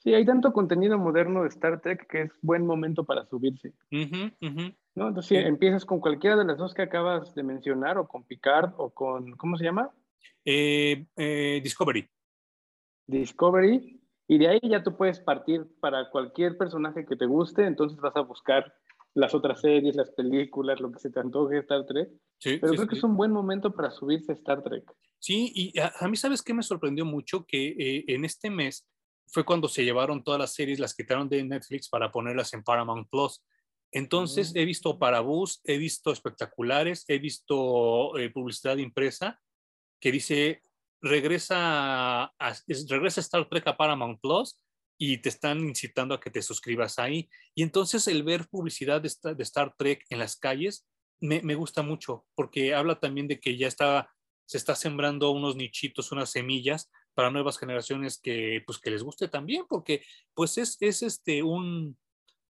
[0.00, 3.72] Sí, hay tanto contenido moderno de Star Trek que es buen momento para subirse.
[3.90, 5.08] ¿no?
[5.08, 8.90] Entonces, empiezas con cualquiera de las dos que acabas de mencionar, o con Picard, o
[8.90, 9.90] con, ¿cómo se llama?
[10.44, 12.08] Eh, eh, Discovery.
[13.06, 14.00] Discovery.
[14.28, 18.14] Y de ahí ya tú puedes partir para cualquier personaje que te guste, entonces vas
[18.14, 18.74] a buscar
[19.14, 22.10] las otras series, las películas, lo que se te antoje Star Trek.
[22.38, 24.84] Sí, Pero creo que es un buen momento para subirse a Star Trek.
[25.18, 28.86] Sí, y a, mí sabes qué me sorprendió mucho que eh, en este mes
[29.30, 33.08] fue cuando se llevaron todas las series, las quitaron de Netflix para ponerlas en Paramount
[33.10, 33.44] Plus.
[33.90, 39.40] Entonces he visto Parabús, he visto espectaculares, he visto eh, publicidad impresa
[40.00, 40.62] que dice
[41.00, 42.56] regresa a,
[42.88, 44.60] regresa Star Trek a Paramount Plus
[44.98, 47.30] y te están incitando a que te suscribas ahí.
[47.54, 50.86] Y entonces el ver publicidad de, de Star Trek en las calles
[51.20, 54.10] me, me, gusta mucho porque habla también de que ya está,
[54.44, 59.26] se está sembrando unos nichitos, unas semillas para nuevas generaciones que, pues, que les guste
[59.26, 60.04] también, porque
[60.34, 61.98] pues es, es este, un,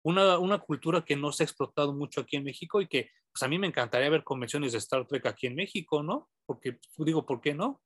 [0.02, 3.44] una, una, cultura que no se ha explotado mucho aquí en México y que pues
[3.44, 6.28] a mí me encantaría ver convenciones de Star Trek aquí en México, ¿no?
[6.46, 7.80] Porque digo, ¿por qué no?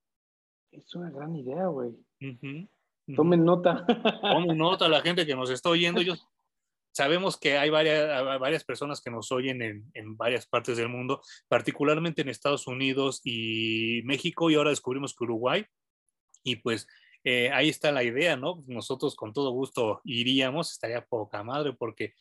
[0.72, 1.90] Es una gran idea, güey.
[3.14, 3.84] Tomen nota.
[4.22, 6.00] Tomen nota la gente que nos está oyendo.
[6.00, 6.14] Yo
[6.92, 11.20] sabemos que hay varias, varias personas que nos oyen en, en, varias partes del mundo,
[11.46, 15.66] particularmente en Estados Unidos y México, y ahora descubrimos que Uruguay.
[16.42, 16.86] Y pues
[17.24, 18.64] eh, ahí está la idea, ¿no?
[18.66, 22.14] Nosotros con todo gusto iríamos, estaría poca madre, porque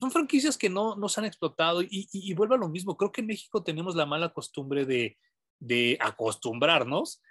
[0.00, 2.96] son franquicias que no, no se han explotado y, y, y a lo mismo.
[2.96, 5.18] Creo que en México tenemos la mala costumbre de,
[5.58, 7.22] de acostumbrarnos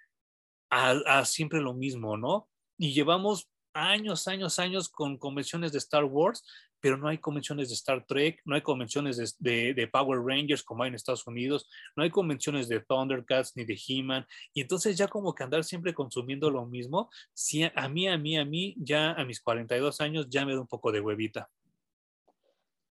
[0.69, 2.47] a, a siempre lo mismo, ¿no?
[2.77, 6.43] Y llevamos años, años, años con convenciones de Star Wars,
[6.81, 10.63] pero no hay convenciones de Star Trek, no hay convenciones de, de, de, Power Rangers
[10.63, 14.97] como hay en Estados Unidos, no hay convenciones de Thundercats ni de He-Man, y entonces
[14.97, 18.45] ya como que andar siempre consumiendo lo mismo, si a, a mí, a mí, a
[18.45, 21.49] mí, ya a mis 42 años ya me da un poco de huevita.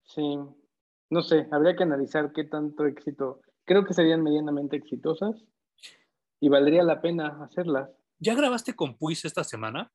[0.04, 0.38] Sí,
[1.10, 5.44] no sé, habría que analizar qué tanto éxito, creo que serían medianamente exitosas
[6.40, 7.90] y valdría la pena hacerlas.
[8.18, 9.92] ¿Ya grabaste con Puis esta semana?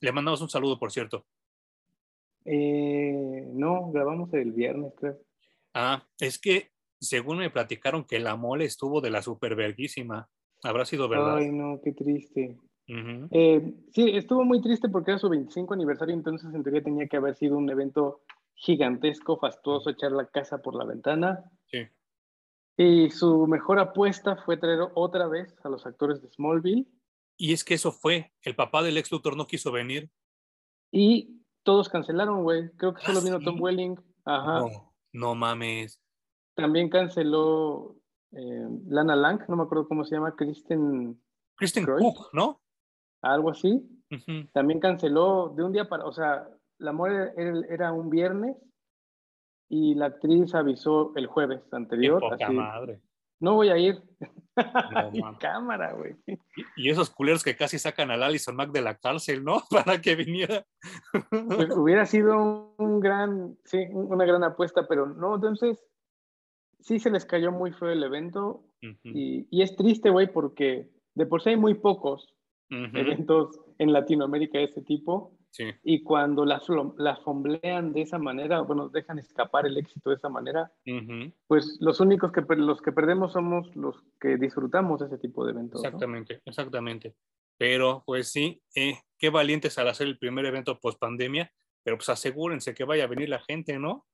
[0.00, 1.26] Le mandamos un saludo, por cierto.
[2.44, 5.18] Eh, no, grabamos el viernes, creo.
[5.74, 6.70] Ah, es que
[7.00, 10.28] según me platicaron que la mole estuvo de la superverguísima.
[10.62, 11.38] ¿Habrá sido verdad?
[11.38, 12.56] Ay, no, qué triste.
[12.88, 13.28] Uh -huh.
[13.30, 17.16] eh, sí, estuvo muy triste porque era su 25 aniversario, entonces en teoría tenía que
[17.16, 18.22] haber sido un evento
[18.54, 21.50] gigantesco, fastuoso, echar la casa por la ventana.
[21.66, 21.86] Sí.
[22.76, 26.86] Y su mejor apuesta fue traer otra vez a los actores de Smallville.
[27.36, 30.10] Y es que eso fue, el papá del ex Luthor no quiso venir.
[30.90, 32.70] Y todos cancelaron, güey.
[32.76, 33.44] Creo que solo ¿Ah, vino sí?
[33.44, 33.96] Tom Welling.
[34.24, 34.60] Ajá.
[34.60, 36.00] No, no mames.
[36.54, 37.96] También canceló
[38.32, 41.20] eh, Lana Lang, no me acuerdo cómo se llama, Kristen.
[41.56, 42.60] Kristen Cook, ¿no?
[43.22, 43.72] Algo así.
[44.10, 44.50] Uh -huh.
[44.52, 46.48] También canceló de un día para, o sea,
[46.78, 48.56] la muerte era, era, un viernes
[49.68, 52.20] y la actriz avisó el jueves anterior.
[52.20, 53.00] Qué poca así, madre.
[53.42, 54.00] No voy a ir.
[55.14, 56.14] No, cámara, güey.
[56.26, 56.38] Y,
[56.76, 59.62] y, esos culeros que casi sacan al Alison Mack de la cárcel, ¿no?
[59.70, 60.64] Para que viniera.
[61.28, 65.76] Pues hubiera sido un gran, sí, una gran apuesta, pero no, entonces
[66.78, 68.98] sí se les cayó muy feo el evento uh -huh.
[69.02, 72.32] y, y, es triste, güey, porque de por sí hay muy pocos
[72.70, 72.96] uh -huh.
[72.96, 75.36] eventos en Latinoamérica de ese tipo.
[75.52, 75.64] Sí.
[75.84, 76.66] Y cuando las,
[76.96, 81.34] las fomblean de esa manera, bueno, dejan escapar el éxito de esa manera, uh -huh.
[81.46, 85.84] pues los únicos que, los que perdemos somos los que disfrutamos ese tipo de eventos.
[85.84, 86.40] Exactamente, ¿no?
[86.46, 87.14] exactamente.
[87.58, 91.52] Pero pues sí, eh, qué valientes al hacer el primer evento post pandemia,
[91.84, 94.06] pero pues asegúrense que vaya a venir la gente, ¿no?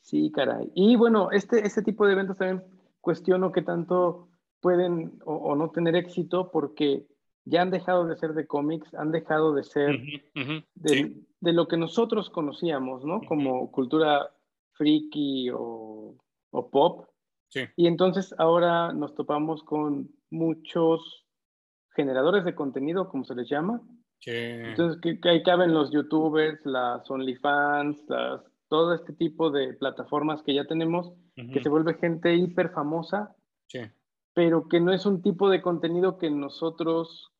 [0.00, 0.70] Sí, caray.
[0.76, 2.64] Y bueno, este, este tipo de eventos también
[3.00, 4.28] cuestiono qué tanto
[4.60, 7.04] pueden o, o no tener éxito porque
[7.48, 10.66] ya han dejado de ser de cómics, han dejado de ser uh -huh, uh -huh,
[10.74, 11.26] de, sí.
[11.40, 13.16] de, lo que nosotros conocíamos, ¿no?
[13.16, 13.28] Uh -huh.
[13.28, 14.30] Como cultura
[14.72, 16.16] freaky o,
[16.50, 17.06] o pop.
[17.48, 17.60] Sí.
[17.76, 21.26] Y entonces ahora nos topamos con muchos
[21.96, 23.80] generadores de contenido, como se les llama.
[24.20, 24.32] Sí.
[24.34, 30.42] Entonces, que, que ahí caben los youtubers, las OnlyFans, las, todo este tipo de plataformas
[30.42, 33.34] que ya tenemos, que se vuelve gente hiper famosa.
[33.68, 33.80] Sí
[34.38, 37.32] pero que no es un tipo de contenido que nosotros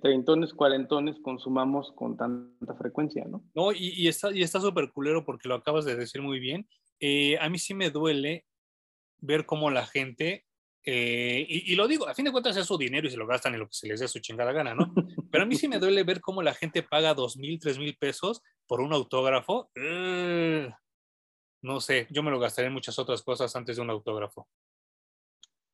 [0.00, 3.44] treintones, cuarentones consumamos con tanta frecuencia, ¿no?
[3.54, 6.68] No, y, y está y está súper culero porque lo acabas de decir muy bien.
[7.00, 8.46] Eh, a mí sí me duele
[9.18, 10.46] ver cómo la gente,
[10.84, 13.26] eh, y, y, lo digo, a fin de cuentas es su dinero y se lo
[13.26, 14.92] gastan en lo que se les dé su chingada gana, ¿no?
[15.30, 17.96] Pero a mí sí me duele ver cómo la gente paga dos mil, tres mil
[17.96, 19.70] pesos por un autógrafo.
[21.62, 24.46] No sé, yo me lo gastaré en muchas otras cosas antes de un autógrafo.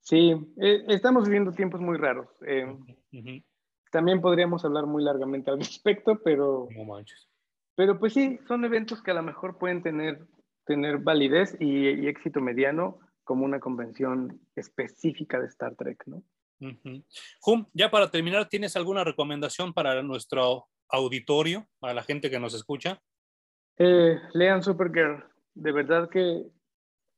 [0.01, 0.33] Sí,
[0.63, 2.29] eh, estamos viviendo tiempos muy raros.
[2.41, 2.79] Uh
[3.13, 3.45] -huh.
[3.91, 6.69] También podríamos hablar muy largamente al respecto, pero...
[6.71, 7.29] No manches.
[7.77, 10.27] Pero pues sí, son eventos que a lo mejor pueden tener,
[10.67, 16.23] tener validez y, y éxito mediano como una convención específica de Star Trek, ¿no?
[16.61, 17.03] Uh
[17.45, 17.67] -huh.
[17.73, 23.01] Ya para terminar, ¿tienes alguna recomendación para nuestro auditorio, para la gente que nos escucha?
[23.79, 25.25] Eh, lean Supergirl.
[25.55, 26.45] De verdad que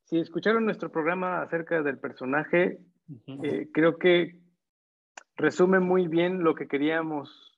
[0.05, 2.79] si escucharon nuestro programa acerca del personaje,
[3.09, 3.45] uh -huh.
[3.45, 4.39] eh, creo que
[5.35, 7.53] resume muy bien lo que queríamos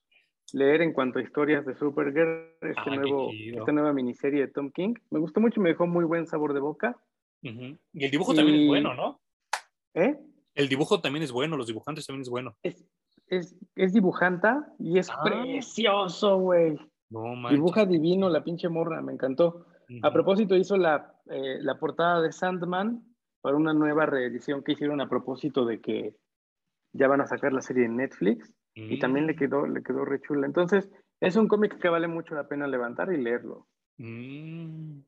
[0.54, 4.72] leer en cuanto a historias de Supergirl, este ah, nuevo, esta nueva miniserie de Tom
[4.72, 4.94] King.
[5.10, 6.98] Me gustó mucho, me dejó muy buen sabor de boca.
[7.44, 7.80] Uh -huh.
[7.94, 8.36] Y el dibujo y...
[8.36, 9.20] también es bueno, ¿no?
[9.94, 10.18] ¿Eh?
[10.54, 12.56] El dibujo también es bueno, los dibujantes también es bueno.
[12.64, 12.86] Es,
[13.28, 15.22] es, es dibujanta y es ah.
[15.24, 16.78] precioso, güey.
[17.10, 19.66] No, Dibuja divino la pinche morra, me encantó.
[19.90, 20.00] Uh -huh.
[20.04, 23.04] A propósito, hizo la, eh, la portada de Sandman
[23.42, 26.16] para una nueva reedición que hicieron a propósito de que
[26.98, 29.38] ya van a sacar la serie en Netflix y también le mm.
[29.38, 30.46] quedó, le quedó re chula.
[30.48, 30.90] Entonces,
[31.22, 33.68] es un cómic que vale mucho la pena levantar y leerlo.
[33.98, 35.00] Mm.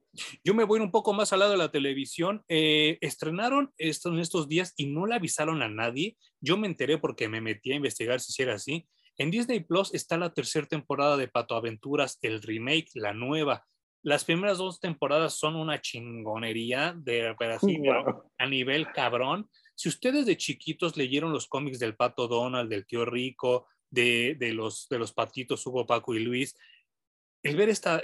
[0.43, 2.43] Yo me voy un poco más al lado de la televisión.
[2.47, 6.17] Eh, estrenaron esto en estos días y no le avisaron a nadie.
[6.39, 8.87] Yo me enteré porque me metí a investigar si era así.
[9.17, 13.65] En Disney Plus está la tercera temporada de Pato Aventuras, el remake, la nueva.
[14.03, 17.35] Las primeras dos temporadas son una chingonería de
[18.37, 19.49] a nivel cabrón.
[19.77, 24.87] Si ustedes de chiquitos leyeron los cómics del Pato Donald, del Tío Rico, de, los,
[25.15, 26.57] patitos Hugo, Paco y Luis,
[27.43, 28.01] el ver esta,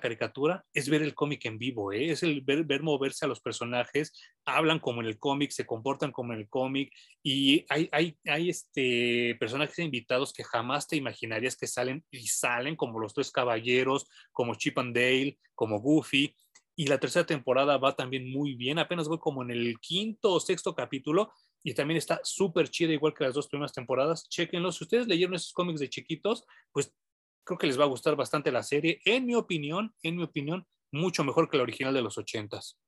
[0.00, 2.10] caricatura es ver el cómic en vivo, ¿eh?
[2.10, 4.12] es ver, moverse a los personajes,
[4.44, 8.50] hablan como en el cómic, se comportan como en el cómic y hay, hay, hay
[8.50, 14.06] este, personajes invitados que jamás te imaginarías que salen y salen como los tres caballeros,
[14.30, 16.32] como Chip and Dale, como Goofy.
[16.78, 20.38] Y la tercera temporada va también muy bien, apenas voy como en el quinto o
[20.38, 21.32] sexto capítulo
[21.64, 24.28] y también está súper chida, igual que las dos primeras temporadas.
[24.28, 24.70] Chequenlo.
[24.70, 26.94] Si ustedes leyeron esos cómics de chiquitos, pues
[27.42, 29.00] creo que les va a gustar bastante la serie.
[29.04, 32.78] En mi opinión, en mi opinión, mucho mejor que la original de los ochentas.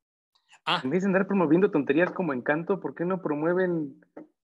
[0.65, 0.81] Ah.
[0.85, 4.01] En vez de andar promoviendo tonterías como Encanto, ¿por qué no promueven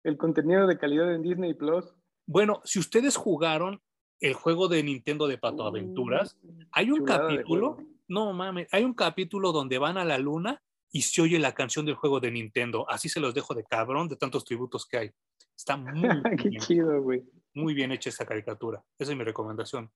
[0.03, 1.93] el contenido de calidad en Disney Plus?
[2.25, 3.83] Bueno, si ustedes jugaron
[4.19, 6.39] el juego de Nintendo de Pato Aventuras,
[6.71, 7.77] hay un capítulo,
[8.07, 10.61] no mames, hay un capítulo donde van a la luna
[10.91, 12.89] y se oye la canción del juego de Nintendo.
[12.89, 15.11] Así se los dejo de cabrón de tantos tributos que hay.
[15.55, 17.23] Está muy Qué chido, güey.
[17.53, 18.83] Muy bien hecha esa caricatura.
[18.97, 19.91] Esa es mi recomendación.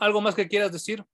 [0.00, 1.04] ¿algo más que quieras decir?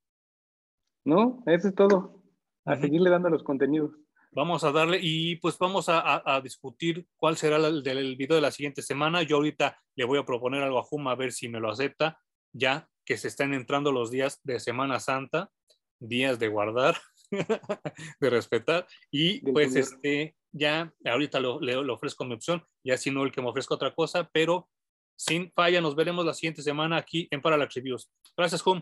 [1.03, 2.23] No, eso es todo.
[2.65, 3.91] A seguirle dando los contenidos.
[4.31, 8.51] Vamos a darle y pues vamos a, discutir cuál será el, del video de la
[8.51, 9.23] siguiente semana.
[9.23, 12.19] Yo ahorita le voy a proponer algo a Juma a ver si me lo acepta,
[12.51, 15.51] ya que se están entrando los días de Semana Santa,
[15.99, 16.97] días de guardar,
[18.19, 23.23] de respetar y pues este ya ahorita lo, le, ofrezco mi opción, ya si no
[23.23, 24.69] el que me ofrezca otra cosa, pero
[25.17, 28.11] sin falla, nos veremos la siguiente semana aquí en Parallax Reviews.
[28.37, 28.81] Gracias, Hum.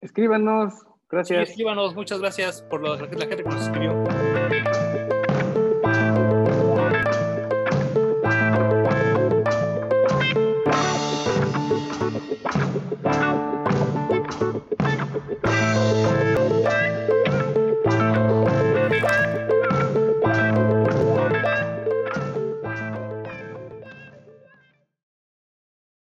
[0.00, 0.74] Escríbanos,
[1.08, 1.50] gracias.
[1.50, 4.31] escríbanos, muchas gracias por la, la gente que nos escribió.